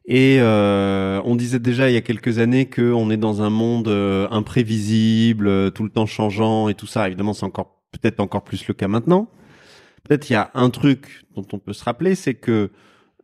Et 0.08 0.38
euh, 0.40 1.20
on 1.26 1.36
disait 1.36 1.60
déjà 1.60 1.90
il 1.90 1.94
y 1.94 1.98
a 1.98 2.02
quelques 2.02 2.38
années 2.38 2.68
que 2.68 2.94
on 2.94 3.10
est 3.10 3.18
dans 3.18 3.42
un 3.42 3.50
monde 3.50 3.88
euh, 3.88 4.28
imprévisible, 4.30 5.72
tout 5.72 5.84
le 5.84 5.90
temps 5.90 6.06
changeant 6.06 6.70
et 6.70 6.76
tout 6.76 6.86
ça. 6.86 7.08
Évidemment, 7.08 7.34
c'est 7.34 7.46
encore 7.46 7.82
peut-être 7.92 8.20
encore 8.20 8.44
plus 8.44 8.68
le 8.68 8.74
cas 8.74 8.88
maintenant. 8.88 9.30
Peut-être 10.04 10.30
il 10.30 10.34
y 10.34 10.36
a 10.36 10.52
un 10.54 10.70
truc 10.70 11.26
dont 11.36 11.46
on 11.52 11.58
peut 11.58 11.74
se 11.74 11.84
rappeler, 11.84 12.14
c'est 12.14 12.36
que 12.36 12.70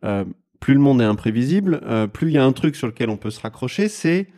euh, 0.04 0.24
plus 0.62 0.74
le 0.74 0.80
monde 0.80 1.02
est 1.02 1.04
imprévisible, 1.04 1.80
euh, 1.84 2.06
plus 2.06 2.28
il 2.28 2.34
y 2.34 2.38
a 2.38 2.44
un 2.44 2.52
truc 2.52 2.76
sur 2.76 2.86
lequel 2.86 3.10
on 3.10 3.16
peut 3.16 3.30
se 3.30 3.40
raccrocher, 3.40 3.88
c'est 3.88 4.28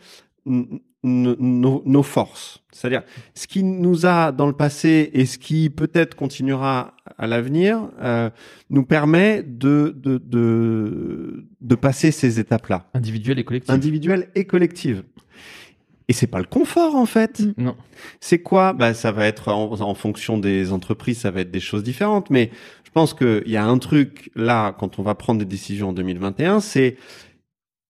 nos, 1.03 1.83
nos 1.85 2.03
forces. 2.03 2.63
C'est-à-dire 2.71 3.03
ce 3.35 3.45
qui 3.45 3.63
nous 3.63 4.07
a 4.07 4.31
dans 4.31 4.47
le 4.47 4.53
passé 4.53 5.11
et 5.13 5.27
ce 5.27 5.37
qui 5.37 5.69
peut-être 5.69 6.15
continuera 6.15 6.95
à 7.19 7.27
l'avenir 7.27 7.89
euh, 8.01 8.31
nous 8.71 8.83
permet 8.83 9.43
de, 9.43 9.93
de, 9.95 10.17
de, 10.17 11.45
de 11.61 11.75
passer 11.75 12.09
ces 12.09 12.39
étapes-là, 12.39 12.89
Individuel 12.95 13.37
et 13.37 13.43
collectif. 13.43 13.69
individuelles 13.69 14.29
et 14.33 14.45
collectives. 14.45 15.03
Et 16.07 16.13
c'est 16.13 16.27
pas 16.27 16.39
le 16.39 16.45
confort 16.45 16.95
en 16.95 17.05
fait. 17.05 17.39
Mm. 17.39 17.53
Non. 17.57 17.75
C'est 18.19 18.39
quoi? 18.39 18.73
Bah 18.73 18.95
ça 18.95 19.11
va 19.11 19.27
être 19.27 19.49
en, 19.51 19.79
en 19.79 19.93
fonction 19.93 20.39
des 20.39 20.71
entreprises, 20.71 21.19
ça 21.19 21.29
va 21.29 21.41
être 21.41 21.51
des 21.51 21.59
choses 21.59 21.83
différentes. 21.83 22.31
Mais 22.31 22.49
pense 22.95 23.13
qu'il 23.13 23.43
y 23.47 23.57
a 23.57 23.65
un 23.65 23.77
truc 23.77 24.31
là 24.35 24.73
quand 24.79 24.99
on 24.99 25.03
va 25.03 25.15
prendre 25.15 25.39
des 25.39 25.45
décisions 25.45 25.89
en 25.89 25.93
2021, 25.93 26.61
c'est 26.61 26.95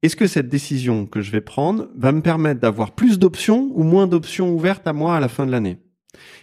est-ce 0.01 0.15
que 0.15 0.25
cette 0.25 0.49
décision 0.49 1.05
que 1.05 1.21
je 1.21 1.31
vais 1.31 1.41
prendre 1.41 1.89
va 1.95 2.11
me 2.11 2.21
permettre 2.21 2.59
d'avoir 2.59 2.91
plus 2.91 3.19
d'options 3.19 3.69
ou 3.75 3.83
moins 3.83 4.07
d'options 4.07 4.49
ouvertes 4.49 4.87
à 4.87 4.93
moi 4.93 5.15
à 5.15 5.19
la 5.19 5.27
fin 5.27 5.45
de 5.45 5.51
l'année? 5.51 5.77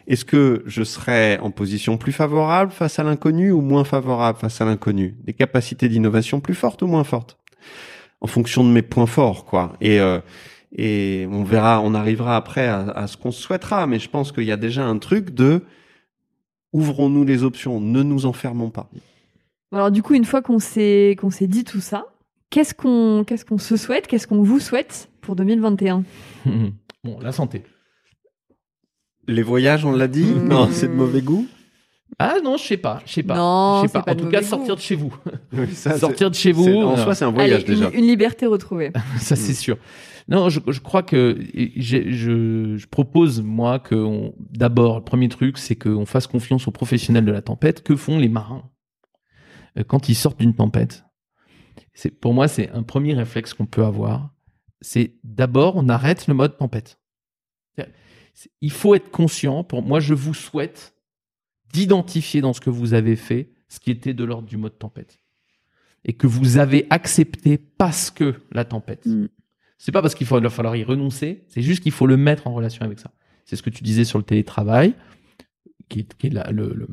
Est-ce 0.07 0.25
que 0.25 0.63
je 0.65 0.85
serai 0.85 1.39
en 1.39 1.51
position 1.51 1.97
plus 1.97 2.13
favorable 2.13 2.71
face 2.71 3.01
à 3.01 3.03
l'inconnu 3.03 3.51
ou 3.51 3.63
moins 3.63 3.83
favorable 3.83 4.39
face 4.39 4.61
à 4.61 4.65
l'inconnu? 4.65 5.17
Des 5.25 5.33
capacités 5.33 5.89
d'innovation 5.89 6.39
plus 6.39 6.55
fortes 6.55 6.83
ou 6.83 6.87
moins 6.87 7.05
fortes? 7.05 7.39
En 8.21 8.29
fonction 8.29 8.63
de 8.63 8.69
mes 8.69 8.83
points 8.83 9.07
forts, 9.07 9.45
quoi. 9.45 9.73
Et 9.81 9.99
euh, 9.99 10.21
et 10.75 11.27
on 11.31 11.43
verra, 11.43 11.81
on 11.83 11.95
arrivera 11.95 12.37
après 12.37 12.67
à, 12.69 12.81
à 12.91 13.07
ce 13.09 13.17
qu'on 13.17 13.33
souhaitera. 13.33 13.89
Mais 13.89 13.99
je 13.99 14.09
pense 14.09 14.31
qu'il 14.31 14.45
y 14.45 14.53
a 14.53 14.57
déjà 14.57 14.85
un 14.85 14.99
truc 14.99 15.31
de 15.35 15.63
ouvrons-nous 16.73 17.25
les 17.25 17.43
options, 17.45 17.81
ne 17.81 18.03
nous 18.03 18.27
enfermons 18.27 18.71
pas. 18.71 18.89
Alors 19.73 19.91
du 19.91 20.03
coup, 20.03 20.15
une 20.15 20.25
fois 20.25 20.43
qu'on 20.43 20.59
s'est 20.59 21.17
qu'on 21.19 21.31
s'est 21.31 21.47
dit 21.47 21.65
tout 21.65 21.81
ça, 21.81 22.07
qu'est-ce 22.51 22.75
qu'on 22.75 23.25
qu'est-ce 23.27 23.45
qu'on 23.45 23.59
se 23.59 23.77
souhaite, 23.77 24.07
qu'est-ce 24.07 24.27
qu'on 24.27 24.43
vous 24.43 24.61
souhaite 24.61 25.09
pour 25.21 25.37
2021 25.37 26.05
bon, 27.05 27.19
la 27.21 27.33
santé. 27.33 27.63
Les 29.29 29.43
voyages, 29.43 29.85
on 29.85 29.93
l'a 29.93 30.09
dit, 30.09 30.25
Mmh. 30.25 30.49
non, 30.49 30.69
c'est 30.73 30.89
de 30.89 30.93
mauvais 30.95 31.23
goût. 31.23 31.47
Ah 32.19 32.37
non, 32.45 32.57
je 32.57 32.65
sais 32.65 32.77
pas, 32.77 33.01
je 33.07 33.13
sais 33.13 33.23
pas. 33.23 33.37
Non, 33.37 33.77
je 33.79 33.83
sais 33.83 33.89
c'est 33.89 33.93
pas. 33.95 34.03
pas 34.03 34.13
En 34.13 34.15
de 34.17 34.21
tout 34.21 34.29
cas, 34.29 34.43
sortir 34.43 34.75
goût. 34.75 34.81
de 34.81 34.81
chez 34.81 34.95
vous. 34.97 35.15
Oui, 35.53 35.73
ça, 35.75 35.97
sortir 35.99 36.29
de 36.31 36.35
chez 36.35 36.53
vous. 36.53 36.69
En 36.69 36.93
euh, 36.93 36.97
soi, 36.97 37.15
c'est 37.15 37.25
un 37.25 37.31
voyage 37.31 37.65
Allez, 37.65 37.75
déjà. 37.75 37.89
Une, 37.91 38.01
une 38.01 38.07
liberté 38.07 38.47
retrouvée. 38.47 38.93
ça 39.21 39.37
c'est 39.37 39.55
sûr. 39.55 39.79
Non, 40.29 40.49
je, 40.49 40.81
crois 40.81 41.03
que 41.03 41.39
je, 41.55 42.87
propose 42.87 43.43
moi 43.43 43.79
que 43.79 44.33
d'abord 44.39 44.99
le 44.99 45.05
premier 45.05 45.29
truc 45.29 45.59
c'est 45.59 45.77
qu'on 45.77 46.07
fasse 46.07 46.27
confiance 46.27 46.69
aux 46.69 46.71
professionnels 46.71 47.25
de 47.25 47.33
la 47.33 47.43
tempête. 47.43 47.83
Que 47.83 47.97
font 47.97 48.19
les 48.19 48.29
marins 48.29 48.71
euh, 49.79 49.85
quand 49.85 50.09
ils 50.09 50.15
sortent 50.15 50.39
d'une 50.39 50.55
tempête? 50.55 51.05
Pour 52.21 52.35
moi 52.35 52.49
c'est 52.49 52.71
un 52.71 52.83
premier 52.83 53.15
réflexe 53.15 53.53
qu'on 53.55 53.67
peut 53.67 53.85
avoir. 53.85 54.33
C'est 54.81 55.17
d'abord 55.25 55.77
on 55.77 55.89
arrête 55.89 56.27
le 56.27 56.35
mode 56.35 56.57
tempête. 56.57 56.99
Il 58.61 58.73
faut 58.73 58.95
être 58.95 59.11
conscient. 59.11 59.65
Pour 59.65 59.83
moi, 59.83 60.01
je 60.01 60.15
vous 60.15 60.35
souhaite 60.35 60.95
d'identifier 61.73 62.41
dans 62.41 62.53
ce 62.53 62.61
que 62.61 62.71
vous 62.71 62.95
avez 62.95 63.17
fait 63.17 63.53
ce 63.69 63.81
qui 63.81 63.91
était 63.91 64.15
de 64.15 64.25
l'ordre 64.25 64.49
du 64.49 64.57
mode 64.57 64.79
tempête 64.79 65.21
et 66.05 66.13
que 66.13 66.27
vous 66.27 66.59
avez 66.59 66.87
accepté 66.91 67.57
parce 67.57 68.11
que 68.11 68.35
la 68.51 68.65
tempête. 68.65 69.07
Mm. 69.07 69.27
C'est 69.85 69.91
pas 69.91 70.01
parce 70.01 70.15
qu'il 70.15 70.29
va 70.29 70.49
falloir 70.49 70.77
y 70.77 70.85
renoncer, 70.85 71.43
c'est 71.49 71.61
juste 71.61 71.83
qu'il 71.83 71.91
faut 71.91 72.07
le 72.07 72.17
mettre 72.17 72.47
en 72.47 72.55
relation 72.55 72.85
avec 72.85 73.01
ça. 73.01 73.11
C'est 73.45 73.57
ce 73.57 73.65
que 73.65 73.71
tu 73.71 73.83
disais 73.83 74.05
sur 74.05 74.17
le 74.17 74.23
télétravail, 74.25 74.95
qui 75.89 76.01
est, 76.01 76.15
qui 76.17 76.29
est 76.29 76.31
la- 76.31 76.53
le, 76.53 76.73
le- 76.73 76.87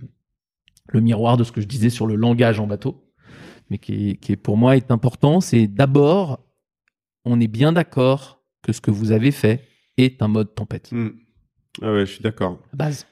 le 0.91 0.99
miroir 0.99 1.37
de 1.37 1.43
ce 1.43 1.51
que 1.51 1.61
je 1.61 1.67
disais 1.67 1.91
sur 1.91 2.07
le 2.07 2.15
langage 2.15 2.59
en 2.59 2.65
bateau, 2.65 3.07
mais 3.69 3.77
qui 3.77 4.09
est, 4.09 4.15
qui 4.15 4.31
est 4.31 4.35
pour 4.37 4.57
moi 4.57 4.75
est 4.75 4.89
important. 4.89 5.39
C'est 5.39 5.67
d'abord, 5.67 6.43
on 7.25 7.39
est 7.39 7.47
bien 7.47 7.73
d'accord 7.73 8.41
que 8.63 8.73
ce 8.73 8.81
que 8.81 8.89
vous 8.89 9.11
avez 9.11 9.29
fait 9.29 9.67
est 9.97 10.23
un 10.23 10.27
mode 10.27 10.55
tempête. 10.55 10.91
Hmm. 10.91 11.09
Ah 11.83 11.93
ouais, 11.93 12.07
je 12.07 12.11
suis 12.13 12.23
d'accord. 12.23 12.57
Base. 12.73 13.05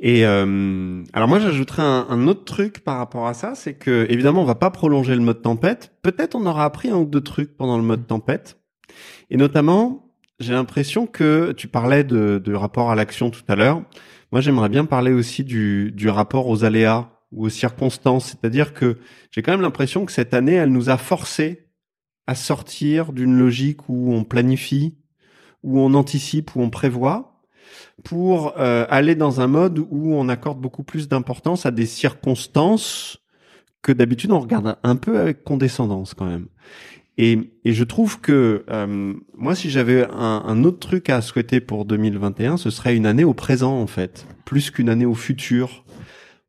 Et 0.00 0.26
euh, 0.26 1.04
alors 1.12 1.28
moi 1.28 1.38
j'ajouterais 1.38 1.82
un, 1.82 2.08
un 2.10 2.26
autre 2.26 2.44
truc 2.44 2.80
par 2.82 2.98
rapport 2.98 3.28
à 3.28 3.34
ça, 3.34 3.54
c'est 3.54 3.74
que 3.74 4.04
évidemment 4.10 4.42
on 4.42 4.44
va 4.44 4.56
pas 4.56 4.70
prolonger 4.72 5.14
le 5.14 5.20
mode 5.20 5.42
tempête. 5.42 5.94
Peut-être 6.02 6.34
on 6.34 6.44
aura 6.46 6.64
appris 6.64 6.88
un 6.90 6.96
ou 6.96 7.04
deux 7.04 7.20
trucs 7.20 7.56
pendant 7.56 7.76
le 7.76 7.84
mode 7.84 8.08
tempête. 8.08 8.58
Et 9.30 9.36
notamment, 9.36 10.12
j'ai 10.40 10.52
l'impression 10.52 11.06
que 11.06 11.52
tu 11.52 11.68
parlais 11.68 12.04
de, 12.04 12.54
rapport 12.54 12.90
à 12.90 12.94
l'action 12.94 13.30
tout 13.30 13.42
à 13.48 13.56
l'heure. 13.56 13.82
Moi 14.30 14.40
j'aimerais 14.40 14.68
bien 14.68 14.84
parler 14.84 15.12
aussi 15.12 15.44
du, 15.44 16.08
rapport 16.08 16.48
aux 16.48 16.64
aléas 16.64 17.10
ou 17.32 17.46
aux 17.46 17.50
circonstances. 17.50 18.26
C'est-à-dire 18.26 18.74
que 18.74 18.98
j'ai 19.30 19.42
quand 19.42 19.52
même 19.52 19.62
l'impression 19.62 20.04
que 20.04 20.12
cette 20.12 20.34
année 20.34 20.54
elle 20.54 20.72
nous 20.72 20.90
a 20.90 20.96
forcé 20.96 21.68
à 22.26 22.34
sortir 22.34 23.12
d'une 23.12 23.38
logique 23.38 23.88
où 23.88 24.12
on 24.14 24.24
planifie, 24.24 24.96
où 25.62 25.80
on 25.80 25.94
anticipe, 25.94 26.54
où 26.54 26.62
on 26.62 26.70
prévoit, 26.70 27.40
pour 28.04 28.54
euh, 28.58 28.86
aller 28.90 29.14
dans 29.14 29.40
un 29.40 29.46
mode 29.46 29.78
où 29.90 30.14
on 30.14 30.28
accorde 30.28 30.60
beaucoup 30.60 30.82
plus 30.82 31.08
d'importance 31.08 31.66
à 31.66 31.70
des 31.70 31.86
circonstances 31.86 33.18
que 33.82 33.92
d'habitude 33.92 34.30
on 34.30 34.40
regarde 34.40 34.76
un 34.82 34.96
peu 34.96 35.18
avec 35.18 35.42
condescendance 35.44 36.14
quand 36.14 36.26
même. 36.26 36.46
Et, 37.24 37.38
je 37.64 37.84
trouve 37.84 38.20
que 38.20 38.64
euh, 38.68 39.14
moi, 39.38 39.54
si 39.54 39.70
j'avais 39.70 40.04
un, 40.10 40.42
un 40.44 40.64
autre 40.64 40.80
truc 40.80 41.08
à 41.08 41.20
souhaiter 41.20 41.60
pour 41.60 41.84
2021, 41.84 42.56
ce 42.56 42.68
serait 42.68 42.96
une 42.96 43.06
année 43.06 43.22
au 43.22 43.32
présent 43.32 43.80
en 43.80 43.86
fait, 43.86 44.26
plus 44.44 44.72
qu'une 44.72 44.88
année 44.88 45.06
au 45.06 45.14
futur 45.14 45.84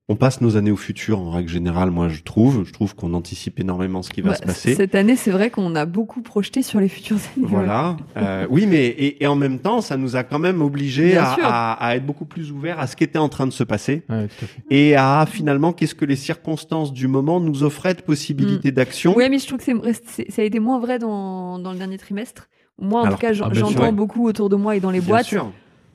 on 0.10 0.16
passe 0.18 0.41
nos 0.41 0.58
années 0.58 0.72
au 0.72 0.76
futur 0.76 1.20
en 1.20 1.32
règle 1.32 1.47
générale, 1.49 1.89
moi 1.89 2.10
je 2.10 2.22
trouve. 2.24 2.66
Je 2.66 2.74
trouve 2.74 2.93
qu'on 2.93 3.14
anticipe 3.14 3.60
énormément 3.62 4.01
ce 4.01 4.10
qui 4.10 4.20
va 4.20 4.32
Ouais, 4.32 4.36
se 4.36 4.41
passer. 4.41 4.76
Cette 4.76 4.95
année, 4.95 5.16
c'est 5.16 5.32
vrai 5.32 5.49
qu'on 5.49 5.76
a 5.76 5.86
beaucoup 5.86 6.22
projeté 6.22 6.62
sur 6.62 6.82
les 6.82 6.89
futures 6.89 7.16
années. 7.38 7.47
Voilà. 7.47 7.95
Euh, 8.18 8.45
oui, 8.49 8.66
mais 8.68 8.86
et, 8.88 9.24
et 9.24 9.28
en 9.28 9.36
même 9.36 9.60
temps, 9.60 9.80
ça 9.80 9.95
nous 9.95 10.18
a 10.18 10.24
quand 10.24 10.39
même 10.39 10.62
obligé 10.62 11.12
Bien 11.12 11.24
à, 11.24 11.36
sûr. 11.36 11.45
à, 11.45 11.74
à 11.74 11.95
être 11.95 12.06
beaucoup 12.06 12.26
plus 12.26 12.51
ouverts 12.51 12.80
à 12.82 12.88
ce 12.88 12.97
qui 12.97 13.06
était 13.06 13.18
en 13.20 13.30
train 13.30 13.47
de 13.47 13.54
se 13.54 13.64
passer 13.64 14.04
Ouais, 14.10 14.28
tout 14.28 14.43
à 14.43 14.47
fait. 14.47 14.62
et 14.70 14.95
à 14.97 15.26
finalement 15.26 15.72
qu'est-ce 15.72 15.95
que 15.95 16.06
les 16.06 16.18
circonstances 16.18 16.91
du 16.91 17.08
moment 17.08 17.39
nous 17.39 17.64
offraient 17.64 17.93
de 17.93 18.01
possibilités 18.01 18.72
d'action. 18.74 19.14
Oui, 19.16 19.30
mais 19.30 19.39
je 19.39 19.47
trouve 19.47 19.60
que 19.60 19.64
c'est- 19.66 20.01
c'est- 20.06 20.32
ça 20.32 20.41
a 20.41 20.45
été 20.45 20.60
moins 20.60 20.80
vrai 20.80 20.99
dans, 20.99 21.60
dans 21.60 21.72
le 21.72 21.78
dernier 21.78 21.97
trimestre. 21.97 22.49
Moi, 22.82 23.01
en 23.01 23.06
Alors, 23.06 23.20
tout 23.20 23.22
cas, 23.22 23.30
ah, 23.32 23.34
sûr, 23.36 23.54
j'entends 23.54 23.84
ouais. 23.84 23.91
beaucoup 23.91 24.28
autour 24.28 24.49
de 24.49 24.56
moi 24.58 24.76
et 24.76 24.80
dans 24.82 24.89
les 24.91 24.99
Bien 24.99 25.08
boîtes. 25.10 25.26
sûr. 25.28 25.51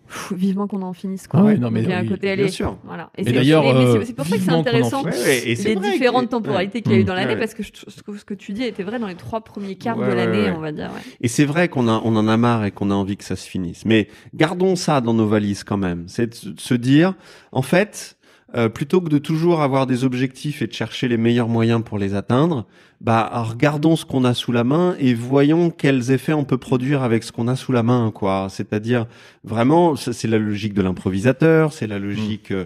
Pff, 0.09 0.33
vivement 0.35 0.67
qu'on 0.67 0.83
en 0.83 0.93
finisse. 0.95 1.27
Quoi. 1.29 1.41
Ah 1.41 1.45
ouais, 1.45 1.57
non, 1.59 1.71
mais 1.71 1.83
Il 1.83 1.89
y 1.89 1.93
a 1.93 1.99
un 1.99 2.03
oui, 2.03 2.09
côté 2.09 2.49
sûr. 2.49 2.79
Voilà. 2.85 3.11
Mais 3.19 3.25
c'est- 3.25 3.33
d'ailleurs, 3.33 3.63
c'est- 3.63 3.69
euh, 3.75 4.03
c'est 4.07 4.13
pour 4.15 4.25
ça 4.27 4.37
que 4.37 4.43
c'est 4.43 4.49
qu'on 4.49 4.55
en 4.57 4.61
intéressant. 4.61 5.05
Ouais, 5.05 5.51
et 5.51 5.55
les 5.55 5.77
différentes 5.77 6.25
que- 6.27 6.31
temporalités 6.31 6.81
qu'il 6.83 6.93
y 6.93 6.95
a 6.97 6.99
eu 6.99 7.05
dans 7.05 7.15
l'année, 7.15 7.35
Ouais. 7.35 7.39
parce 7.39 7.53
que 7.55 7.63
je 7.63 7.71
trouve 8.03 8.19
ce 8.19 8.25
que 8.25 8.35
tu 8.35 8.53
dis 8.53 8.63
était 8.65 8.83
vrai 8.83 8.99
dans 8.99 9.07
les 9.07 9.15
trois 9.17 9.43
premiers 9.43 9.75
quarts 9.77 9.99
de 9.99 10.05
l'année, 10.13 10.51
on 10.51 10.61
va 10.61 10.73
dire. 10.73 10.91
Et 11.21 11.29
c'est 11.29 11.45
vrai 11.45 11.69
qu'on 11.69 11.89
on 11.89 12.17
en 12.17 12.27
a 12.29 12.37
marre 12.37 12.65
et 12.65 12.71
qu'on 12.71 12.91
a 12.91 12.95
envie 12.95 13.17
que 13.17 13.25
ça 13.25 13.37
se 13.37 13.49
finisse. 13.49 13.85
Mais 13.85 14.09
gardons 14.35 14.77
ça 14.77 15.01
dans 15.01 15.15
nos 15.15 15.27
valises 15.27 15.63
quand 15.65 15.77
même. 15.79 16.05
C'est 16.07 16.29
de 16.29 16.35
se- 16.35 16.49
de 16.49 16.61
se 16.61 16.75
dire, 16.75 17.15
en 17.53 17.63
fait, 17.63 18.17
euh, 18.57 18.71
plutôt 18.71 19.03
que 19.03 19.11
de 19.11 19.19
toujours 19.19 19.61
avoir 19.61 19.87
des 19.87 20.05
objectifs 20.05 20.63
et 20.63 20.67
de 20.67 20.73
chercher 20.73 21.07
les 21.07 21.19
meilleurs 21.19 21.49
moyens 21.49 21.83
pour 21.85 21.99
les 21.99 22.15
atteindre, 22.15 22.67
bah 23.01 23.31
regardons 23.49 23.95
ce 23.95 24.05
qu'on 24.05 24.25
a 24.25 24.35
sous 24.35 24.51
la 24.51 24.65
main 24.65 24.97
et 24.99 25.15
voyons 25.15 25.71
quels 25.71 26.11
effets 26.11 26.33
on 26.33 26.43
peut 26.43 26.59
produire 26.59 27.05
avec 27.05 27.23
ce 27.23 27.31
qu'on 27.31 27.47
a 27.47 27.55
sous 27.55 27.71
la 27.71 27.85
main, 27.85 28.11
quoi. 28.13 28.49
C'est-à-dire 28.51 29.07
vraiment, 29.45 29.95
c'est 29.95 30.27
la 30.27 30.39
logique 30.39 30.75
de 30.75 30.83
l'improvisateur, 30.83 31.73
c'est 31.73 31.87
la 31.87 32.01
logique 32.01 32.51
euh, 32.51 32.65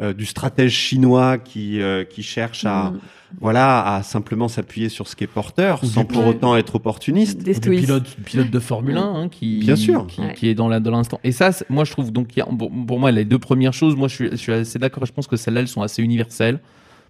euh, 0.00 0.12
du 0.12 0.24
stratège 0.24 0.72
chinois 0.72 1.36
qui 1.38 1.80
euh, 1.82 2.04
qui 2.04 2.22
cherche 2.22 2.64
à 2.64 2.90
Mm. 2.92 2.98
voilà 3.40 3.94
à 3.96 4.02
simplement 4.02 4.46
s'appuyer 4.46 4.88
sur 4.90 5.08
ce 5.08 5.16
qui 5.16 5.24
est 5.24 5.26
porteur 5.26 5.82
Ou 5.82 5.86
sans 5.86 6.04
pour 6.04 6.26
autant 6.26 6.54
être 6.56 6.74
opportuniste. 6.76 7.42
Des 7.42 7.54
stoïs. 7.54 7.80
pilote, 8.24 8.50
de 8.50 8.58
Formule 8.60 8.98
1 8.98 9.02
hein, 9.02 9.28
qui, 9.30 9.58
Bien 9.60 9.74
sûr. 9.74 10.06
qui, 10.06 10.20
Ouais. 10.20 10.34
qui 10.34 10.48
est 10.48 10.54
dans 10.54 10.68
la- 10.68 10.80
dans 10.80 10.90
l'instant. 10.92 11.18
Et 11.24 11.32
ça, 11.32 11.50
moi, 11.70 11.84
je 11.84 11.90
trouve 11.92 12.12
donc, 12.12 12.28
il 12.36 12.40
y 12.40 12.42
a- 12.42 12.46
pour, 12.46 12.70
pour 12.86 13.00
moi, 13.00 13.10
les 13.10 13.24
deux 13.24 13.38
premières 13.38 13.72
choses, 13.72 13.96
moi, 13.96 14.06
je 14.08 14.14
suis, 14.14 14.30
je 14.30 14.36
suis 14.36 14.52
assez 14.52 14.78
d'accord. 14.78 15.06
Je 15.06 15.12
pense 15.12 15.26
que 15.26 15.36
celles-là, 15.36 15.60
elles 15.62 15.68
sont 15.68 15.82
assez 15.82 16.02
universelles. 16.02 16.60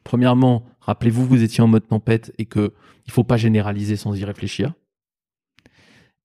Premièrement, 0.04 0.64
rappelez-vous, 0.80 1.26
vous 1.26 1.42
étiez 1.42 1.62
en 1.62 1.68
mode 1.68 1.86
tempête 1.86 2.32
et 2.38 2.46
que 2.46 2.72
il 3.06 3.12
faut 3.12 3.24
pas 3.24 3.36
généraliser 3.36 3.96
sans 3.96 4.14
y 4.14 4.24
réfléchir. 4.24 4.74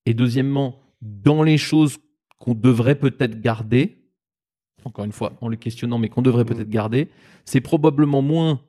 Et 0.06 0.14
deuxièmement, 0.14 0.80
dans 1.02 1.44
les 1.44 1.58
choses 1.58 1.98
qu'on 2.40 2.54
devrait 2.54 2.96
peut-être 2.96 3.42
garder, 3.42 3.98
encore 4.84 5.06
une 5.06 5.12
fois, 5.12 5.34
en 5.42 5.50
les 5.50 5.58
questionnant, 5.58 5.98
mais 5.98 6.10
qu'on 6.10 6.22
devrait 6.22 6.46
peut-être 6.46 6.70
garder, 6.70 7.10
c'est 7.46 7.62
probablement 7.62 8.22
moins 8.22 8.62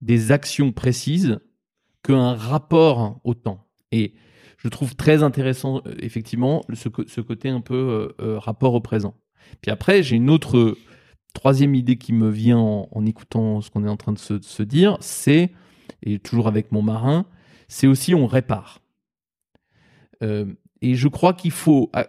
des 0.00 0.32
actions 0.32 0.72
précises 0.72 1.38
qu'un 2.02 2.34
rapport 2.34 3.20
au 3.24 3.34
temps. 3.34 3.66
Et 3.92 4.14
je 4.58 4.68
trouve 4.68 4.94
très 4.96 5.22
intéressant, 5.22 5.82
euh, 5.86 5.94
effectivement, 5.98 6.64
ce, 6.72 7.20
côté 7.20 7.48
un 7.48 7.60
peu 7.60 7.74
euh, 7.74 8.08
euh, 8.20 8.38
rapport 8.38 8.74
au 8.74 8.80
présent. 8.80 9.14
Puis 9.60 9.70
après, 9.70 10.02
j'ai 10.02 10.16
une 10.16 10.30
autre 10.30 10.76
troisième 11.36 11.74
idée 11.74 11.96
qui 11.96 12.12
me 12.12 12.28
vient 12.30 12.58
en, 12.58 12.88
en 12.90 13.06
écoutant 13.06 13.60
ce 13.60 13.70
qu'on 13.70 13.84
est 13.84 13.88
en 13.88 13.96
train 13.96 14.12
de 14.12 14.18
se, 14.18 14.34
de 14.34 14.44
se 14.44 14.62
dire, 14.62 14.96
c'est, 15.00 15.50
et 16.02 16.18
toujours 16.18 16.48
avec 16.48 16.72
mon 16.72 16.82
marin, 16.82 17.24
c'est 17.68 17.86
aussi 17.86 18.14
on 18.14 18.26
répare. 18.26 18.80
Euh, 20.22 20.46
et 20.82 20.94
je 20.94 21.08
crois 21.08 21.34
qu'il 21.34 21.50
faut, 21.50 21.90
ah, 21.92 22.06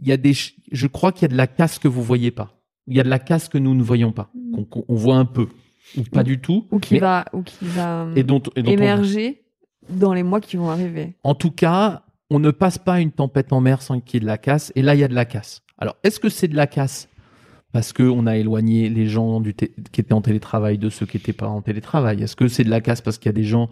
il 0.00 0.08
y 0.08 0.12
a 0.12 0.16
des, 0.16 0.32
je 0.70 0.86
crois 0.86 1.12
qu'il 1.12 1.22
y 1.22 1.24
a 1.26 1.28
de 1.28 1.36
la 1.36 1.46
casse 1.46 1.78
que 1.78 1.88
vous 1.88 2.02
voyez 2.02 2.30
pas. 2.30 2.54
Il 2.86 2.96
y 2.96 3.00
a 3.00 3.02
de 3.04 3.08
la 3.08 3.18
casse 3.18 3.48
que 3.48 3.58
nous 3.58 3.74
ne 3.74 3.82
voyons 3.82 4.12
pas, 4.12 4.30
Mm. 4.34 4.64
qu'on 4.64 4.84
on 4.88 4.94
voit 4.94 5.16
un 5.16 5.24
peu 5.24 5.48
ou 5.96 6.02
pas 6.02 6.20
Ou- 6.20 6.24
du 6.24 6.40
tout. 6.40 6.66
Ou 6.70 6.78
qui 6.78 6.94
mais- 6.94 7.00
va, 7.00 7.24
ou 7.32 7.42
qui 7.42 7.64
va 7.66 8.08
et 8.16 8.22
dont, 8.22 8.42
et 8.56 8.62
dont 8.62 8.70
on- 8.70 8.74
émerger 8.74 9.42
dans 9.90 10.12
les 10.14 10.22
mois 10.22 10.40
qui 10.40 10.56
vont 10.56 10.68
arriver. 10.70 11.16
en 11.22 11.34
tout 11.34 11.50
cas, 11.50 12.02
on 12.30 12.38
ne 12.38 12.50
passe 12.50 12.78
pas 12.78 13.00
une 13.00 13.12
tempête 13.12 13.52
en 13.52 13.60
mer 13.60 13.80
sans 13.82 14.00
qu'il 14.00 14.14
y 14.14 14.16
ait 14.18 14.20
de 14.20 14.26
la 14.26 14.38
casse. 14.38 14.72
Et 14.74 14.82
là, 14.82 14.94
il 14.94 15.00
y 15.00 15.04
a 15.04 15.08
de 15.08 15.14
la 15.14 15.24
casse. 15.24 15.62
Alors, 15.78 15.96
est-ce 16.02 16.18
que 16.20 16.28
c'est 16.28 16.48
de 16.48 16.56
la 16.56 16.66
casse 16.66 17.08
parce 17.72 17.92
qu'on 17.92 18.26
a 18.26 18.36
éloigné 18.36 18.88
les 18.88 19.06
gens 19.06 19.42
qui 19.42 20.00
étaient 20.00 20.12
en 20.12 20.22
télétravail 20.22 20.78
de 20.78 20.88
ceux 20.88 21.06
qui 21.06 21.18
n'étaient 21.18 21.32
pas 21.32 21.48
en 21.48 21.60
télétravail. 21.60 22.22
Est-ce 22.22 22.36
que 22.36 22.48
c'est 22.48 22.64
de 22.64 22.70
la 22.70 22.80
casse 22.80 23.00
parce 23.00 23.18
qu'il 23.18 23.26
y 23.26 23.30
a 23.30 23.32
des 23.34 23.44
gens 23.44 23.68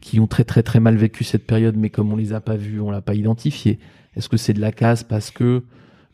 qui 0.00 0.20
ont 0.20 0.26
très 0.26 0.44
très 0.44 0.62
très 0.62 0.80
mal 0.80 0.96
vécu 0.96 1.24
cette 1.24 1.46
période, 1.46 1.76
mais 1.76 1.90
comme 1.90 2.12
on 2.12 2.16
les 2.16 2.32
a 2.32 2.40
pas 2.40 2.56
vus, 2.56 2.80
on 2.80 2.90
l'a 2.90 3.00
pas 3.00 3.14
identifié? 3.14 3.78
Est-ce 4.16 4.28
que 4.28 4.36
c'est 4.36 4.52
de 4.52 4.60
la 4.60 4.72
casse 4.72 5.04
parce 5.04 5.30
que 5.30 5.62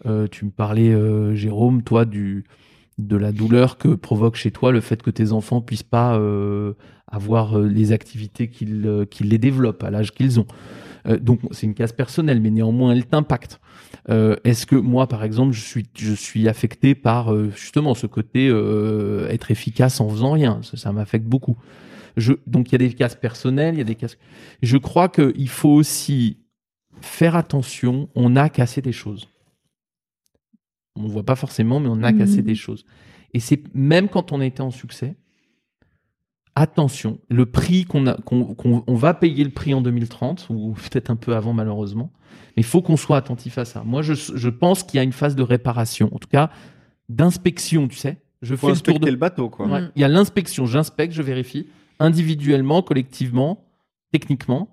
euh, 0.07 0.27
tu 0.31 0.45
me 0.45 0.51
parlais, 0.51 0.93
euh, 0.93 1.35
Jérôme, 1.35 1.83
toi, 1.83 2.05
du 2.05 2.45
de 2.99 3.17
la 3.17 3.33
douleur 3.33 3.77
que 3.77 3.89
provoque 3.89 4.37
chez 4.37 4.51
toi 4.51 4.71
le 4.71 4.81
fait 4.81 5.03
que 5.03 5.11
tes 5.11 5.33
enfants 5.33 5.61
puissent 5.61 5.83
pas 5.83 6.17
euh, 6.17 6.75
avoir 7.09 7.59
euh, 7.59 7.67
les 7.67 7.93
activités 7.93 8.49
qu'ils 8.49 8.87
euh, 8.87 9.05
qu'ils 9.05 9.29
les 9.29 9.39
développent 9.39 9.83
à 9.83 9.91
l'âge 9.91 10.13
qu'ils 10.13 10.39
ont. 10.39 10.47
Euh, 11.07 11.19
donc 11.19 11.41
c'est 11.51 11.67
une 11.67 11.75
casse 11.75 11.93
personnelle, 11.93 12.41
mais 12.41 12.51
néanmoins 12.51 12.93
elle 12.93 13.07
t'impacte. 13.07 13.61
Euh, 14.11 14.37
Est-ce 14.45 14.67
que 14.67 14.77
moi, 14.77 15.09
par 15.09 15.25
exemple, 15.25 15.53
je 15.53 15.61
suis 15.61 15.87
je 15.97 16.13
suis 16.13 16.49
affecté 16.49 16.95
par 16.95 17.35
justement 17.51 17.95
ce 17.95 18.07
côté 18.07 18.49
être 19.29 19.51
efficace 19.51 20.01
en 20.01 20.09
faisant 20.09 20.33
rien? 20.33 20.61
Ça, 20.63 20.77
ça 20.77 20.93
m'affecte 20.93 21.27
beaucoup. 21.27 21.57
Je, 22.17 22.35
donc 22.47 22.69
il 22.69 22.73
y 22.73 22.75
a 22.77 22.79
des 22.79 22.95
casses 22.95 23.17
personnelles, 23.17 23.75
il 23.75 23.79
y 23.79 23.81
a 23.81 23.85
des 23.85 23.97
casses. 23.97 24.19
Je 24.63 24.77
crois 24.77 25.09
qu'il 25.09 25.49
faut 25.49 25.71
aussi 25.71 26.39
faire 27.01 27.35
attention. 27.35 28.09
On 28.15 28.37
a 28.37 28.49
cassé 28.49 28.81
des 28.83 28.93
choses. 28.93 29.29
On 30.97 31.07
voit 31.07 31.25
pas 31.25 31.35
forcément, 31.37 31.81
mais 31.81 31.89
on 31.89 32.03
a 32.03 32.13
cassé 32.13 32.43
des 32.43 32.55
choses. 32.55 32.85
Et 33.33 33.41
c'est 33.41 33.63
même 33.75 34.09
quand 34.09 34.31
on 34.33 34.41
était 34.41 34.61
en 34.61 34.71
succès, 34.71 35.17
attention, 36.55 37.19
le 37.29 37.47
prix 37.47 37.85
qu'on 37.85 38.07
a, 38.07 38.15
qu'on, 38.15 38.55
qu'on- 38.55 38.85
on 38.87 38.95
va 38.95 39.13
payer 39.15 39.43
le 39.45 39.51
prix 39.51 39.75
en 39.75 39.81
2030 39.81 40.47
ou 40.51 40.73
peut-être 40.91 41.11
un 41.11 41.17
peu 41.17 41.35
avant 41.35 41.53
malheureusement, 41.53 42.13
mais 42.57 42.61
il 42.63 42.65
faut 42.65 42.83
qu'on 42.83 42.97
soit 42.97 43.17
attentif 43.17 43.59
à 43.59 43.65
ça. 43.65 43.83
Moi, 43.85 44.03
je, 44.03 44.15
je 44.15 44.49
pense 44.49 44.83
qu'il 44.85 44.99
y 44.99 45.01
a 45.01 45.03
une 45.03 45.13
phase 45.13 45.35
de 45.37 45.43
réparation, 45.43 46.15
en 46.15 46.19
tout 46.19 46.29
cas 46.29 46.51
d'inspection, 47.09 47.89
tu 47.89 47.97
sais. 47.97 48.19
Je 48.41 48.55
Faut 48.57 48.69
fais 48.69 48.75
le 48.75 48.81
tour 48.81 49.01
de. 49.01 49.11
le 49.11 49.17
bateau, 49.17 49.49
quoi. 49.49 49.67
Ouais. 49.67 49.81
Mm. 49.83 49.91
Il 49.97 50.03
y 50.03 50.05
a 50.05 50.09
l'inspection, 50.09 50.67
j'inspecte, 50.67 51.13
je 51.13 51.23
vérifie 51.23 51.67
individuellement, 51.99 52.83
collectivement, 52.83 53.65
techniquement, 54.13 54.69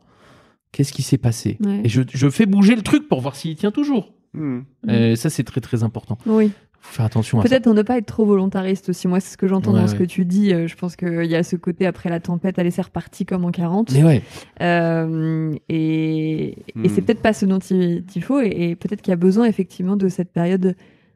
qu'est-ce 0.72 0.91
qui 0.93 1.01
s'est 1.01 1.17
passé? 1.17 1.57
Ouais. 1.61 1.82
Et 1.84 1.89
je, 1.89 2.01
je 2.11 2.30
fais 2.30 2.45
bouger 2.45 2.76
le 2.76 2.82
truc 2.84 3.07
pour 3.07 3.22
voir 3.22 3.36
s'il 3.36 3.55
tient 3.55 3.72
toujours. 3.72 4.13
Hmm. 4.34 4.61
Et 4.89 5.15
ça, 5.15 5.29
c'est 5.29 5.43
très 5.43 5.61
très 5.61 5.84
important. 5.84 6.17
Oui. 6.25 6.51
faut 6.79 6.93
faire 6.95 7.05
attention 7.05 7.39
à 7.39 7.43
ça. 7.43 7.49
Peut-être 7.49 7.71
ne 7.73 7.82
pas 7.82 7.97
être 7.97 8.05
trop 8.05 8.25
volontariste 8.25 8.89
aussi. 8.89 9.07
Moi, 9.07 9.19
c'est 9.19 9.34
ce 9.34 9.38
que 9.38 9.47
j'entends 9.47 9.73
Ouais, 9.73 9.82
dans 9.82 9.88
ce 9.88 9.95
que 9.95 10.03
tu 10.03 10.25
dis. 10.25 10.53
Euh, 10.53 10.67
Je 10.67 10.75
pense 10.75 10.95
qu'il 10.95 11.25
y 11.25 11.36
a 11.36 11.43
ce 11.43 11.55
côté 11.55 11.86
après 11.86 12.09
la 12.09 12.19
tempête, 12.19 12.57
allez, 12.57 12.71
c'est 12.71 12.82
reparti 12.82 13.25
comme 13.25 13.45
en 13.45 13.51
40. 13.51 13.91
Mais 13.93 14.03
ouais, 14.03 14.21
Euh, 14.61 15.53
et 15.69 16.49
et 16.49 16.55
Hmm. 16.75 16.86
c'est 16.89 17.01
peut-être 17.01 17.21
pas 17.21 17.34
ce 17.34 17.45
dont 17.45 17.59
il, 17.59 18.03
il 18.15 18.23
faut. 18.23 18.39
Et, 18.39 18.47
et 18.71 18.75
peut-être 18.75 19.01
qu'il 19.01 19.11
y 19.11 19.13
a 19.13 19.17
besoin 19.17 19.45
effectivement 19.45 19.95
de 19.95 20.07
cette 20.09 20.32
période 20.32 20.75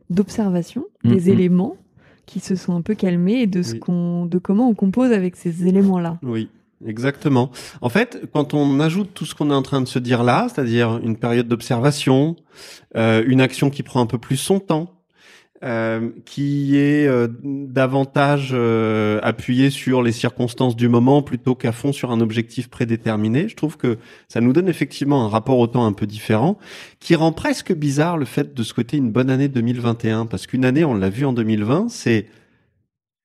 d'observation 0.10 0.86
des 1.04 1.30
éléments 1.32 1.78
qui 2.28 2.40
se 2.40 2.56
sont 2.56 2.76
un 2.76 2.82
peu 2.82 2.96
calmés 2.96 3.42
et 3.42 3.48
de, 3.48 3.62
ce 3.62 3.74
Oui. 3.74 3.80
qu'on, 3.80 4.26
de 4.26 4.38
comment 4.40 4.68
on 4.70 4.74
compose 4.76 5.12
avec 5.12 5.36
ces 5.36 5.68
éléments-là. 5.68 6.18
Oui, 6.24 6.50
exactement. 6.86 7.52
En 7.82 7.90
fait, 7.90 8.24
quand 8.34 8.54
on 8.54 8.80
ajoute 8.80 9.14
tout 9.14 9.26
ce 9.26 9.36
qu'on 9.36 9.52
est 9.52 9.56
en 9.56 9.62
train 9.62 9.82
de 9.82 9.88
se 9.88 10.00
dire 10.00 10.24
là, 10.24 10.48
c'est-à-dire 10.50 11.00
une 11.04 11.18
période 11.18 11.48
d'observation, 11.48 12.36
euh, 12.96 13.24
une 13.28 13.42
action 13.42 13.70
qui 13.70 13.84
prend 13.84 14.02
un 14.02 14.06
peu 14.08 14.18
plus 14.18 14.38
son 14.38 14.60
temps, 14.60 14.96
euh, 15.64 16.10
qui 16.26 16.78
est 16.78 17.08
euh, 17.08 17.28
davantage 17.42 18.50
euh, 18.52 19.22
appuyée 19.24 19.70
sur 19.70 20.04
les 20.04 20.12
circonstances 20.12 20.76
du 20.76 20.90
moment 20.90 21.22
plutôt 21.22 21.56
qu'à 21.56 21.72
fond 21.72 21.94
sur 21.94 22.12
un 22.12 22.20
objectif 22.20 22.70
prédéterminé, 22.70 23.48
je 23.48 23.56
trouve 23.56 23.78
que 23.78 23.98
ça 24.28 24.42
nous 24.42 24.52
donne 24.52 24.68
effectivement 24.68 25.26
un 25.26 25.30
rapport 25.30 25.58
au 25.58 25.66
temps 25.66 25.86
un 25.86 25.94
peu 25.94 26.06
différent, 26.08 26.60
qui 27.00 27.16
rend 27.16 27.32
presque 27.32 27.74
bizarre 27.74 28.18
le 28.18 28.26
fait 28.26 28.54
de 28.54 28.64
souhaiter 28.64 28.98
une 28.98 29.12
bonne 29.12 29.30
année 29.30 29.48
2021, 29.48 30.26
parce 30.26 30.46
qu'une 30.46 30.66
année, 30.66 30.84
on 30.84 30.94
l'a 30.94 31.10
vu 31.10 31.26
en 31.26 31.32
2020, 31.32 31.88
c'est 31.90 32.28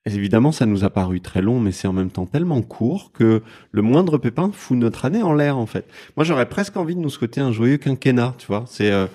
Évidemment, 0.07 0.51
ça 0.51 0.65
nous 0.65 0.83
a 0.85 0.91
paru 0.91 1.21
très 1.21 1.43
long, 1.43 1.61
mais 1.61 1.73
c'est 1.73 1.87
en 1.87 1.93
même 1.93 2.11
temps 2.11 2.25
tellement 2.25 2.63
court 2.63 3.13
que 3.13 3.43
le 3.71 3.83
moindre 3.83 4.17
pépin 4.17 4.51
fout 4.53 4.79
notre 4.79 5.05
année 5.05 5.23
en 5.23 5.35
l'air, 5.35 5.59
en 5.59 5.67
fait. 5.67 5.85
Moi, 6.17 6.25
j'aurais 6.25 6.49
presque 6.49 6.77
envie 6.79 6.95
de 6.95 7.01
nous 7.01 7.11
souhaiter 7.11 7.43
un 7.43 7.53
joyeux 7.53 7.77
quinquennat, 7.77 8.35
tu 8.39 8.47
vois. 8.47 8.65
C'est 8.67 8.91
euh, 8.91 9.07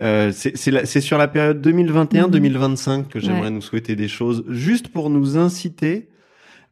euh, 0.00 0.32
c'est 0.32 1.00
sur 1.02 1.18
la 1.18 1.28
période 1.28 1.60
2021-2025 1.66 3.08
que 3.08 3.20
j'aimerais 3.20 3.40
Ouais. 3.42 3.50
nous 3.50 3.60
souhaiter 3.60 3.96
des 3.96 4.08
choses, 4.08 4.44
juste 4.48 4.88
pour 4.88 5.10
nous 5.10 5.36
inciter 5.36 6.08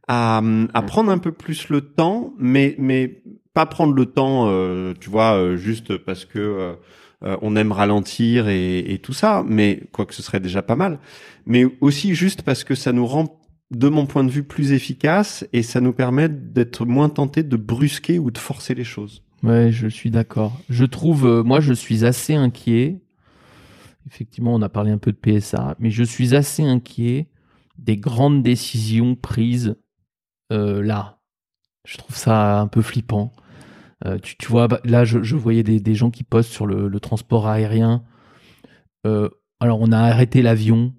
à, 0.08 0.40
à 0.72 0.82
prendre 0.82 1.10
un 1.12 1.18
peu 1.18 1.32
plus 1.32 1.68
le 1.68 1.82
temps, 1.82 2.32
mais 2.38 2.74
mais 2.78 3.20
pas 3.52 3.66
prendre 3.66 3.92
le 3.92 4.06
temps, 4.06 4.46
euh, 4.48 4.94
tu 4.98 5.10
vois, 5.10 5.34
euh, 5.36 5.56
juste 5.56 5.98
parce 5.98 6.24
que 6.24 6.38
euh, 6.38 6.72
euh, 7.24 7.36
on 7.42 7.54
aime 7.56 7.72
ralentir 7.72 8.48
et, 8.48 8.78
et 8.78 8.98
tout 8.98 9.12
ça, 9.12 9.44
mais 9.46 9.82
quoi 9.92 10.06
que 10.06 10.14
ce 10.14 10.22
serait 10.22 10.40
déjà 10.40 10.62
pas 10.62 10.76
mal. 10.76 10.98
Mais 11.44 11.66
aussi 11.82 12.14
juste 12.14 12.42
parce 12.42 12.64
que 12.64 12.74
ça 12.74 12.92
nous 12.92 13.04
rend, 13.06 13.38
de 13.70 13.88
mon 13.88 14.06
point 14.06 14.24
de 14.24 14.30
vue, 14.30 14.44
plus 14.44 14.72
efficace 14.72 15.46
et 15.52 15.62
ça 15.62 15.80
nous 15.80 15.92
permet 15.92 16.28
d'être 16.28 16.86
moins 16.86 17.08
tenté 17.08 17.42
de 17.42 17.56
brusquer 17.56 18.18
ou 18.18 18.30
de 18.30 18.38
forcer 18.38 18.74
les 18.74 18.84
choses. 18.84 19.22
Ouais, 19.42 19.70
je 19.70 19.86
suis 19.86 20.10
d'accord. 20.10 20.58
Je 20.68 20.84
trouve, 20.84 21.26
euh, 21.26 21.42
moi, 21.42 21.60
je 21.60 21.72
suis 21.72 22.04
assez 22.04 22.34
inquiet. 22.34 23.00
Effectivement, 24.06 24.54
on 24.54 24.62
a 24.62 24.68
parlé 24.68 24.90
un 24.90 24.98
peu 24.98 25.12
de 25.12 25.16
PSA, 25.16 25.76
mais 25.78 25.90
je 25.90 26.02
suis 26.02 26.34
assez 26.34 26.62
inquiet 26.62 27.28
des 27.76 27.96
grandes 27.96 28.42
décisions 28.42 29.14
prises 29.14 29.76
euh, 30.50 30.82
là. 30.82 31.20
Je 31.84 31.98
trouve 31.98 32.16
ça 32.16 32.58
un 32.60 32.66
peu 32.66 32.82
flippant. 32.82 33.32
Euh, 34.06 34.18
tu, 34.18 34.48
vois, 34.48 34.66
bah, 34.66 34.80
là, 34.84 35.04
je, 35.04 35.36
voyais 35.36 35.62
des, 35.62 35.94
gens 35.94 36.10
qui 36.10 36.24
postent 36.24 36.50
sur 36.50 36.66
le, 36.66 36.98
transport 37.00 37.48
aérien. 37.48 38.02
Alors, 39.60 39.80
on 39.80 39.90
a 39.90 39.98
arrêté 39.98 40.42
l'avion, 40.42 40.94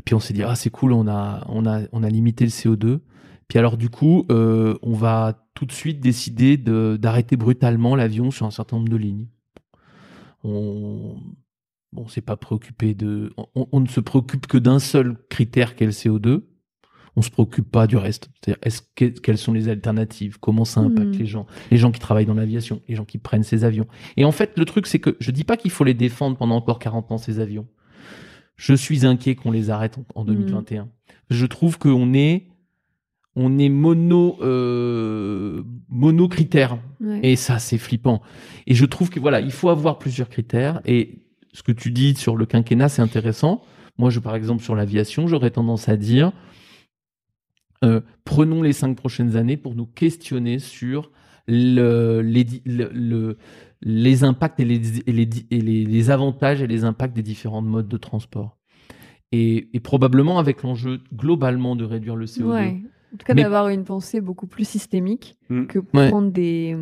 et 0.00 0.02
puis 0.02 0.14
on 0.14 0.18
s'est 0.20 0.32
dit, 0.32 0.42
ah, 0.42 0.54
c'est 0.54 0.70
cool, 0.70 0.92
on 0.94 1.06
a, 1.06 1.44
on, 1.50 1.66
a, 1.66 1.82
on 1.92 2.02
a 2.02 2.08
limité 2.08 2.44
le 2.44 2.50
CO2. 2.50 3.00
Puis 3.48 3.58
alors, 3.58 3.76
du 3.76 3.90
coup, 3.90 4.24
euh, 4.32 4.78
on 4.80 4.94
va 4.94 5.46
tout 5.52 5.66
de 5.66 5.72
suite 5.72 6.00
décider 6.00 6.56
de- 6.56 6.96
d'arrêter 6.98 7.36
brutalement 7.36 7.94
l'avion 7.96 8.30
sur 8.30 8.46
un 8.46 8.50
certain 8.50 8.76
nombre 8.78 8.88
de 8.88 8.96
lignes. 8.96 9.26
On 10.42 11.16
bon, 11.92 12.08
s'est 12.08 12.22
pas 12.22 12.36
préoccupé 12.36 12.94
de. 12.94 13.32
On, 13.54 13.66
on 13.72 13.80
ne 13.80 13.88
se 13.88 14.00
préoccupe 14.00 14.46
que 14.46 14.56
d'un 14.56 14.78
seul 14.78 15.16
critère 15.28 15.76
qu'est 15.76 15.84
le 15.84 15.90
CO2. 15.92 16.44
On 17.16 17.22
se 17.22 17.30
préoccupe 17.30 17.70
pas 17.70 17.86
du 17.86 17.96
reste. 17.96 18.30
C'est-à-dire, 18.40 18.60
est-ce 18.64 18.80
que, 18.94 19.04
quelles 19.06 19.36
sont 19.36 19.52
les 19.52 19.68
alternatives? 19.68 20.38
Comment 20.38 20.64
ça 20.64 20.80
impacte 20.80 21.08
Hmm. 21.16 21.18
les 21.18 21.26
gens? 21.26 21.46
Les 21.72 21.76
gens 21.76 21.90
qui 21.90 21.98
travaillent 22.00 22.24
dans 22.24 22.34
l'aviation, 22.34 22.80
les 22.88 22.94
gens 22.94 23.04
qui 23.04 23.18
prennent 23.18 23.42
ces 23.42 23.64
avions. 23.64 23.88
Et 24.16 24.24
en 24.24 24.32
fait, 24.32 24.56
le 24.56 24.64
truc, 24.64 24.86
c'est 24.86 25.00
que 25.00 25.16
je 25.20 25.30
dis 25.32 25.44
pas 25.44 25.56
qu'il 25.58 25.72
faut 25.72 25.84
les 25.84 25.92
défendre 25.92 26.38
pendant 26.38 26.54
encore 26.54 26.78
40 26.78 27.10
ans, 27.12 27.18
ces 27.18 27.40
avions. 27.40 27.66
Je 28.60 28.74
suis 28.74 29.06
inquiet 29.06 29.34
qu'on 29.36 29.50
les 29.50 29.70
arrête 29.70 29.96
en, 29.96 30.20
en 30.20 30.24
2021. 30.26 30.88
Je 31.30 31.46
trouve 31.46 31.78
qu'on 31.78 32.12
est, 32.12 32.48
on 33.34 33.58
est 33.58 33.70
mono, 33.70 34.36
euh, 34.42 35.62
mono 35.88 36.28
critère. 36.28 36.78
Ouais. 37.00 37.20
Et 37.22 37.36
ça, 37.36 37.58
c'est 37.58 37.78
flippant. 37.78 38.20
Et 38.66 38.74
je 38.74 38.84
trouve 38.84 39.08
que 39.08 39.18
voilà, 39.18 39.40
il 39.40 39.50
faut 39.50 39.70
avoir 39.70 39.98
plusieurs 39.98 40.28
critères. 40.28 40.82
Et 40.84 41.20
ce 41.54 41.62
que 41.62 41.72
tu 41.72 41.90
dis 41.90 42.14
sur 42.14 42.36
le 42.36 42.44
quinquennat, 42.44 42.90
c'est 42.90 43.00
intéressant. 43.00 43.62
Moi, 43.96 44.10
je, 44.10 44.20
par 44.20 44.34
exemple, 44.34 44.62
sur 44.62 44.74
l'aviation, 44.74 45.26
j'aurais 45.26 45.50
tendance 45.50 45.88
à 45.88 45.96
dire, 45.96 46.30
euh, 47.82 48.02
prenons 48.24 48.60
les 48.62 48.74
cinq 48.74 48.94
prochaines 48.94 49.36
années 49.36 49.56
pour 49.56 49.74
nous 49.74 49.86
questionner 49.86 50.58
sur 50.58 51.10
le, 51.48 52.20
les, 52.20 52.44
di- 52.44 52.62
le- 52.66 52.90
le- 52.92 53.38
les 53.82 54.24
impacts 54.24 54.60
et, 54.60 54.64
les, 54.64 54.98
et, 55.00 55.12
les, 55.12 55.28
et 55.50 55.60
les, 55.60 55.84
les 55.84 56.10
avantages 56.10 56.60
et 56.62 56.66
les 56.66 56.84
impacts 56.84 57.14
des 57.16 57.22
différents 57.22 57.62
modes 57.62 57.88
de 57.88 57.96
transport. 57.96 58.56
Et, 59.32 59.68
et 59.74 59.80
probablement 59.80 60.38
avec 60.38 60.62
l'enjeu 60.62 61.00
globalement 61.14 61.76
de 61.76 61.84
réduire 61.84 62.16
le 62.16 62.26
CO2. 62.26 62.42
Ouais. 62.44 62.82
En 63.12 63.16
tout 63.16 63.24
cas, 63.24 63.34
Mais- 63.34 63.42
d'avoir 63.42 63.68
une 63.68 63.84
pensée 63.84 64.20
beaucoup 64.20 64.46
plus 64.46 64.66
systémique 64.68 65.36
Mm. 65.48 65.66
que 65.66 65.78
Ouais. 65.94 66.10
prendre 66.10 66.30
des, 66.30 66.76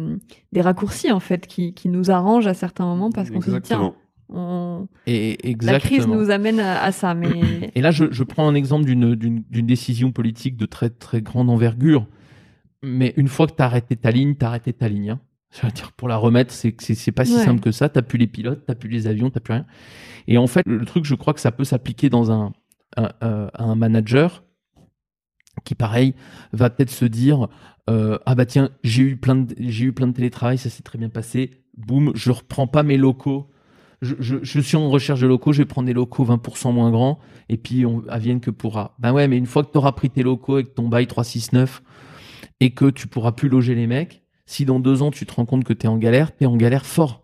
des 0.53 0.61
raccourcis, 0.61 1.11
en 1.13 1.21
fait, 1.21 1.47
qui, 1.47 1.73
qui 1.75 1.89
nous 1.89 2.11
arrangent 2.11 2.47
à 2.47 2.55
certains 2.55 2.85
moments 2.85 3.11
parce 3.11 3.31
qu'on 3.31 3.41
se 3.41 3.51
dit, 3.51 3.61
tiens, 3.63 3.95
on- 4.31 4.89
Et, 5.07 5.39
la 5.63 5.79
crise 5.81 6.07
nous 6.07 6.31
amène 6.31 6.61
à, 6.61 6.83
à 6.83 6.93
ça. 6.93 7.15
Mais 7.15 7.29
Et 7.75 7.81
là, 7.81 7.91
je, 7.91 8.07
je 8.11 8.25
prends 8.25 8.47
un 8.49 8.55
exemple 8.55 8.85
d'une- 8.85 9.15
d'une 9.15 9.43
d'une 9.49 9.67
décision 9.67 10.11
politique 10.13 10.57
de 10.57 10.67
très 10.67 10.91
très 10.91 11.23
grande 11.23 11.49
envergure. 11.49 12.07
Mais 12.83 13.15
une 13.17 13.29
fois 13.29 13.47
que 13.47 13.55
tu 13.57 13.63
as 13.63 13.67
arrêté 13.67 13.97
ta 13.97 14.11
ligne, 14.11 14.35
tu 14.39 14.45
as 14.45 14.49
arrêté 14.49 14.73
ta 14.73 14.89
ligne. 14.89 15.11
hein. 15.11 15.21
Ça 15.51 15.67
veut 15.67 15.73
dire 15.73 15.93
pour 15.93 16.09
la 16.09 16.17
remettre, 16.17 16.53
c'est 16.53 16.73
pas 17.13 17.25
si 17.25 17.35
Ouais. 17.35 17.45
simple 17.45 17.61
que 17.61 17.73
ça. 17.73 17.89
T'as 17.89 18.03
plus 18.03 18.19
les 18.19 18.27
pilotes, 18.27 18.65
t'as 18.67 18.75
plus 18.75 18.89
les 18.91 19.07
avions, 19.07 19.31
t'as 19.31 19.41
plus 19.41 19.55
rien. 19.55 19.67
Et 20.27 20.37
en 20.39 20.47
fait, 20.47 20.63
le 20.67 20.85
truc, 20.85 21.05
je 21.05 21.15
crois 21.15 21.33
que 21.35 21.41
ça 21.41 21.53
peut 21.53 21.65
s'appliquer 21.65 22.11
dans 22.11 22.31
un, 22.31 22.53
un, 22.97 23.49
un 23.55 23.75
manager 23.75 24.45
qui, 25.65 25.75
pareil, 25.75 26.15
va 26.53 26.71
peut-être 26.71 26.91
se 26.91 27.05
dire 27.05 27.49
euh, 27.89 28.19
ah 28.27 28.35
bah 28.35 28.45
tiens, 28.45 28.71
j'ai 28.85 29.03
eu 29.03 29.17
plein 29.17 29.37
de 29.37 29.55
j'ai 29.59 29.87
eu 29.87 29.93
plein 29.93 30.07
de 30.07 30.13
télétravail, 30.13 30.59
ça 30.59 30.69
s'est 30.69 30.83
très 30.83 30.99
bien 30.99 31.09
passé. 31.09 31.63
Boum, 31.77 32.13
je 32.15 32.31
reprends 32.31 32.67
pas 32.67 32.83
mes 32.83 32.99
locaux. 32.99 33.51
Je, 34.03 34.15
je, 34.21 34.37
je 34.43 34.61
suis 34.61 34.77
en 34.77 34.91
recherche 34.91 35.21
de 35.21 35.27
locaux, 35.27 35.53
je 35.53 35.59
vais 35.63 35.65
prendre 35.67 35.87
des 35.87 35.93
locaux 35.95 36.25
20% 36.25 36.73
moins 36.73 36.91
grands, 36.93 37.19
et 37.49 37.57
puis 37.57 37.85
on 37.87 38.05
advienne 38.09 38.39
que 38.41 38.51
pourra. 38.53 38.95
Ben 39.01 39.13
ouais, 39.13 39.27
mais 39.27 39.37
une 39.39 39.47
fois 39.47 39.65
que 39.65 39.73
tu 39.73 39.79
auras 39.79 39.91
pris 39.93 40.11
tes 40.11 40.23
locaux 40.23 40.55
avec 40.55 40.75
ton 40.75 40.87
bail 40.87 41.07
369 41.09 41.83
et 42.61 42.71
que 42.75 42.91
tu 42.91 43.09
pourras 43.09 43.33
plus 43.33 43.49
loger 43.49 43.75
les 43.75 43.87
mecs, 43.89 44.23
si 44.49 44.65
dans 44.65 44.81
deux 44.81 45.03
ans 45.03 45.13
tu 45.13 45.27
te 45.27 45.35
rends 45.35 45.45
compte 45.45 45.63
que 45.63 45.75
tu 45.75 45.87
es 45.87 45.89
en 45.89 45.99
galère, 45.99 46.35
tu 46.35 46.45
es 46.45 46.47
en 46.47 46.57
galère 46.57 46.87
fort. 46.87 47.23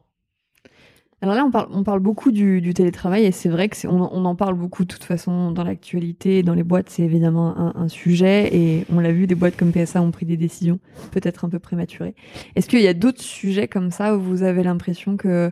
Alors 1.23 1.35
là, 1.35 1.47
on 1.71 1.85
parle, 1.85 2.01
beaucoup 2.01 2.33
du, 2.33 2.75
télétravail 2.75 3.25
et 3.25 3.33
c'est 3.33 3.49
vrai 3.49 3.71
que 3.71 3.87
on, 3.87 4.11
on 4.13 4.27
en 4.27 4.35
parle 4.35 4.57
beaucoup 4.57 4.85
de 4.85 4.89
toute 4.89 5.05
façon 5.05 5.53
dans 5.53 5.65
l'actualité, 5.65 6.43
dans 6.43 6.53
les 6.53 6.65
boîtes, 6.65 6.91
c'est 6.91 7.03
évidemment 7.03 7.57
un, 7.57 7.73
un 7.77 7.89
sujet 7.89 8.55
et 8.55 8.85
on 8.93 9.01
l'a 9.01 9.11
vu, 9.11 9.27
des 9.27 9.35
boîtes 9.35 9.57
comme 9.57 9.73
PSA 9.73 10.03
ont 10.03 10.11
pris 10.11 10.27
des 10.27 10.37
décisions 10.37 10.81
peut-être 11.13 11.47
un 11.47 11.49
peu 11.49 11.59
prématurées. 11.59 12.15
Est-ce 12.57 12.69
qu'il 12.69 12.83
y 12.83 12.89
a 12.89 12.93
d'autres 12.93 13.23
sujets 13.23 13.69
comme 13.69 13.91
ça 13.91 14.19
où 14.19 14.21
vous 14.21 14.43
avez 14.43 14.63
l'impression 14.63 15.17
qu'il 15.17 15.51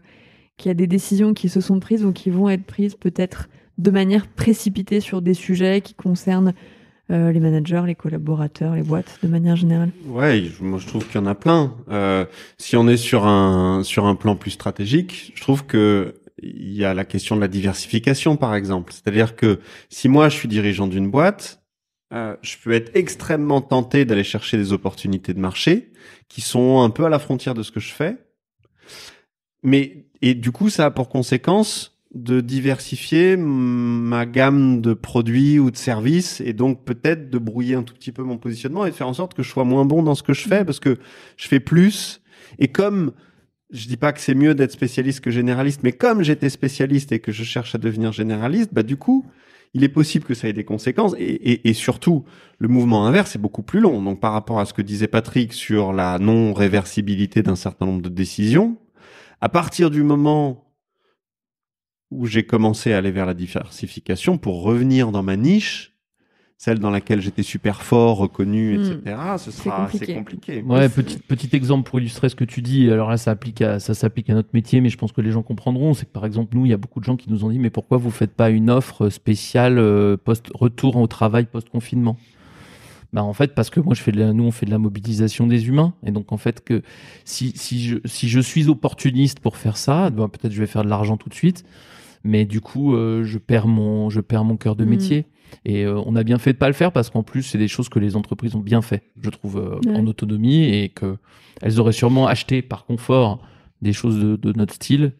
y 0.66 0.68
a 0.68 0.74
des 0.74 0.86
décisions 0.86 1.32
qui 1.32 1.48
se 1.48 1.62
sont 1.62 1.80
prises 1.80 2.04
ou 2.04 2.12
qui 2.12 2.28
vont 2.28 2.50
être 2.50 2.64
prises 2.64 2.94
peut-être 2.94 3.48
de 3.78 3.90
manière 3.90 4.26
précipitée 4.26 5.00
sur 5.00 5.22
des 5.22 5.34
sujets 5.34 5.80
qui 5.80 5.94
concernent 5.94 6.52
les 7.16 7.40
managers, 7.40 7.82
les 7.86 7.94
collaborateurs, 7.94 8.74
les 8.74 8.82
boîtes 8.82 9.18
de 9.22 9.28
manière 9.28 9.56
générale 9.56 9.90
Ouais, 10.06 10.44
je- 10.44 10.62
moi 10.64 10.78
je 10.78 10.86
trouve 10.86 11.06
qu'il 11.06 11.20
y 11.20 11.24
en 11.24 11.26
a 11.26 11.34
plein. 11.34 11.74
Euh, 11.90 12.24
si 12.58 12.76
on 12.76 12.88
est 12.88 12.96
sur 12.96 13.26
un 13.26 13.82
sur 13.84 14.06
un 14.06 14.14
plan 14.14 14.36
plus 14.36 14.52
stratégique, 14.52 15.32
je 15.34 15.40
trouve 15.42 15.66
que 15.66 16.14
il 16.42 16.72
y 16.72 16.84
a 16.84 16.94
la 16.94 17.04
question 17.04 17.36
de 17.36 17.40
la 17.40 17.48
diversification 17.48 18.36
par 18.36 18.54
exemple. 18.54 18.92
C'est-à-dire 18.92 19.36
que 19.36 19.60
si 19.90 20.08
moi 20.08 20.28
je 20.28 20.36
suis 20.36 20.48
dirigeant 20.48 20.86
d'une 20.88 21.10
boîte, 21.10 21.62
euh, 22.12 22.36
je 22.42 22.56
peux 22.62 22.72
être 22.72 22.90
extrêmement 22.96 23.60
tenté 23.60 24.04
d'aller 24.04 24.24
chercher 24.24 24.56
des 24.56 24.72
opportunités 24.72 25.34
de 25.34 25.40
marché 25.40 25.92
qui 26.28 26.40
sont 26.40 26.80
un 26.82 26.90
peu 26.90 27.04
à 27.04 27.08
la 27.08 27.18
frontière 27.18 27.54
de 27.54 27.62
ce 27.62 27.70
que 27.70 27.80
je 27.80 27.92
fais. 27.92 28.16
Mais 29.62 30.06
et 30.20 30.34
du 30.34 30.50
coup 30.52 30.68
ça 30.70 30.86
a 30.86 30.90
pour 30.90 31.08
conséquence 31.08 31.91
de 32.14 32.42
diversifier 32.42 33.36
ma 33.38 34.26
gamme 34.26 34.82
de 34.82 34.92
produits 34.92 35.58
ou 35.58 35.70
de 35.70 35.76
services 35.76 36.42
et 36.42 36.52
donc 36.52 36.84
peut-être 36.84 37.30
de 37.30 37.38
brouiller 37.38 37.74
un 37.74 37.82
tout 37.82 37.94
petit 37.94 38.12
peu 38.12 38.22
mon 38.22 38.36
positionnement 38.36 38.84
et 38.84 38.90
de 38.90 38.94
faire 38.94 39.08
en 39.08 39.14
sorte 39.14 39.32
que 39.32 39.42
je 39.42 39.48
sois 39.48 39.64
moins 39.64 39.86
bon 39.86 40.02
dans 40.02 40.14
ce 40.14 40.22
que 40.22 40.34
je 40.34 40.46
fais 40.46 40.64
parce 40.64 40.78
que 40.78 40.98
je 41.38 41.48
fais 41.48 41.60
plus. 41.60 42.20
Et 42.58 42.68
comme 42.68 43.12
je 43.70 43.88
dis 43.88 43.96
pas 43.96 44.12
que 44.12 44.20
c'est 44.20 44.34
mieux 44.34 44.54
d'être 44.54 44.72
spécialiste 44.72 45.20
que 45.20 45.30
généraliste 45.30 45.80
mais 45.82 45.92
comme 45.92 46.22
j'étais 46.22 46.50
spécialiste 46.50 47.12
et 47.12 47.20
que 47.20 47.32
je 47.32 47.44
cherche 47.44 47.74
à 47.74 47.78
devenir 47.78 48.12
généraliste 48.12 48.74
bah 48.74 48.82
du 48.82 48.98
coup 48.98 49.24
il 49.72 49.82
est 49.82 49.88
possible 49.88 50.26
que 50.26 50.34
ça 50.34 50.48
ait 50.48 50.52
des 50.52 50.64
conséquences 50.64 51.14
et, 51.18 51.22
et, 51.22 51.70
et 51.70 51.72
surtout 51.72 52.26
le 52.58 52.68
mouvement 52.68 53.06
inverse 53.06 53.36
est 53.36 53.38
beaucoup 53.38 53.62
plus 53.62 53.80
long. 53.80 54.02
Donc 54.02 54.20
par 54.20 54.34
rapport 54.34 54.60
à 54.60 54.66
ce 54.66 54.74
que 54.74 54.82
disait 54.82 55.08
Patrick 55.08 55.54
sur 55.54 55.94
la 55.94 56.18
non 56.18 56.52
réversibilité 56.52 57.42
d'un 57.42 57.56
certain 57.56 57.86
nombre 57.86 58.02
de 58.02 58.10
décisions 58.10 58.76
à 59.40 59.48
partir 59.48 59.90
du 59.90 60.02
moment 60.02 60.61
où 62.12 62.26
j'ai 62.26 62.44
commencé 62.44 62.92
à 62.92 62.98
aller 62.98 63.10
vers 63.10 63.26
la 63.26 63.34
diversification 63.34 64.38
pour 64.38 64.62
revenir 64.62 65.10
dans 65.12 65.22
ma 65.22 65.36
niche, 65.36 65.92
celle 66.58 66.78
dans 66.78 66.90
laquelle 66.90 67.20
j'étais 67.20 67.42
super 67.42 67.82
fort, 67.82 68.18
reconnu, 68.18 68.78
Hmm. 68.78 68.82
etc. 68.82 69.16
Ce 69.38 69.50
sera 69.50 69.84
compliqué. 69.84 70.06
c'est 70.06 70.14
compliqué. 70.14 70.62
Ouais, 70.62 70.88
petit, 70.88 71.18
petit 71.18 71.48
exemple 71.56 71.90
pour 71.90 71.98
illustrer 71.98 72.28
ce 72.28 72.36
que 72.36 72.44
tu 72.44 72.62
dis. 72.62 72.88
Alors 72.90 73.10
là, 73.10 73.16
ça 73.16 73.32
applique 73.32 73.62
à, 73.62 73.80
ça 73.80 73.94
s'applique 73.94 74.30
à 74.30 74.34
notre 74.34 74.50
métier, 74.52 74.80
mais 74.80 74.88
je 74.88 74.96
pense 74.96 75.10
que 75.10 75.20
les 75.20 75.32
gens 75.32 75.42
comprendront. 75.42 75.92
C'est 75.92 76.06
que 76.06 76.12
par 76.12 76.24
exemple, 76.24 76.54
nous, 76.56 76.64
il 76.64 76.68
y 76.68 76.72
a 76.72 76.76
beaucoup 76.76 77.00
de 77.00 77.04
gens 77.04 77.16
qui 77.16 77.30
nous 77.30 77.44
ont 77.44 77.50
dit, 77.50 77.58
mais 77.58 77.70
pourquoi 77.70 77.98
vous 77.98 78.10
faites 78.12 78.32
pas 78.34 78.50
une 78.50 78.70
offre 78.70 79.08
spéciale 79.08 79.78
euh, 79.78 80.16
post 80.16 80.50
retour 80.54 80.94
au 80.96 81.06
travail 81.08 81.46
post 81.46 81.68
confinement 81.68 82.16
bah 83.12 83.22
en 83.22 83.34
fait 83.34 83.54
parce 83.54 83.68
que 83.68 83.78
moi 83.78 83.92
je 83.94 84.00
fais 84.00 84.10
de 84.10 84.18
la, 84.20 84.32
nous 84.32 84.44
on 84.44 84.50
fait 84.50 84.64
de 84.64 84.70
la 84.70 84.78
mobilisation 84.78 85.46
des 85.46 85.68
humains 85.68 85.92
et 86.02 86.12
donc 86.12 86.32
en 86.32 86.38
fait 86.38 86.64
que 86.64 86.80
si 87.26 87.52
si 87.56 87.82
je 87.86 87.98
si 88.06 88.26
je 88.30 88.40
suis 88.40 88.68
opportuniste 88.68 89.38
pour 89.40 89.58
faire 89.58 89.76
ça 89.76 90.08
bah, 90.08 90.28
peut-être 90.32 90.50
je 90.54 90.58
vais 90.60 90.66
faire 90.66 90.82
de 90.82 90.88
l'argent 90.88 91.18
tout 91.18 91.28
de 91.28 91.34
suite 91.34 91.62
mais 92.24 92.44
du 92.44 92.60
coup 92.60 92.94
euh, 92.94 93.24
je 93.24 93.38
perds 93.38 93.66
mon 93.68 94.10
je 94.10 94.20
perds 94.20 94.44
mon 94.44 94.56
cœur 94.56 94.76
de 94.76 94.84
Mm. 94.84 94.88
métier 94.88 95.26
et 95.66 95.84
euh, 95.84 96.00
on 96.06 96.16
a 96.16 96.22
bien 96.22 96.38
fait 96.38 96.52
de 96.54 96.58
pas 96.58 96.68
le 96.68 96.72
faire 96.72 96.92
parce 96.92 97.10
qu'en 97.10 97.22
plus 97.22 97.42
c'est 97.42 97.58
des 97.58 97.68
choses 97.68 97.88
que 97.88 97.98
les 97.98 98.16
entreprises 98.16 98.54
ont 98.54 98.60
bien 98.60 98.80
fait 98.82 99.02
je 99.20 99.30
trouve 99.30 99.58
euh, 99.58 99.78
Ouais. 99.90 99.96
en 99.96 100.06
autonomie 100.06 100.64
et 100.64 100.88
que 100.88 101.16
elles 101.60 101.78
auraient 101.80 101.92
sûrement 101.92 102.26
acheté 102.26 102.62
par 102.62 102.84
confort 102.86 103.40
des 103.82 103.92
choses 103.92 104.18
de, 104.18 104.36
de 104.36 104.52
notre 104.56 104.74
style 104.74 105.12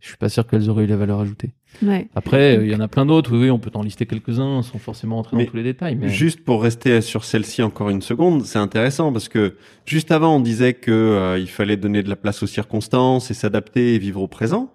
je 0.00 0.08
suis 0.08 0.16
pas 0.16 0.28
sûr 0.30 0.46
qu'elles 0.46 0.70
auraient 0.70 0.84
eu 0.84 0.86
la 0.86 0.96
valeur 0.96 1.20
ajoutée 1.20 1.50
Ouais. 1.82 2.08
après 2.14 2.56
euh, 2.58 2.64
il 2.66 2.70
y 2.70 2.74
en 2.74 2.80
a 2.80 2.88
plein 2.88 3.06
d'autres 3.06 3.32
oui, 3.32 3.44
oui 3.44 3.50
on 3.50 3.58
peut 3.58 3.70
en 3.74 3.82
lister 3.82 4.04
quelques-uns 4.06 4.62
sans 4.62 4.78
forcément 4.78 5.18
entrer 5.18 5.36
Mais 5.36 5.44
dans 5.44 5.50
tous 5.50 5.56
les 5.56 5.62
détails 5.62 5.96
mais 5.96 6.08
Juste 6.08 6.44
pour 6.44 6.62
rester 6.62 7.00
sur 7.00 7.24
celle-ci 7.24 7.62
encore 7.62 7.90
une 7.90 8.02
seconde, 8.02 8.44
c'est 8.44 8.58
intéressant 8.58 9.12
parce 9.12 9.28
que 9.28 9.56
juste 9.86 10.10
avant 10.10 10.36
on 10.36 10.40
disait 10.40 10.74
que 10.74 10.90
euh, 10.90 11.38
il 11.38 11.46
fallait 11.48 11.76
donner 11.76 12.02
de 12.02 12.08
la 12.08 12.16
place 12.16 12.42
aux 12.42 12.46
circonstances 12.48 13.30
et 13.30 13.34
s'adapter 13.34 13.94
et 13.94 13.98
vivre 13.98 14.20
au 14.22 14.28
présent. 14.28 14.72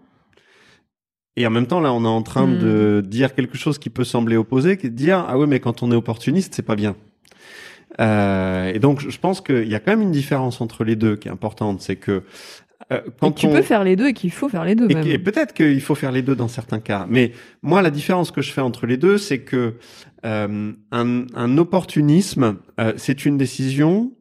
Et 1.37 1.45
en 1.45 1.49
même 1.49 1.67
temps 1.67 1.79
là, 1.81 1.91
on 1.93 2.03
est 2.05 2.07
en 2.07 2.21
train 2.21 2.47
Hmm. 2.47 2.59
de 2.59 3.03
dire 3.05 3.35
quelque 3.35 3.57
chose 3.57 3.77
qui 3.77 3.89
peut 3.89 4.03
sembler 4.05 4.37
opposé, 4.37 4.77
qui 4.77 4.87
est 4.87 4.89
de 4.89 4.95
dire 4.95 5.25
ah 5.27 5.37
ouais 5.37 5.47
mais 5.47 5.59
quand 5.59 5.83
on 5.83 5.91
est 5.91 5.95
opportuniste 5.95 6.53
c'est 6.55 6.61
pas 6.65 6.75
bien. 6.75 6.95
Euh, 8.01 8.73
et 8.73 8.79
donc, 8.79 8.99
je 9.07 9.17
pense 9.19 9.39
qu'il 9.41 9.67
y 9.67 9.75
a 9.75 9.79
quand 9.79 9.91
même 9.91 10.01
une 10.01 10.11
différence 10.11 10.59
entre 10.59 10.83
les 10.83 10.95
deux 10.97 11.15
qui 11.15 11.27
est 11.29 11.31
importante, 11.31 11.81
c'est 11.81 11.95
que 11.95 12.23
euh, 12.91 13.01
quand 13.21 13.31
Et 13.31 13.33
tu 13.33 13.45
on... 13.47 13.51
peux 13.53 13.61
faire 13.61 13.83
les 13.85 13.95
deux 13.95 14.07
et 14.09 14.13
qu'il 14.13 14.31
faut 14.31 14.49
faire 14.49 14.65
les 14.65 14.75
deux 14.75 14.87
Et, 14.91 15.13
et 15.13 15.17
peut-être 15.17 15.53
qu'il 15.53 15.79
faut 15.81 15.95
faire 15.95 16.11
les 16.11 16.21
deux 16.21 16.35
dans 16.35 16.49
certains 16.49 16.79
cas. 16.79 17.05
Mais 17.09 17.31
moi, 17.61 17.81
la 17.81 17.91
différence 17.91 18.31
que 18.31 18.41
je 18.41 18.51
fais 18.51 18.61
entre 18.61 18.85
les 18.85 18.97
deux, 18.97 19.17
c'est 19.17 19.39
que 19.39 19.75
euh, 20.25 20.73
un, 20.91 21.25
un 21.33 21.57
opportunisme, 21.57 22.57
euh, 22.81 22.93
c'est 22.97 23.25
une 23.25 23.37
décision, 23.37 24.11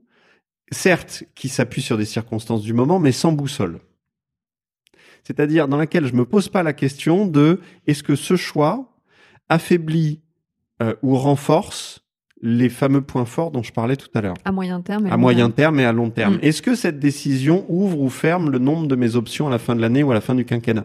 certes, 0.71 1.25
qui 1.35 1.49
s'appuie 1.49 1.83
sur 1.83 1.99
des 1.99 2.05
circonstances 2.05 2.62
du 2.62 2.75
moment, 2.75 3.01
mais 3.01 3.12
sans 3.12 3.33
boussole. 3.33 3.81
C'est-à-dire 5.25 5.68
dans 5.68 5.77
laquelle 5.79 6.07
je 6.07 6.14
me 6.14 6.25
pose 6.25 6.49
pas 6.49 6.62
la 6.62 6.72
question 6.72 7.27
de 7.27 7.61
est-ce 7.87 8.03
que 8.03 8.14
ce 8.14 8.37
choix 8.37 8.93
affaiblit 9.49 10.20
euh, 10.83 10.95
ou 11.03 11.16
renforce 11.16 12.01
les 12.43 12.68
fameux 12.68 13.01
points 13.01 13.25
forts 13.25 13.51
dont 13.51 13.62
je 13.62 13.72
parlais 13.72 13.97
tout 13.97 14.09
à 14.14 14.20
l'heure 14.20 14.35
À 14.45 14.53
moyen 14.53 14.81
terme. 14.83 15.07
et 15.07 15.11
à 15.11 15.14
long 15.14 15.18
moyen 15.20 15.47
terme. 15.47 15.53
terme 15.55 15.81
et 15.81 15.85
à 15.87 15.93
long 15.93 16.11
terme. 16.11 16.35
Mm. 16.35 16.39
Est-ce 16.43 16.61
que 16.62 16.75
cette 16.75 16.99
décision 16.99 17.64
ouvre 17.68 17.99
ou 18.01 18.11
ferme 18.11 18.51
le 18.51 18.59
nombre 18.59 18.87
de 18.87 18.97
mes 18.97 19.16
options 19.16 19.47
à 19.47 19.51
la 19.51 19.59
fin 19.59 19.75
de 19.75 19.81
l'année 19.81 20.03
ou 20.03 20.11
à 20.11 20.14
la 20.14 20.20
fin 20.20 20.35
du 20.35 20.45
quinquennat? 20.45 20.85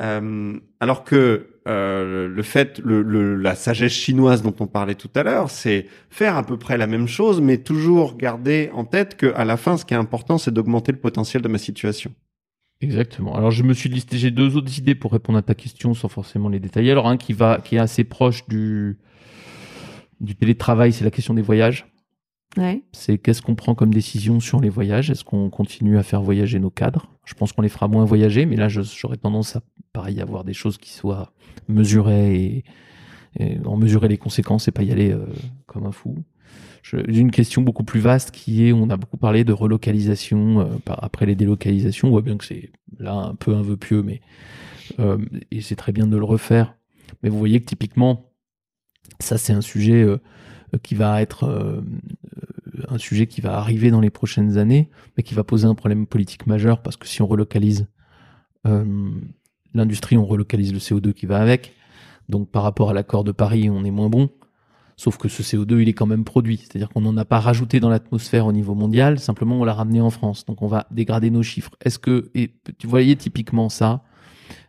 Euh, 0.00 0.54
Alors 0.80 1.04
que 1.04 1.46
euh, 1.68 2.26
le 2.26 2.42
fait, 2.42 2.78
le, 2.82 3.02
le- 3.02 3.36
la 3.36 3.54
sagesse 3.54 3.92
chinoise 3.92 4.42
dont 4.42 4.54
on 4.60 4.66
parlait 4.66 4.94
tout 4.94 5.10
à 5.14 5.22
l'heure, 5.22 5.50
c'est 5.50 5.86
faire 6.08 6.36
à 6.36 6.42
peu 6.42 6.56
près 6.56 6.78
la 6.78 6.86
même 6.86 7.06
chose, 7.06 7.40
mais 7.40 7.58
toujours 7.58 8.16
garder 8.16 8.70
en 8.72 8.84
tête 8.84 9.16
que 9.16 9.32
à 9.34 9.44
la 9.44 9.56
fin, 9.58 9.76
ce 9.76 9.84
qui 9.84 9.92
est 9.94 9.98
important, 9.98 10.38
c'est 10.38 10.52
d'augmenter 10.52 10.90
le 10.90 10.98
potentiel 10.98 11.42
de 11.42 11.48
ma 11.48 11.58
situation. 11.58 12.12
Exactement. 12.82 13.34
Alors 13.34 13.50
je 13.50 13.62
me 13.62 13.74
suis 13.74 13.90
listé, 13.90 14.16
j'ai 14.16 14.30
deux 14.30 14.56
autres 14.56 14.78
idées 14.78 14.94
pour 14.94 15.12
répondre 15.12 15.38
à 15.38 15.42
ta 15.42 15.54
question 15.54 15.92
sans 15.92 16.08
forcément 16.08 16.48
les 16.48 16.60
détailler. 16.60 16.90
Alors 16.90 17.08
un 17.08 17.18
qui 17.18 17.34
va, 17.34 17.60
qui 17.62 17.76
est 17.76 17.78
assez 17.78 18.04
proche 18.04 18.46
du 18.48 18.98
du 20.20 20.34
télétravail, 20.34 20.92
c'est 20.92 21.04
la 21.04 21.10
question 21.10 21.34
des 21.34 21.42
voyages. 21.42 21.86
Ouais. 22.56 22.82
C'est 22.92 23.16
qu'est-ce 23.18 23.42
qu'on 23.42 23.54
prend 23.54 23.74
comme 23.74 23.92
décision 23.92 24.40
sur 24.40 24.60
les 24.60 24.68
voyages? 24.68 25.10
Est-ce 25.10 25.24
qu'on 25.24 25.50
continue 25.50 25.98
à 25.98 26.02
faire 26.02 26.20
voyager 26.22 26.58
nos 26.58 26.70
cadres? 26.70 27.06
Je 27.24 27.34
pense 27.34 27.52
qu'on 27.52 27.62
les 27.62 27.68
fera 27.68 27.86
moins 27.86 28.04
voyager, 28.04 28.44
mais 28.46 28.56
là 28.56 28.68
j'aurais 28.68 29.18
tendance 29.18 29.56
à 29.56 29.62
pareil 29.92 30.20
avoir 30.20 30.44
des 30.44 30.54
choses 30.54 30.78
qui 30.78 30.90
soient 30.90 31.32
mesurées 31.68 32.34
et, 32.34 32.64
et 33.38 33.58
en 33.64 33.76
mesurer 33.76 34.08
les 34.08 34.18
conséquences 34.18 34.68
et 34.68 34.72
pas 34.72 34.82
y 34.82 34.90
aller 34.90 35.12
euh, 35.12 35.26
comme 35.66 35.86
un 35.86 35.92
fou. 35.92 36.16
Je- 36.82 36.96
J'ai 37.08 37.20
une 37.20 37.30
question 37.30 37.62
beaucoup 37.62 37.84
plus 37.84 38.00
vaste 38.00 38.30
qui 38.30 38.66
est, 38.66 38.72
on 38.72 38.88
a 38.90 38.96
beaucoup 38.96 39.16
parlé 39.18 39.44
de 39.44 39.52
relocalisation 39.52 40.60
euh, 40.60 40.64
après 40.88 41.26
les 41.26 41.34
délocalisations. 41.34 42.08
On 42.08 42.12
voit 42.12 42.22
bien 42.22 42.36
que 42.36 42.44
c'est 42.44 42.70
là 42.98 43.12
un 43.14 43.34
peu 43.34 43.54
un 43.54 43.62
vœu 43.62 43.76
pieux, 43.76 44.02
mais 44.02 44.20
euh, 44.98 45.18
et 45.50 45.60
c'est 45.60 45.76
très 45.76 45.92
bien 45.92 46.06
de 46.06 46.16
le 46.16 46.24
refaire. 46.24 46.74
Mais 47.22 47.28
vous 47.28 47.38
voyez 47.38 47.60
que 47.60 47.66
typiquement, 47.66 48.32
ça 49.20 49.36
c'est 49.38 49.52
un 49.52 49.60
sujet 49.60 50.02
euh, 50.02 50.18
qui 50.82 50.94
va 50.94 51.20
être 51.20 51.82
un 52.88 52.98
sujet 52.98 53.26
qui 53.26 53.40
va 53.40 53.58
arriver 53.58 53.90
dans 53.90 54.00
les 54.00 54.10
prochaines 54.10 54.56
années, 54.56 54.88
mais 55.16 55.22
qui 55.22 55.34
va 55.34 55.44
poser 55.44 55.66
un 55.66 55.74
problème 55.74 56.06
politique 56.06 56.46
majeur 56.46 56.80
parce 56.82 56.96
que 56.96 57.06
si 57.08 57.20
on 57.22 57.26
relocalise 57.26 57.88
l'industrie, 59.74 60.16
on 60.16 60.24
relocalise 60.26 60.72
le 60.72 60.78
CO2 60.78 61.12
qui 61.12 61.26
va 61.26 61.40
avec. 61.40 61.74
Donc 62.28 62.48
par 62.50 62.62
rapport 62.62 62.90
à 62.90 62.94
l'accord 62.94 63.24
de 63.24 63.32
Paris, 63.32 63.68
on 63.70 63.84
est 63.84 63.90
moins 63.90 64.08
bon. 64.08 64.30
Sauf 65.00 65.16
que 65.16 65.28
ce 65.28 65.42
CO2, 65.42 65.80
il 65.80 65.88
est 65.88 65.94
quand 65.94 66.04
même 66.04 66.24
produit. 66.24 66.58
C'est-à-dire 66.58 66.90
qu'on 66.90 67.00
n'en 67.00 67.16
a 67.16 67.24
pas 67.24 67.40
rajouté 67.40 67.80
dans 67.80 67.88
l'atmosphère 67.88 68.44
au 68.44 68.52
niveau 68.52 68.74
mondial, 68.74 69.18
simplement 69.18 69.58
on 69.58 69.64
l'a 69.64 69.72
ramené 69.72 70.02
en 70.02 70.10
France. 70.10 70.44
Donc 70.44 70.60
on 70.60 70.66
va 70.66 70.86
dégrader 70.90 71.30
nos 71.30 71.42
chiffres. 71.42 71.70
Est-ce 71.82 71.98
que, 71.98 72.30
et 72.34 72.54
tu 72.76 72.86
voyais 72.86 73.16
typiquement 73.16 73.70
ça, 73.70 74.04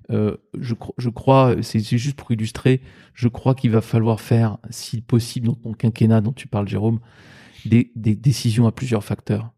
euh, 0.09 0.37
je, 0.57 0.73
cro- 0.73 0.93
je 0.97 1.09
crois, 1.09 1.57
c'est 1.61 1.81
juste 1.81 2.15
pour 2.15 2.31
illustrer, 2.31 2.79
je 3.13 3.27
crois 3.27 3.55
qu'il 3.55 3.71
va 3.71 3.81
falloir 3.81 4.21
faire, 4.21 4.57
si 4.69 5.01
possible, 5.01 5.47
dans 5.47 5.55
ton 5.55 5.73
quinquennat 5.73 6.21
dont 6.21 6.31
tu 6.31 6.47
parles, 6.47 6.69
Jérôme, 6.69 7.01
des, 7.65 7.91
des 7.97 8.15
décisions 8.15 8.67
à 8.67 8.71
plusieurs 8.71 9.03
facteurs. 9.03 9.51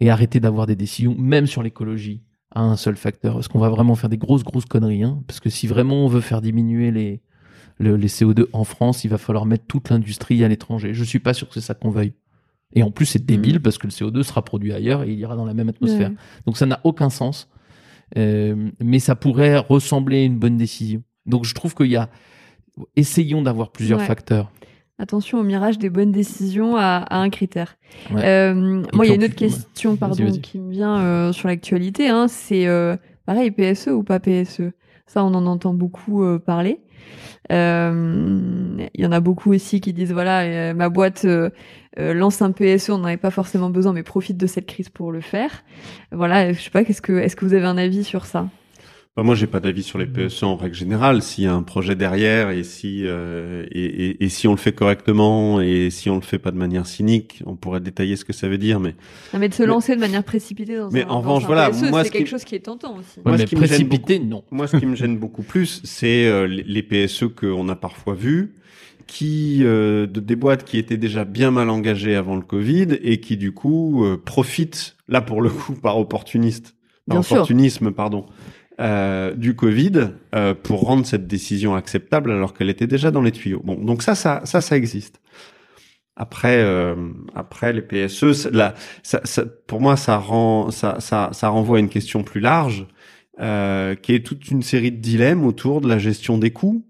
Et 0.00 0.10
arrêter 0.10 0.40
d'avoir 0.40 0.66
des 0.66 0.74
décisions, 0.74 1.14
même 1.16 1.46
sur 1.46 1.62
l'écologie, 1.62 2.24
à 2.50 2.62
un 2.62 2.74
seul 2.74 2.96
facteur. 2.96 3.38
Est-ce 3.38 3.48
qu'on 3.48 3.60
va 3.60 3.68
vraiment 3.68 3.94
faire 3.94 4.10
des 4.10 4.18
grosses, 4.18 4.42
grosses 4.42 4.64
conneries 4.64 5.04
hein? 5.04 5.22
Parce 5.28 5.38
que 5.38 5.50
si 5.50 5.68
vraiment 5.68 6.04
on 6.04 6.08
veut 6.08 6.20
faire 6.20 6.40
diminuer 6.40 6.90
les, 6.90 7.22
le- 7.80 7.96
les 7.96 8.06
CO2 8.08 8.46
en 8.52 8.62
France, 8.64 9.02
il 9.04 9.08
va 9.08 9.18
falloir 9.18 9.46
mettre 9.46 9.64
toute 9.66 9.90
l'industrie 9.90 10.44
à 10.44 10.48
l'étranger. 10.48 10.94
Je 10.94 11.02
suis 11.02 11.18
pas 11.18 11.34
sûr 11.34 11.48
que 11.48 11.54
c'est 11.54 11.60
ça 11.60 11.74
qu'on 11.74 11.90
veuille. 11.90 12.12
Et 12.72 12.84
en 12.84 12.92
plus, 12.92 13.06
c'est 13.06 13.24
débile 13.26 13.60
parce 13.60 13.78
que 13.78 13.88
le 13.88 13.90
CO2 13.92 14.22
sera 14.22 14.44
produit 14.44 14.72
ailleurs 14.72 15.02
et 15.02 15.10
il 15.10 15.18
ira 15.18 15.34
dans 15.34 15.44
la 15.44 15.54
même 15.54 15.68
atmosphère. 15.68 16.10
Ouais. 16.10 16.16
Donc 16.46 16.56
ça 16.56 16.66
n'a 16.66 16.78
aucun 16.84 17.10
sens. 17.10 17.48
Euh, 18.16 18.70
mais 18.80 18.98
ça 19.00 19.16
pourrait 19.16 19.56
ressembler 19.58 20.18
à 20.20 20.24
une 20.24 20.38
bonne 20.38 20.56
décision. 20.56 21.02
Donc 21.26 21.44
je 21.44 21.54
trouve 21.54 21.74
qu'il 21.74 21.86
y 21.88 21.96
a... 21.96 22.08
Essayons 22.96 23.42
d'avoir 23.42 23.72
plusieurs 23.72 23.98
Ouais. 23.98 24.06
facteurs. 24.06 24.52
Attention 24.98 25.38
au 25.40 25.42
mirage 25.42 25.78
des 25.78 25.90
bonnes 25.90 26.12
décisions 26.12 26.76
à, 26.76 27.04
à 27.08 27.18
un 27.18 27.30
critère. 27.30 27.76
Ouais. 28.12 28.22
Euh, 28.24 28.82
moi, 28.92 29.06
il 29.06 29.08
y 29.08 29.12
a 29.12 29.14
une 29.14 29.24
autre 29.24 29.34
question, 29.34 29.96
pardon, 29.96 30.30
qui 30.40 30.58
me 30.60 30.70
vient 30.70 30.98
euh, 31.00 31.32
sur 31.32 31.48
l'actualité. 31.48 32.08
Hein, 32.08 32.28
c'est 32.28 32.66
pareil, 33.26 33.50
PSE 33.50 33.88
ou 33.88 34.02
pas 34.02 34.20
PSE. 34.20 34.72
Ça, 35.06 35.24
on 35.24 35.34
en 35.34 35.46
entend 35.46 35.74
beaucoup 35.74 36.22
parler. 36.44 36.80
Euh, 37.50 38.88
Il 38.94 39.00
y 39.00 39.06
en 39.06 39.12
a 39.12 39.20
beaucoup 39.20 39.52
aussi 39.52 39.80
qui 39.80 39.92
disent 39.92 40.12
voilà, 40.12 40.42
euh, 40.42 40.74
ma 40.74 40.88
boîte 40.88 41.24
euh, 41.24 41.50
lance 41.96 42.42
un 42.42 42.52
PSE, 42.52 42.90
on 42.90 42.98
n'en 42.98 43.04
avait 43.04 43.16
pas 43.16 43.30
forcément 43.30 43.70
besoin, 43.70 43.92
mais 43.92 44.02
profite 44.02 44.36
de 44.36 44.46
cette 44.46 44.66
crise 44.66 44.88
pour 44.88 45.12
le 45.12 45.20
faire. 45.20 45.64
Voilà, 46.12 46.52
je 46.52 46.60
sais 46.60 46.70
pas, 46.70 46.84
qu'est-ce 46.84 47.02
que, 47.02 47.12
est-ce 47.12 47.36
que 47.36 47.44
vous 47.44 47.54
avez 47.54 47.66
un 47.66 47.78
avis 47.78 48.04
sur 48.04 48.26
ça? 48.26 48.48
Moi, 49.24 49.34
j'ai 49.34 49.46
pas 49.46 49.60
d'avis 49.60 49.82
sur 49.82 49.98
les 49.98 50.06
PSE 50.06 50.42
en 50.44 50.56
règle 50.56 50.74
générale. 50.74 51.22
S'il 51.22 51.44
y 51.44 51.46
a 51.46 51.52
un 51.54 51.62
projet 51.62 51.94
derrière 51.96 52.50
et 52.50 52.62
si 52.64 53.02
euh, 53.06 53.64
et, 53.72 53.84
et- 54.10 54.24
et 54.24 54.28
si 54.28 54.46
on 54.48 54.52
le 54.52 54.56
fait 54.56 54.72
correctement 54.72 55.60
et 55.60 55.90
si 55.90 56.08
on 56.10 56.14
le 56.16 56.20
fait 56.20 56.38
pas 56.38 56.50
de 56.50 56.56
manière 56.56 56.86
cynique, 56.86 57.42
on 57.46 57.56
pourrait 57.56 57.80
détailler 57.80 58.16
ce 58.16 58.24
que 58.24 58.32
ça 58.32 58.48
veut 58.48 58.58
dire. 58.58 58.78
Mais 58.80 58.94
Non, 59.34 59.40
mais 59.40 59.48
de 59.48 59.54
se 59.54 59.62
Mais- 59.62 59.68
lancer 59.68 59.94
de 59.96 60.00
manière 60.00 60.24
précipitée 60.24 60.76
dans 60.76 60.90
Mais 60.90 61.02
un, 61.04 61.08
en 61.08 61.14
dans 61.14 61.18
revanche, 61.20 61.44
un 61.44 61.46
voilà, 61.46 61.70
PSE, 61.70 61.90
moi, 61.90 62.02
c'est 62.02 62.08
ce 62.08 62.12
qui- 62.12 62.18
quelque 62.18 62.28
chose 62.28 62.44
qui 62.44 62.54
est 62.54 62.60
tentant 62.60 62.96
aussi. 62.98 63.20
Moi, 63.24 63.36
ce 63.38 63.44
qui 63.44 63.56
me 63.56 63.60
gêne 63.62 63.68
précipité, 63.68 64.18
non. 64.18 64.44
moi, 64.50 64.66
ce 64.66 64.76
qui 64.76 64.86
me 64.86 64.94
gêne 64.96 65.18
beaucoup 65.18 65.42
plus, 65.42 65.80
c'est 65.84 66.26
euh, 66.26 66.46
les 66.46 66.82
PSE 66.82 67.24
qu'on 67.34 67.68
a 67.68 67.76
parfois 67.76 68.14
vus, 68.14 68.54
qui 69.06 69.58
euh, 69.62 70.06
de, 70.06 70.20
des 70.20 70.36
boîtes 70.36 70.64
qui 70.64 70.78
étaient 70.78 70.96
déjà 70.96 71.24
bien 71.24 71.50
mal 71.50 71.68
engagées 71.68 72.14
avant 72.14 72.36
le 72.36 72.42
Covid 72.42 72.86
et 73.02 73.18
qui 73.20 73.36
du 73.36 73.50
coup 73.52 74.04
euh, 74.04 74.16
profitent 74.22 74.96
là 75.08 75.20
pour 75.20 75.42
le 75.42 75.50
coup 75.50 75.72
par 75.82 75.98
opportuniste, 75.98 76.76
par 77.08 77.16
Bien 77.16 77.22
sûr. 77.22 77.36
opportunisme, 77.36 77.90
pardon. 77.90 78.26
Euh, 78.80 79.34
du 79.34 79.54
Covid 79.54 80.10
euh, 80.34 80.54
pour 80.54 80.80
rendre 80.80 81.04
cette 81.04 81.26
décision 81.26 81.74
acceptable 81.74 82.30
alors 82.30 82.54
qu'elle 82.54 82.70
était 82.70 82.86
déjà 82.86 83.10
dans 83.10 83.20
les 83.20 83.32
tuyaux. 83.32 83.60
Bon, 83.62 83.74
donc 83.74 84.02
ça, 84.02 84.14
ça, 84.14 84.40
ça, 84.44 84.60
ça 84.60 84.76
existe. 84.76 85.20
Après, 86.16 86.58
euh, 86.58 86.94
après 87.34 87.72
les 87.72 87.82
PSE, 87.82 88.50
là, 88.52 88.74
ça, 89.02 89.20
ça, 89.24 89.44
pour 89.66 89.80
moi, 89.80 89.96
ça 89.96 90.18
rend, 90.18 90.70
ça, 90.70 91.00
ça, 91.00 91.30
ça 91.32 91.48
renvoie 91.48 91.78
à 91.78 91.80
une 91.80 91.88
question 91.88 92.22
plus 92.22 92.40
large, 92.40 92.86
euh, 93.40 93.94
qui 93.94 94.14
est 94.14 94.24
toute 94.24 94.50
une 94.50 94.62
série 94.62 94.92
de 94.92 95.00
dilemmes 95.00 95.44
autour 95.46 95.80
de 95.80 95.88
la 95.88 95.98
gestion 95.98 96.36
des 96.36 96.50
coûts 96.50 96.86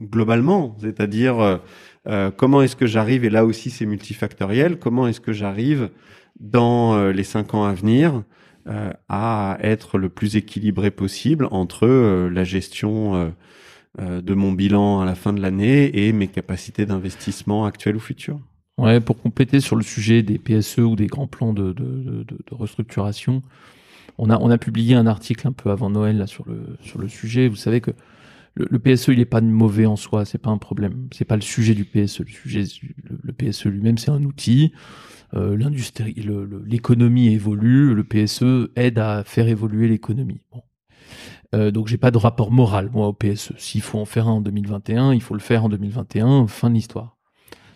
globalement, 0.00 0.76
c'est-à-dire 0.80 1.60
euh, 2.06 2.30
comment 2.30 2.62
est-ce 2.62 2.76
que 2.76 2.86
j'arrive, 2.86 3.24
et 3.24 3.30
là 3.30 3.44
aussi 3.44 3.70
c'est 3.70 3.86
multifactoriel, 3.86 4.78
comment 4.78 5.08
est-ce 5.08 5.20
que 5.20 5.32
j'arrive 5.32 5.90
dans 6.38 7.08
les 7.08 7.24
cinq 7.24 7.54
ans 7.54 7.64
à 7.64 7.72
venir 7.72 8.22
euh, 8.68 8.92
à 9.08 9.58
être 9.60 9.98
le 9.98 10.08
plus 10.08 10.36
équilibré 10.36 10.90
possible 10.90 11.48
entre 11.50 11.86
euh, 11.86 12.28
la 12.28 12.44
gestion 12.44 13.14
euh, 13.14 13.28
euh, 14.00 14.20
de 14.20 14.34
mon 14.34 14.52
bilan 14.52 15.00
à 15.00 15.04
la 15.04 15.14
fin 15.14 15.32
de 15.32 15.40
l'année 15.40 16.06
et 16.06 16.12
mes 16.12 16.28
capacités 16.28 16.84
d'investissement 16.86 17.64
actuelles 17.64 17.96
ou 17.96 18.00
futures. 18.00 18.40
Ouais, 18.78 19.00
pour 19.00 19.20
compléter 19.20 19.60
sur 19.60 19.76
le 19.76 19.82
sujet 19.82 20.22
des 20.22 20.38
PSE 20.38 20.78
ou 20.78 20.96
des 20.96 21.06
grands 21.06 21.26
plans 21.26 21.54
de, 21.54 21.72
de, 21.72 21.84
de, 21.84 22.22
de- 22.24 22.36
restructuration, 22.50 23.42
on 24.18 24.28
a, 24.28 24.38
on 24.38 24.50
a 24.50 24.58
publié 24.58 24.94
un 24.94 25.06
article 25.06 25.48
un 25.48 25.52
peu 25.52 25.70
avant 25.70 25.88
Noël 25.88 26.18
là, 26.18 26.26
sur, 26.26 26.44
le, 26.46 26.76
sur 26.82 26.98
le 27.00 27.08
sujet. 27.08 27.48
Vous 27.48 27.56
savez 27.56 27.80
que 27.80 27.92
le, 28.54 28.66
le 28.70 28.78
PSE, 28.78 29.08
il 29.08 29.18
n'est 29.18 29.24
pas 29.24 29.40
mauvais 29.40 29.86
en 29.86 29.96
soi, 29.96 30.24
c'est 30.24 30.38
pas 30.38 30.50
un 30.50 30.58
problème. 30.58 31.08
C'est 31.12 31.24
pas 31.24 31.36
le 31.36 31.42
sujet 31.42 31.74
du 31.74 31.84
PSE. 31.84 32.20
Le, 32.20 32.26
sujet, 32.26 32.64
le, 33.08 33.18
le 33.22 33.32
PSE 33.32 33.66
lui-même, 33.66 33.96
c'est 33.96 34.10
un 34.10 34.22
outil. 34.24 34.72
Euh, 35.34 35.56
L'industrie, 35.56 36.14
l'économie 36.66 37.28
évolue, 37.28 37.94
le 37.94 38.04
PSE 38.04 38.70
aide 38.76 38.98
à 38.98 39.24
faire 39.24 39.48
évoluer 39.48 39.88
l'économie. 39.88 40.40
Bon. 40.52 40.62
Euh, 41.54 41.70
donc 41.70 41.86
j'ai 41.88 41.96
pas 41.98 42.10
de 42.10 42.18
rapport 42.18 42.50
moral 42.50 42.90
moi 42.92 43.06
au 43.08 43.12
PSE. 43.12 43.52
S'il 43.56 43.80
faut 43.82 43.98
en 43.98 44.04
faire 44.04 44.28
un 44.28 44.32
en 44.32 44.40
2021, 44.40 45.14
il 45.14 45.20
faut 45.22 45.34
le 45.34 45.40
faire 45.40 45.64
en 45.64 45.68
2021. 45.68 46.46
Fin 46.46 46.70
de 46.70 46.74
l'histoire. 46.74 47.16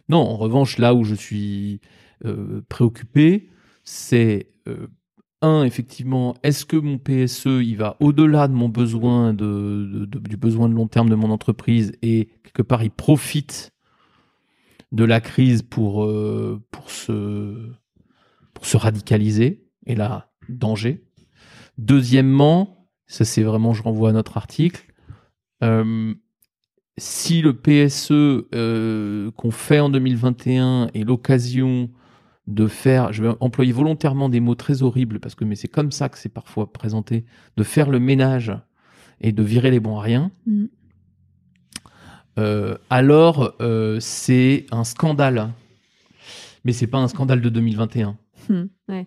Non, 0.08 0.18
en 0.18 0.36
revanche, 0.36 0.78
là 0.78 0.94
où 0.94 1.04
je 1.04 1.14
suis 1.14 1.80
euh, 2.24 2.62
préoccupé, 2.68 3.48
c'est 3.84 4.48
euh, 4.68 4.88
un, 5.42 5.62
effectivement, 5.64 6.34
est-ce 6.42 6.66
que 6.66 6.76
mon 6.76 6.98
PSE, 6.98 7.46
il 7.62 7.76
va 7.76 7.96
au-delà 8.00 8.46
de 8.48 8.52
mon 8.52 8.68
besoin 8.68 9.32
de- 9.32 10.04
de- 10.06 10.18
du 10.18 10.36
besoin 10.36 10.68
de 10.68 10.74
long 10.74 10.86
terme 10.88 11.08
de 11.08 11.14
mon 11.14 11.30
entreprise 11.30 11.92
et 12.02 12.28
quelque 12.44 12.62
part 12.62 12.82
il 12.82 12.90
profite 12.90 13.70
de 14.92 15.04
la 15.04 15.20
crise 15.20 15.62
pour 15.62 16.04
euh, 16.04 16.60
pour 16.70 16.90
se 16.90 17.70
pour 18.54 18.66
se 18.66 18.76
radicaliser 18.76 19.64
et 19.86 19.94
là 19.94 20.30
danger. 20.48 21.04
Deuxièmement, 21.78 22.88
ça 23.06 23.24
c'est 23.24 23.42
vraiment 23.42 23.72
je 23.72 23.82
renvoie 23.82 24.10
à 24.10 24.12
notre 24.12 24.36
article. 24.36 24.84
euh, 25.62 26.14
si 26.98 27.40
le 27.40 27.54
PSE 27.56 28.10
euh, 28.12 29.30
qu'on 29.32 29.50
fait 29.50 29.80
en 29.80 29.88
2021 29.88 30.88
est 30.92 31.04
l'occasion 31.04 31.90
de 32.46 32.66
faire, 32.66 33.12
je 33.12 33.22
vais 33.22 33.30
employer 33.40 33.72
volontairement 33.72 34.28
des 34.28 34.40
mots 34.40 34.54
très 34.56 34.82
horribles 34.82 35.18
parce 35.20 35.34
que 35.34 35.44
mais 35.44 35.54
c'est 35.54 35.68
comme 35.68 35.92
ça 35.92 36.08
que 36.10 36.18
c'est 36.18 36.28
parfois 36.28 36.72
présenté, 36.72 37.24
de 37.56 37.62
faire 37.62 37.88
le 37.90 38.00
ménage 38.00 38.52
et 39.20 39.32
de 39.32 39.42
virer 39.42 39.70
les 39.70 39.80
bons 39.80 39.96
à 39.98 40.02
rien, 40.02 40.30
Mm. 40.46 40.64
Euh, 42.38 42.76
alors 42.90 43.54
euh, 43.60 43.98
c'est 44.00 44.66
un 44.70 44.84
scandale. 44.84 45.50
Mais 46.64 46.72
c'est 46.72 46.86
pas 46.86 46.98
un 46.98 47.08
scandale 47.08 47.40
de 47.40 47.48
2021. 47.48 48.16
Hmm, 48.48 48.64
ouais. 48.88 49.06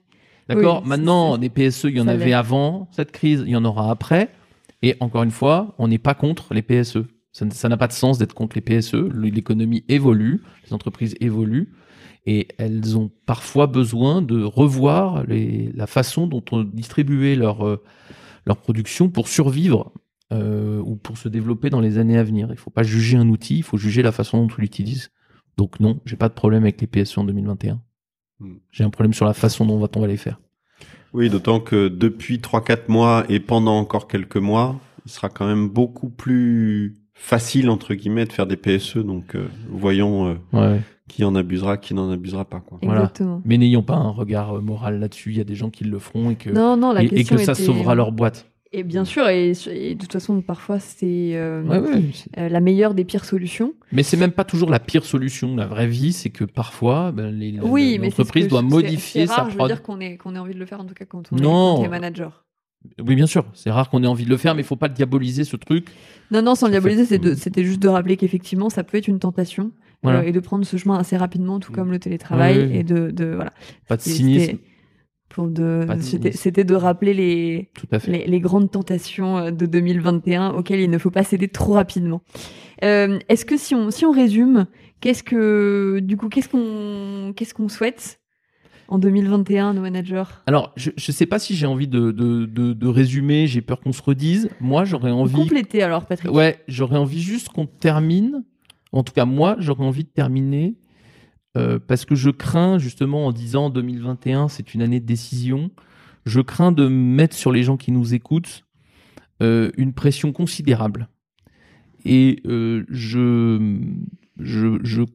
D'accord 0.49 0.82
Oui, 0.84 0.89
Maintenant, 0.89 1.38
des 1.38 1.49
PSE, 1.49 1.86
il 1.86 1.97
y 1.97 2.01
en 2.01 2.07
avait 2.07 2.26
l'est. 2.26 2.34
avant 2.34 2.89
cette 2.91 3.11
crise, 3.11 3.43
il 3.45 3.51
y 3.51 3.55
en 3.55 3.63
aura 3.65 3.91
après. 3.91 4.30
Et 4.82 4.95
encore 4.99 5.24
une 5.24 5.32
fois, 5.32 5.74
on 5.78 5.88
n'est 5.88 5.97
pas 5.99 6.13
contre 6.15 6.53
les 6.53 6.61
PSE. 6.61 6.97
Ça 7.32 7.69
n'a 7.69 7.78
pas 7.78 7.88
de 7.88 7.93
sens 7.93 8.17
d'être 8.17 8.34
contre 8.34 8.55
les 8.57 8.61
PSE. 8.61 8.95
L'économie 9.13 9.84
évolue, 9.88 10.43
les 10.65 10.74
entreprises 10.74 11.15
évoluent. 11.19 11.74
Et 12.26 12.47
elles 12.57 12.97
ont 12.97 13.11
parfois 13.26 13.67
besoin 13.67 14.21
de 14.21 14.43
revoir 14.43 15.26
les- 15.26 15.71
la 15.76 15.88
façon 15.88 16.26
dont 16.28 16.43
on 16.51 16.63
distribuait 16.63 17.36
leur, 17.36 17.65
euh, 17.67 17.84
leur 18.45 18.57
production 18.57 19.09
pour 19.09 19.28
survivre 19.28 19.91
euh, 20.34 20.79
ou 20.84 20.95
pour 20.95 21.17
se 21.17 21.29
développer 21.29 21.69
dans 21.69 21.79
les 21.81 21.97
années 21.97 22.17
à 22.17 22.23
venir. 22.23 22.47
Il 22.49 22.51
ne 22.53 22.57
faut 22.57 22.71
pas 22.71 22.84
juger 22.84 23.17
un 23.17 23.29
outil, 23.29 23.57
il 23.57 23.63
faut 23.63 23.77
juger 23.77 24.01
la 24.01 24.11
façon 24.11 24.45
dont 24.45 24.53
on 24.57 24.61
l'utilise. 24.61 25.11
Donc 25.57 25.79
non, 25.79 25.99
j'ai 26.05 26.15
pas 26.15 26.29
de 26.29 26.34
problème 26.34 26.63
avec 26.63 26.81
les 26.81 26.88
PSE 26.88 27.17
en 27.17 27.23
2021. 27.23 27.79
Hmm. 28.39 28.53
J'ai 28.71 28.84
un 28.84 28.89
problème 28.89 29.13
sur 29.13 29.25
la 29.25 29.34
façon 29.34 29.65
dont 29.65 29.89
on 29.95 29.99
va, 29.99 30.07
les 30.07 30.17
faire. 30.17 30.39
Oui, 31.13 31.29
d'autant 31.29 31.59
que 31.59 31.88
depuis 31.88 32.38
3-4 32.39 32.89
mois 32.89 33.23
et 33.29 33.39
pendant 33.39 33.77
encore 33.77 34.07
quelques 34.07 34.38
mois, 34.38 34.79
il 35.05 35.11
sera 35.11 35.29
quand 35.29 35.45
même 35.45 35.69
beaucoup 35.69 36.09
plus 36.09 36.95
facile, 37.13 37.69
entre 37.69 37.93
guillemets, 37.93 38.25
de 38.25 38.34
faire 38.34 38.47
des 38.47 38.57
PSE. 38.57 38.97
Donc, 38.97 39.36
euh, 39.36 39.47
voyons 39.69 40.27
euh, 40.27 40.36
Ouais. 40.53 40.81
qui 41.07 41.23
en 41.23 41.36
abusera, 41.36 41.77
qui 41.77 41.93
n'en 41.93 42.09
abusera 42.09 42.45
pas. 42.45 42.59
Quoi. 42.61 42.79
Voilà. 42.81 43.11
Mais 43.45 43.57
n'ayons 43.59 43.84
pas 43.84 43.95
un 43.95 44.09
regard 44.09 44.57
euh, 44.57 44.61
moral 44.61 44.99
là-dessus. 44.99 45.29
Il 45.31 45.38
y 45.38 45.41
a 45.41 45.43
des 45.43 45.55
gens 45.55 45.69
qui 45.69 45.84
le 45.84 45.99
feront 45.99 46.31
et 46.31 46.36
que, 46.36 46.49
Non, 46.49 46.75
non, 46.77 46.91
la 46.93 47.03
et, 47.03 47.05
et 47.05 47.09
question 47.09 47.36
que 47.36 47.43
ça 47.43 47.51
était- 47.51 47.63
sauvera 47.63 47.93
leur 47.93 48.11
boîte. 48.11 48.51
Et 48.76 48.82
bien 48.84 49.05
sûr, 49.05 49.28
et, 49.30 49.51
et 49.71 49.93
de 49.95 49.99
toute 49.99 50.11
façon, 50.13 50.41
parfois, 50.41 50.80
c'est 50.80 51.36
euh, 51.36 51.61
Ouais, 51.63 51.78
ouais. 51.78 52.01
euh, 52.39 52.49
la 52.49 52.59
meilleure 52.59 52.95
des 52.95 53.05
pires 53.05 53.24
solutions. 53.26 53.74
Mais 53.91 54.01
c'est 54.01 54.17
même 54.17 54.32
pas 54.32 54.43
toujours 54.43 54.69
la 54.71 54.80
pire 54.80 55.05
solution. 55.05 55.55
La 55.55 55.67
vraie 55.67 55.86
vie, 55.88 56.11
c'est 56.11 56.32
que 56.32 56.43
parfois, 56.43 57.11
ben, 57.11 57.30
les, 57.30 57.59
Oui, 57.61 57.99
l'entreprise 58.01 58.47
doit 58.47 58.63
modifier 58.63 59.21
c'est- 59.21 59.28
c'est 59.28 59.34
rare, 59.34 59.43
sa 59.45 59.49
Je 59.49 59.53
veux 59.53 59.57
prod. 59.59 59.69
dire 59.69 59.84
qu'on 59.84 59.99
ait, 59.99 60.17
qu'on 60.17 60.34
ait 60.36 60.39
envie 60.39 60.55
de 60.55 60.59
le 60.59 60.65
faire, 60.65 60.80
en 60.80 60.86
tout 60.86 60.95
cas, 60.95 61.05
quand 61.05 61.24
on, 61.32 61.36
Non. 61.36 61.41
est, 61.41 61.76
quand 61.76 61.82
on 61.82 61.86
est 61.86 61.89
manager. 61.89 62.45
Oui, 62.99 63.15
bien 63.15 63.28
sûr. 63.28 63.45
C'est 63.53 63.69
rare 63.69 63.89
qu'on 63.89 64.03
ait 64.03 64.07
envie 64.07 64.26
de 64.26 64.30
le 64.30 64.38
faire, 64.38 64.55
mais 64.55 64.61
il 64.63 64.65
faut 64.65 64.76
pas 64.76 64.89
diaboliser 64.89 65.43
ce 65.43 65.55
truc. 65.55 65.88
Non, 66.32 66.41
non, 66.41 66.55
sans 66.55 66.65
Ça 66.65 66.71
diaboliser, 66.71 67.05
c'était 67.36 67.63
juste 67.63 67.80
de 67.82 67.88
rappeler 67.88 68.17
qu'effectivement, 68.17 68.69
ça 68.71 68.84
peut 68.84 68.97
être 68.97 69.07
une 69.07 69.19
tentation. 69.19 69.71
Voilà. 70.01 70.19
euh, 70.19 70.24
et 70.24 70.32
de 70.34 70.39
prendre 70.41 70.65
ce 70.65 70.76
chemin 70.76 70.97
assez 70.97 71.15
rapidement, 71.15 71.61
tout 71.61 71.71
comme 71.71 71.89
le 71.91 71.97
télétravail. 71.99 72.76
Et 72.76 72.84
de, 72.84 73.09
de 73.11 73.26
voilà. 73.36 73.53
Pas 73.88 73.95
de 73.95 74.01
cynisme. 74.01 74.47
Pour 74.47 74.57
de, 74.57 74.57
Pas 74.57 74.57
de 74.57 75.22
c'était, 76.34 76.63
de 76.63 76.75
rappeler 76.75 77.13
les 77.13 78.39
grandes 78.39 78.71
tentations 78.71 79.38
euh, 79.38 79.51
de 79.51 79.65
2021 79.65 80.51
auxquelles 80.51 80.81
il 80.81 80.89
ne 80.89 80.97
faut 80.97 81.11
pas 81.11 81.23
céder 81.23 81.47
trop 81.47 81.73
rapidement. 81.73 82.21
Euh, 82.84 83.19
est-ce 83.29 83.45
que 83.45 83.57
si 83.57 83.75
on, 83.75 83.91
si 83.91 84.05
on 84.05 84.11
résume, 84.11 84.65
qu'est-ce 85.01 85.23
que, 85.23 85.99
du 86.01 86.17
coup, 86.17 86.29
qu'est-ce 86.29 86.49
qu'on, 86.49 87.34
qu'est-ce 87.36 87.53
qu'on 87.53 87.69
souhaite 87.69 88.19
en 88.89 88.99
2021, 88.99 89.73
nos 89.73 89.81
managers? 89.81 90.23
Alors, 90.45 90.73
je 90.75 90.91
ne 90.91 91.11
sais 91.13 91.25
pas 91.25 91.39
si 91.39 91.55
j'ai 91.55 91.65
envie 91.65 91.88
de, 91.88 92.11
de, 92.11 92.45
de, 92.45 92.73
de 92.73 92.88
résumer. 92.88 93.47
J'ai 93.47 93.61
peur 93.61 93.79
qu'on 93.79 93.93
se 93.93 94.01
redise. 94.01 94.49
Moi, 94.59 94.84
j'aurais 94.84 95.11
envie. 95.11 95.36
Compléter 95.36 95.81
alors, 95.81 96.05
Patrick. 96.05 96.31
Ouais, 96.31 96.59
j'aurais 96.67 96.97
envie 96.97 97.21
juste 97.21 97.49
qu'on 97.49 97.65
termine. 97.65 98.43
En 98.91 99.03
tout 99.03 99.13
cas, 99.13 99.25
moi, 99.25 99.55
j'aurais 99.59 99.86
envie 99.86 100.03
de 100.03 100.09
terminer 100.09 100.75
euh, 101.58 101.80
parce 101.80 102.06
que 102.06 102.16
je 102.16 102.30
crains 102.30 102.78
justement 102.78 103.28
en 103.28 103.32
disant 103.32 103.70
2021, 103.70 104.47
c'est 104.47 104.74
une 104.74 104.82
année 104.82 104.99
de 104.99 105.06
décision. 105.06 105.72
Je 106.26 106.41
crains 106.41 106.72
de 106.72 106.88
mettre 106.88 107.36
sur 107.36 107.51
les 107.51 107.64
gens 107.64 107.78
qui 107.78 107.91
nous 107.91 108.14
écoutent 108.14 108.66
euh, 109.41 109.72
une 109.78 109.93
pression 109.93 110.32
considérable. 110.32 111.10
Et 112.06 112.41
euh, 112.45 112.86
je, 112.89 113.80
je, 114.38 115.06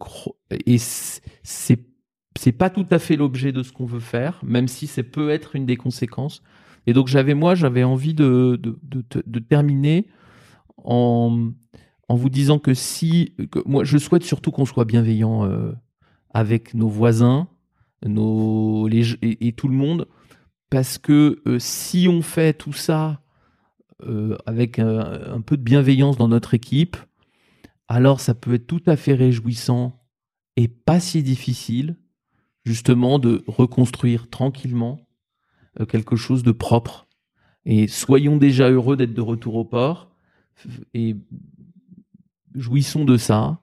et 0.67 0.79
c'est 0.79 1.89
c'est 2.39 2.53
pas 2.53 2.71
tout 2.71 2.87
à 2.93 3.01
fait 3.01 3.17
l'objet 3.17 3.51
de 3.51 3.65
ce 3.65 3.73
qu'on 3.73 3.85
veut 3.85 3.99
faire, 3.99 4.41
même 4.45 4.69
si 4.69 4.87
ça 4.87 5.03
peut 5.03 5.31
être 5.31 5.57
une 5.57 5.67
des 5.67 5.77
conséquences. 5.77 6.41
Et 6.87 6.93
donc 6.93 7.09
j'avais 7.09 7.35
moi, 7.35 7.57
j'avais 7.57 7.83
envie 7.83 8.15
de, 8.15 8.57
de, 8.63 8.79
de, 8.85 9.05
de 9.27 9.39
terminer 9.41 10.07
en, 10.85 11.51
en 12.09 12.15
vous 12.15 12.31
disant 12.31 12.61
que 12.61 12.75
si, 12.75 13.35
que 13.51 13.59
moi, 13.67 13.83
je 13.83 13.99
souhaite 13.99 14.23
surtout 14.23 14.53
qu'on 14.53 14.65
soit 14.67 14.85
bienveillant 14.85 15.45
euh, 15.45 15.73
avec 16.39 16.73
nos 16.75 16.89
voisins, 16.89 17.49
nos, 18.07 18.89
et, 18.89 19.53
tout 19.57 19.67
le 19.67 19.75
monde, 19.75 20.07
parce 20.71 20.97
que 20.97 21.43
euh, 21.49 21.59
si 21.59 22.07
on 22.09 22.23
fait 22.23 22.53
tout 22.53 22.73
ça 22.73 23.23
euh, 24.05 24.37
avec 24.47 24.79
un, 24.79 25.01
un 25.35 25.41
peu 25.41 25.57
de 25.57 25.63
bienveillance 25.63 26.17
dans 26.17 26.29
notre 26.29 26.55
équipe, 26.55 26.97
alors 27.89 28.21
ça 28.21 28.35
peut 28.35 28.55
être 28.55 28.69
tout 28.69 28.83
à 28.87 28.95
fait 28.95 29.15
réjouissant 29.15 30.01
et 30.55 30.69
pas 30.69 31.01
si 31.01 31.25
difficile, 31.25 31.97
justement, 32.65 33.19
de 33.19 33.43
reconstruire 33.49 34.31
tranquillement 34.31 35.09
euh, 35.81 35.87
quelque 35.87 36.15
chose 36.15 36.45
de 36.45 36.53
propre. 36.53 37.09
Et 37.65 37.89
soyons 37.89 38.37
déjà 38.37 38.71
heureux 38.71 38.97
d'être 38.97 39.15
de 39.15 39.21
retour 39.21 39.57
au 39.57 39.65
port 39.65 40.15
et 40.95 41.17
jouissons 42.55 43.05
de 43.05 43.17
ça. 43.17 43.61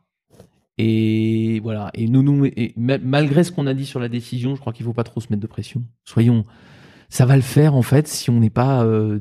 Et 0.77 1.59
voilà. 1.63 1.89
Et 1.93 2.07
nous, 2.07 2.21
nous, 2.23 2.45
et 2.45 2.73
malgré 2.77 3.43
ce 3.43 3.51
qu'on 3.51 3.67
a 3.67 3.73
dit 3.73 3.85
sur 3.85 3.99
la 3.99 4.09
décision, 4.09 4.55
je 4.55 4.59
crois 4.61 4.73
qu'il 4.73 4.85
faut 4.85 4.93
pas 4.93 5.03
trop 5.03 5.21
se 5.21 5.27
mettre 5.29 5.41
de 5.41 5.47
pression. 5.47 5.83
Soyons, 6.03 6.43
ça 7.09 7.25
va 7.25 7.35
le 7.35 7.41
faire 7.41 7.75
en 7.75 7.81
fait 7.81 8.07
si 8.07 8.29
on 8.29 8.39
n'est 8.39 8.49
pas 8.49 8.83
euh, 8.83 9.19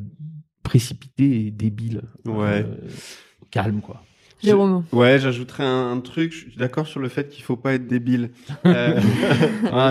précipité 0.62 1.46
et 1.46 1.50
débile. 1.50 2.02
Ouais. 2.24 2.64
Euh, 2.64 2.74
calme 3.50 3.80
quoi. 3.80 4.02
Jérôme. 4.42 4.84
Ouais, 4.92 5.18
j'ajouterais 5.18 5.64
un, 5.64 5.92
un 5.92 6.00
truc. 6.00 6.32
Je 6.32 6.38
suis 6.50 6.56
d'accord 6.58 6.86
sur 6.86 7.00
le 7.00 7.08
fait 7.08 7.30
qu'il 7.30 7.42
faut 7.44 7.56
pas 7.56 7.74
être 7.74 7.86
débile. 7.86 8.30
Euh, 8.66 9.00
Ah. 9.72 9.90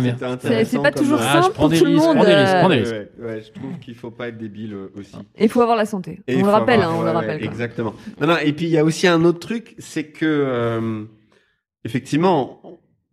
C'est, 0.66 0.78
pas 0.80 0.92
comme, 0.92 1.04
toujours 1.04 1.18
Ah, 1.22 1.42
simple 1.42 1.54
prends 1.54 1.64
pour 1.64 1.70
des 1.70 1.80
tout 1.80 1.86
le 1.86 1.92
risques, 1.94 2.06
monde. 2.06 2.16
prends 2.18 2.26
des 2.26 2.36
risques, 2.36 2.56
prends 2.60 2.70
des 2.70 2.76
Ouais, 2.76 2.82
risques. 2.82 2.94
ouais, 3.20 3.26
ouais, 3.26 3.42
je 3.42 3.52
trouve 3.60 3.80
qu'il 3.80 3.96
faut 3.96 4.12
pas 4.12 4.28
être 4.28 4.38
débile 4.38 4.74
euh, 4.74 4.92
aussi. 5.00 5.16
Il 5.40 5.50
faut 5.50 5.62
avoir 5.62 5.78
la 5.78 5.86
santé. 5.86 6.20
Et 6.28 6.36
on 6.38 6.46
le 6.46 6.52
rappelle, 6.52 6.82
avoir- 6.82 6.92
hein, 6.92 6.96
on 6.96 7.00
ouais, 7.00 7.06
le 7.06 7.10
ouais, 7.12 7.16
rappelle. 7.22 7.40
quoi. 7.40 7.48
exactement. 7.52 7.94
Non, 8.22 8.28
non, 8.28 8.38
et 8.44 8.54
puis 8.54 8.66
il 8.66 8.72
y 8.72 8.78
a 8.78 8.84
aussi 8.84 9.08
un 9.08 9.24
autre 9.26 9.40
truc, 9.40 9.76
c'est 9.80 10.04
que 10.06 10.26
euh, 10.26 11.06
effectivement, 11.86 12.62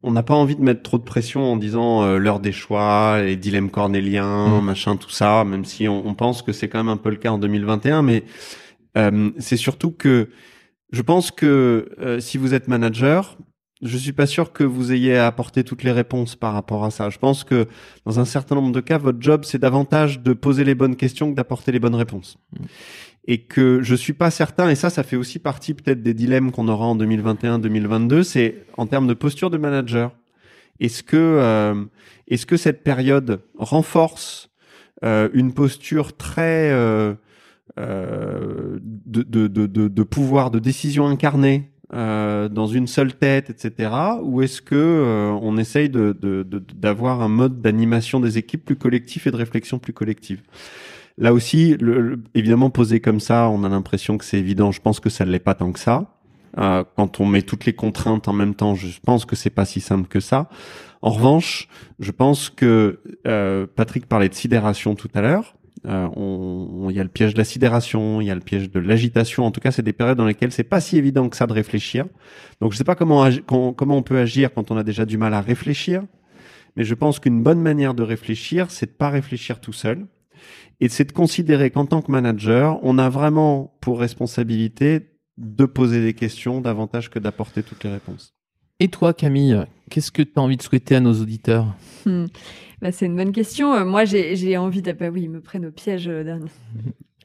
on 0.03 0.12
n'a 0.12 0.23
pas 0.23 0.35
envie 0.35 0.57
de 0.57 0.62
mettre 0.62 0.83
trop 0.83 0.99
de 0.99 1.03
pression 1.03 1.53
en 1.53 1.57
disant 1.57 2.03
euh, 2.03 2.18
l'heure 2.18 2.41
des 2.41 2.53
choix, 2.53 3.21
les 3.23 3.37
dilemmes 3.37 3.71
cornéliens, 3.71 4.61
Mm. 4.61 4.64
machin, 4.64 4.97
tout 4.97 5.11
ça, 5.11 5.45
même 5.45 5.64
si 5.64 5.89
on, 5.89 6.07
on 6.07 6.14
pense 6.14 6.43
que 6.43 6.53
c'est 6.53 6.68
quand 6.68 6.79
même 6.79 6.89
un 6.89 6.97
peu 6.97 7.11
le 7.11 7.16
cas 7.16 7.31
en 7.31 7.39
2021, 7.39 8.03
mais 8.03 8.25
euh, 8.97 9.31
c'est 9.39 9.57
surtout 9.57 9.91
que 9.91 10.31
je 10.93 11.03
pense 11.03 11.31
que 11.31 11.91
euh, 12.01 12.18
si 12.21 12.39
vous 12.39 12.55
êtes 12.55 12.66
manager, 12.66 13.37
je 13.83 13.97
suis 13.97 14.12
pas 14.12 14.27
sûr 14.27 14.53
que 14.53 14.64
vous 14.64 14.93
ayez 14.93 15.16
à 15.16 15.27
apporter 15.27 15.64
toutes 15.64 15.85
les 15.85 15.93
réponses 15.93 16.37
par 16.37 16.53
rapport 16.53 16.85
à 16.85 16.91
ça. 16.91 17.09
Je 17.09 17.18
pense 17.18 17.45
que 17.45 17.66
dans 18.05 18.21
un 18.21 18.25
certain 18.25 18.55
nombre 18.55 18.73
de 18.73 18.81
cas, 18.81 18.99
votre 18.99 19.21
job 19.21 19.45
c'est 19.45 19.59
davantage 19.59 20.21
de 20.21 20.33
poser 20.33 20.64
les 20.64 20.75
bonnes 20.75 20.97
questions 20.97 21.31
que 21.31 21.37
d'apporter 21.37 21.73
les 21.73 21.79
bonnes 21.79 21.95
réponses. 21.95 22.39
Et 23.27 23.43
que 23.43 23.81
je 23.83 23.95
suis 23.95 24.14
pas 24.14 24.31
certain, 24.31 24.71
et 24.71 24.75
ça, 24.75 24.89
ça 24.91 25.03
fait 25.03 25.16
aussi 25.16 25.39
partie 25.39 25.75
peut-être 25.75 26.03
des 26.03 26.14
dilemmes 26.14 26.51
qu'on 26.53 26.68
aura 26.68 26.87
en 26.87 26.97
2021-2022, 26.97 28.23
c'est 28.23 28.64
en 28.77 28.87
termes 28.87 29.07
de 29.07 29.14
posture 29.14 29.51
de 29.51 29.59
manager. 29.59 30.12
Est-ce 30.81 31.03
que, 31.03 31.16
euh, 31.16 31.85
est-ce 32.29 32.47
que 32.47 32.57
cette 32.57 32.83
période 32.83 33.43
renforce 33.59 34.49
euh, 35.05 35.29
une 35.35 35.53
posture 35.53 36.16
très 36.16 36.71
euh, 36.73 37.14
euh, 37.79 38.79
de, 38.83 39.23
de, 39.23 39.47
de, 39.49 39.66
de, 39.89 40.03
pouvoir 40.03 40.51
de 40.51 40.59
décision 40.59 41.07
incarnée 41.07 41.71
euh, 41.93 42.49
dans 42.49 42.66
une 42.66 42.87
seule 42.87 43.14
tête, 43.14 43.51
etc. 43.51 43.91
Ou 44.23 44.43
est-ce 44.43 44.62
que 44.62 44.75
euh, 44.75 45.31
on 45.43 45.57
essaye 45.59 45.89
de- 45.89 46.16
d'avoir 46.75 47.21
un 47.21 47.29
mode 47.29 47.61
d'animation 47.61 48.18
des 48.21 48.39
équipes 48.39 48.64
plus 48.64 48.77
collectif 48.77 49.27
et 49.27 49.31
de 49.31 49.37
réflexion 49.37 49.79
plus 49.79 49.93
collective? 49.93 50.41
Là 51.21 51.33
aussi, 51.33 51.77
le, 51.81 52.01
le- 52.01 52.23
évidemment 52.35 52.71
posé 52.71 52.99
comme 53.01 53.21
ça, 53.21 53.49
on 53.51 53.62
a 53.62 53.68
l'impression 53.68 54.18
que 54.18 54.25
c'est 54.25 54.39
évident. 54.39 54.73
Je 54.73 54.81
pense 54.81 54.99
que 55.01 55.11
ça 55.11 55.25
ne 55.25 55.31
l'est 55.31 55.39
pas 55.39 55.55
tant 55.55 55.71
que 55.71 55.79
ça. 55.79 56.16
Euh, 56.59 56.83
quand 56.97 57.21
on 57.21 57.27
met 57.27 57.43
toutes 57.43 57.64
les 57.66 57.75
contraintes 57.75 58.27
en 58.27 58.33
même 58.33 58.55
temps, 58.55 58.75
je 58.75 58.89
pense 59.05 59.25
que 59.25 59.37
c'est 59.37 59.51
pas 59.51 59.64
si 59.64 59.81
simple 59.81 60.09
que 60.09 60.18
ça. 60.18 60.49
En 61.03 61.11
revanche, 61.11 61.68
je 62.01 62.11
pense 62.11 62.51
que 62.51 63.01
euh, 63.27 63.66
Patrick 63.77 64.07
parlait 64.07 64.29
de 64.29 64.35
sidération 64.35 64.95
tout 64.97 65.09
à 65.14 65.21
l'heure. 65.21 65.55
Euh, 65.87 66.09
on- 66.16 66.68
on- 66.87 66.91
Il 66.91 66.97
y 66.97 67.01
a 67.01 67.05
le 67.05 67.09
piège 67.09 67.35
de 67.35 67.39
la 67.39 67.45
sidération, 67.45 68.21
il 68.21 68.27
y 68.27 68.31
a 68.31 68.35
le 68.35 68.41
piège 68.41 68.71
de 68.71 68.81
l'agitation. 68.81 69.45
En 69.47 69.51
tout 69.51 69.61
cas, 69.61 69.71
c'est 69.71 69.83
des 69.83 69.93
périodes 69.93 70.18
dans 70.18 70.27
lesquelles 70.27 70.53
c'est 70.53 70.64
pas 70.64 70.81
si 70.81 70.97
évident 70.99 71.29
que 71.29 71.37
ça 71.37 71.47
de 71.47 71.53
réfléchir. 71.53 72.07
Donc, 72.61 72.73
je 72.73 72.79
sais 72.79 72.85
pas 72.85 72.95
comment 72.97 73.29
com- 73.47 73.73
comment 73.77 73.97
on 73.97 74.03
peut 74.03 74.18
agir 74.18 74.53
quand 74.53 74.71
on 74.71 74.77
a 74.77 74.83
déjà 74.83 75.05
du 75.07 75.16
mal 75.18 75.33
à 75.35 75.41
réfléchir, 75.41 76.03
mais 76.77 76.85
je 76.85 76.95
pense 76.95 77.18
qu'une 77.21 77.43
bonne 77.43 77.61
manière 77.61 77.95
de 77.95 78.03
réfléchir, 78.03 78.71
c'est 78.71 78.87
de 78.87 78.91
pas 78.97 79.09
réfléchir 79.11 79.61
tout 79.61 79.73
seul, 79.73 80.07
et 80.80 80.88
c'est 80.88 81.05
de 81.05 81.12
considérer 81.12 81.70
qu'en 81.70 81.86
tant 81.86 82.03
que 82.03 82.11
manager, 82.11 82.78
on 82.82 82.99
a 82.99 83.09
vraiment 83.09 83.74
pour 83.80 84.01
responsabilité 84.01 85.11
de 85.38 85.64
poser 85.64 86.03
des 86.03 86.14
questions 86.14 86.61
davantage 86.61 87.11
que 87.11 87.18
d'apporter 87.18 87.62
toutes 87.62 87.84
les 87.84 87.91
réponses. 87.91 88.34
Et 88.78 88.88
toi, 88.88 89.12
Camille, 89.12 89.59
qu'est-ce 89.91 90.11
que 90.11 90.22
tu 90.22 90.32
as 90.36 90.41
envie 90.41 90.57
de 90.57 90.62
souhaiter 90.62 90.97
à 90.97 91.01
nos 91.01 91.12
auditeurs? 91.14 91.66
Hmm. 92.07 92.26
Bah, 92.80 92.93
c'est 92.93 93.05
une 93.07 93.16
bonne 93.16 93.32
question. 93.32 93.74
Euh, 93.74 93.84
moi, 93.84 94.05
j'ai 94.07 94.57
envie 94.57 94.80
de. 94.80 94.93
Bah 94.93 95.09
oui, 95.12 95.22
ils 95.24 95.30
me 95.30 95.41
prennent 95.43 95.66
au 95.66 95.70
piège 95.70 96.09
euh, 96.09 96.24
dernier. 96.24 96.49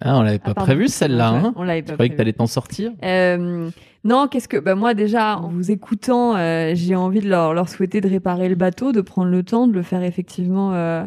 Ah, 0.01 0.17
on 0.17 0.21
l'avait 0.21 0.39
Ah, 0.43 0.47
pas 0.47 0.53
pardon. 0.53 0.67
prévu 0.67 0.89
celle-là. 0.89 1.29
Hein 1.29 1.53
On 1.55 1.63
l'avait 1.63 1.79
Je 1.79 1.85
pas 1.85 1.93
croyais 1.93 2.09
que 2.09 2.17
t'allais 2.17 2.33
t'en 2.33 2.47
sortir? 2.47 2.91
Euh, 3.05 3.69
non, 4.03 4.27
qu'est-ce 4.27 4.49
que 4.49 4.57
bah 4.57 4.75
moi 4.75 4.93
déjà 4.93 5.37
en 5.37 5.47
vous 5.47 5.71
écoutant, 5.71 6.35
euh, 6.35 6.71
j'ai 6.75 6.95
envie 6.95 7.21
de 7.21 7.29
leur, 7.29 7.53
leur 7.53 7.69
souhaiter 7.69 8.01
de 8.01 8.09
réparer 8.09 8.49
le 8.49 8.55
bateau, 8.55 8.91
de 8.91 8.99
prendre 9.01 9.31
le 9.31 9.41
temps 9.43 9.67
de 9.67 9.73
le 9.73 9.81
faire 9.81 10.03
effectivement 10.03 10.73
euh, 10.73 11.05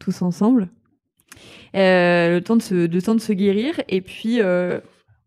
tous 0.00 0.20
ensemble, 0.22 0.68
le 1.74 2.40
temps 2.40 2.56
de 2.56 2.62
se 2.62 2.86
temps 3.00 3.14
de 3.14 3.20
se 3.20 3.32
guérir 3.32 3.80
et 3.88 4.00
puis 4.00 4.40
euh, 4.40 4.80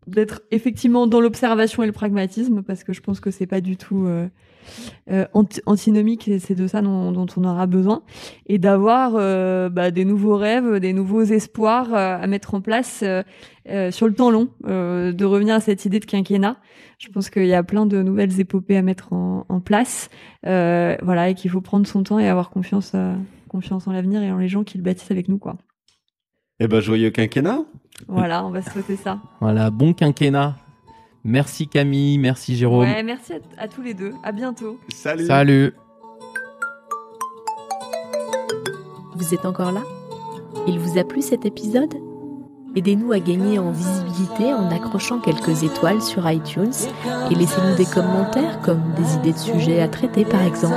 d'être 0.06 0.40
effectivement 0.50 1.06
dans 1.06 1.20
l'observation 1.20 1.82
et 1.82 1.86
le 1.86 1.92
pragmatisme 1.92 2.62
parce 2.62 2.82
que 2.84 2.92
je 2.92 3.00
pense 3.00 3.20
que 3.20 3.30
c'est 3.30 3.46
pas 3.46 3.60
du 3.60 3.76
tout 3.76 4.06
euh, 4.06 4.28
euh, 5.10 5.26
anti- 5.34 5.60
antinomique 5.66 6.28
et 6.28 6.38
c'est 6.38 6.54
de 6.54 6.66
ça 6.66 6.80
dont, 6.82 7.26
on 7.36 7.44
aura 7.44 7.66
besoin 7.66 8.02
et 8.46 8.58
d'avoir 8.58 9.12
euh, 9.16 9.68
bah, 9.68 9.90
des 9.90 10.04
nouveaux 10.04 10.36
rêves, 10.36 10.80
des 10.80 10.92
nouveaux 10.92 11.22
espoirs 11.22 11.92
euh, 11.94 12.18
à 12.22 12.26
mettre 12.26 12.54
en 12.54 12.60
place 12.60 13.00
euh, 13.02 13.22
euh, 13.68 13.90
sur 13.90 14.06
le 14.06 14.14
temps 14.14 14.30
long, 14.30 14.48
euh, 14.66 15.12
de 15.12 15.24
revenir 15.24 15.54
à 15.54 15.60
cette 15.60 15.84
idée 15.84 16.00
de 16.00 16.06
quinquennat. 16.06 16.56
Je 16.98 17.08
pense 17.08 17.30
qu'il 17.30 17.46
y 17.46 17.54
a 17.54 17.62
plein 17.62 17.86
de 17.86 18.02
nouvelles 18.02 18.40
épopées 18.40 18.76
à 18.76 18.82
mettre 18.82 19.12
en, 19.12 19.44
en 19.48 19.60
place, 19.60 20.08
euh, 20.46 20.96
voilà, 21.02 21.28
et 21.28 21.34
qu'il 21.34 21.50
faut 21.50 21.60
prendre 21.60 21.86
son 21.86 22.02
temps 22.02 22.18
et 22.18 22.28
avoir 22.28 22.50
confiance, 22.50 22.92
euh, 22.94 23.14
confiance 23.48 23.86
en 23.86 23.92
l'avenir 23.92 24.22
et 24.22 24.32
en 24.32 24.38
les 24.38 24.48
gens 24.48 24.64
qui 24.64 24.78
le 24.78 24.84
bâtissent 24.84 25.10
avec 25.10 25.28
nous, 25.28 25.38
quoi. 25.38 25.58
Eh 26.60 26.66
ben, 26.66 26.80
joyeux 26.80 27.10
quinquennat. 27.10 27.60
Voilà, 28.08 28.44
on 28.44 28.50
va 28.50 28.62
se 28.62 28.70
souhaiter 28.70 28.96
ça. 28.96 29.18
Voilà, 29.40 29.70
bon 29.70 29.92
quinquennat. 29.92 30.56
Merci 31.24 31.68
Camille, 31.68 32.18
merci 32.18 32.56
Jérôme. 32.56 32.80
Ouais, 32.80 33.02
merci 33.02 33.34
à, 33.34 33.38
à 33.62 33.68
tous 33.68 33.82
les 33.82 33.94
deux. 33.94 34.12
À 34.22 34.32
bientôt. 34.32 34.78
Salut. 34.88 35.26
Salut. 35.26 35.72
Vous 39.14 39.34
êtes 39.34 39.44
encore 39.44 39.72
là? 39.72 39.82
Il 40.66 40.78
vous 40.78 40.98
a 40.98 41.04
plu 41.04 41.22
cet 41.22 41.44
épisode? 41.44 41.94
Aidez-nous 42.76 43.12
à 43.12 43.18
gagner 43.18 43.58
en 43.58 43.70
visibilité 43.70 44.52
en 44.52 44.70
accrochant 44.70 45.18
quelques 45.18 45.62
étoiles 45.64 46.02
sur 46.02 46.30
iTunes 46.30 46.72
et 47.30 47.34
laissez-nous 47.34 47.76
des 47.76 47.86
commentaires 47.86 48.60
comme 48.60 48.82
des 48.96 49.14
idées 49.14 49.32
de 49.32 49.38
sujets 49.38 49.80
à 49.80 49.88
traiter 49.88 50.24
par 50.24 50.42
exemple. 50.42 50.76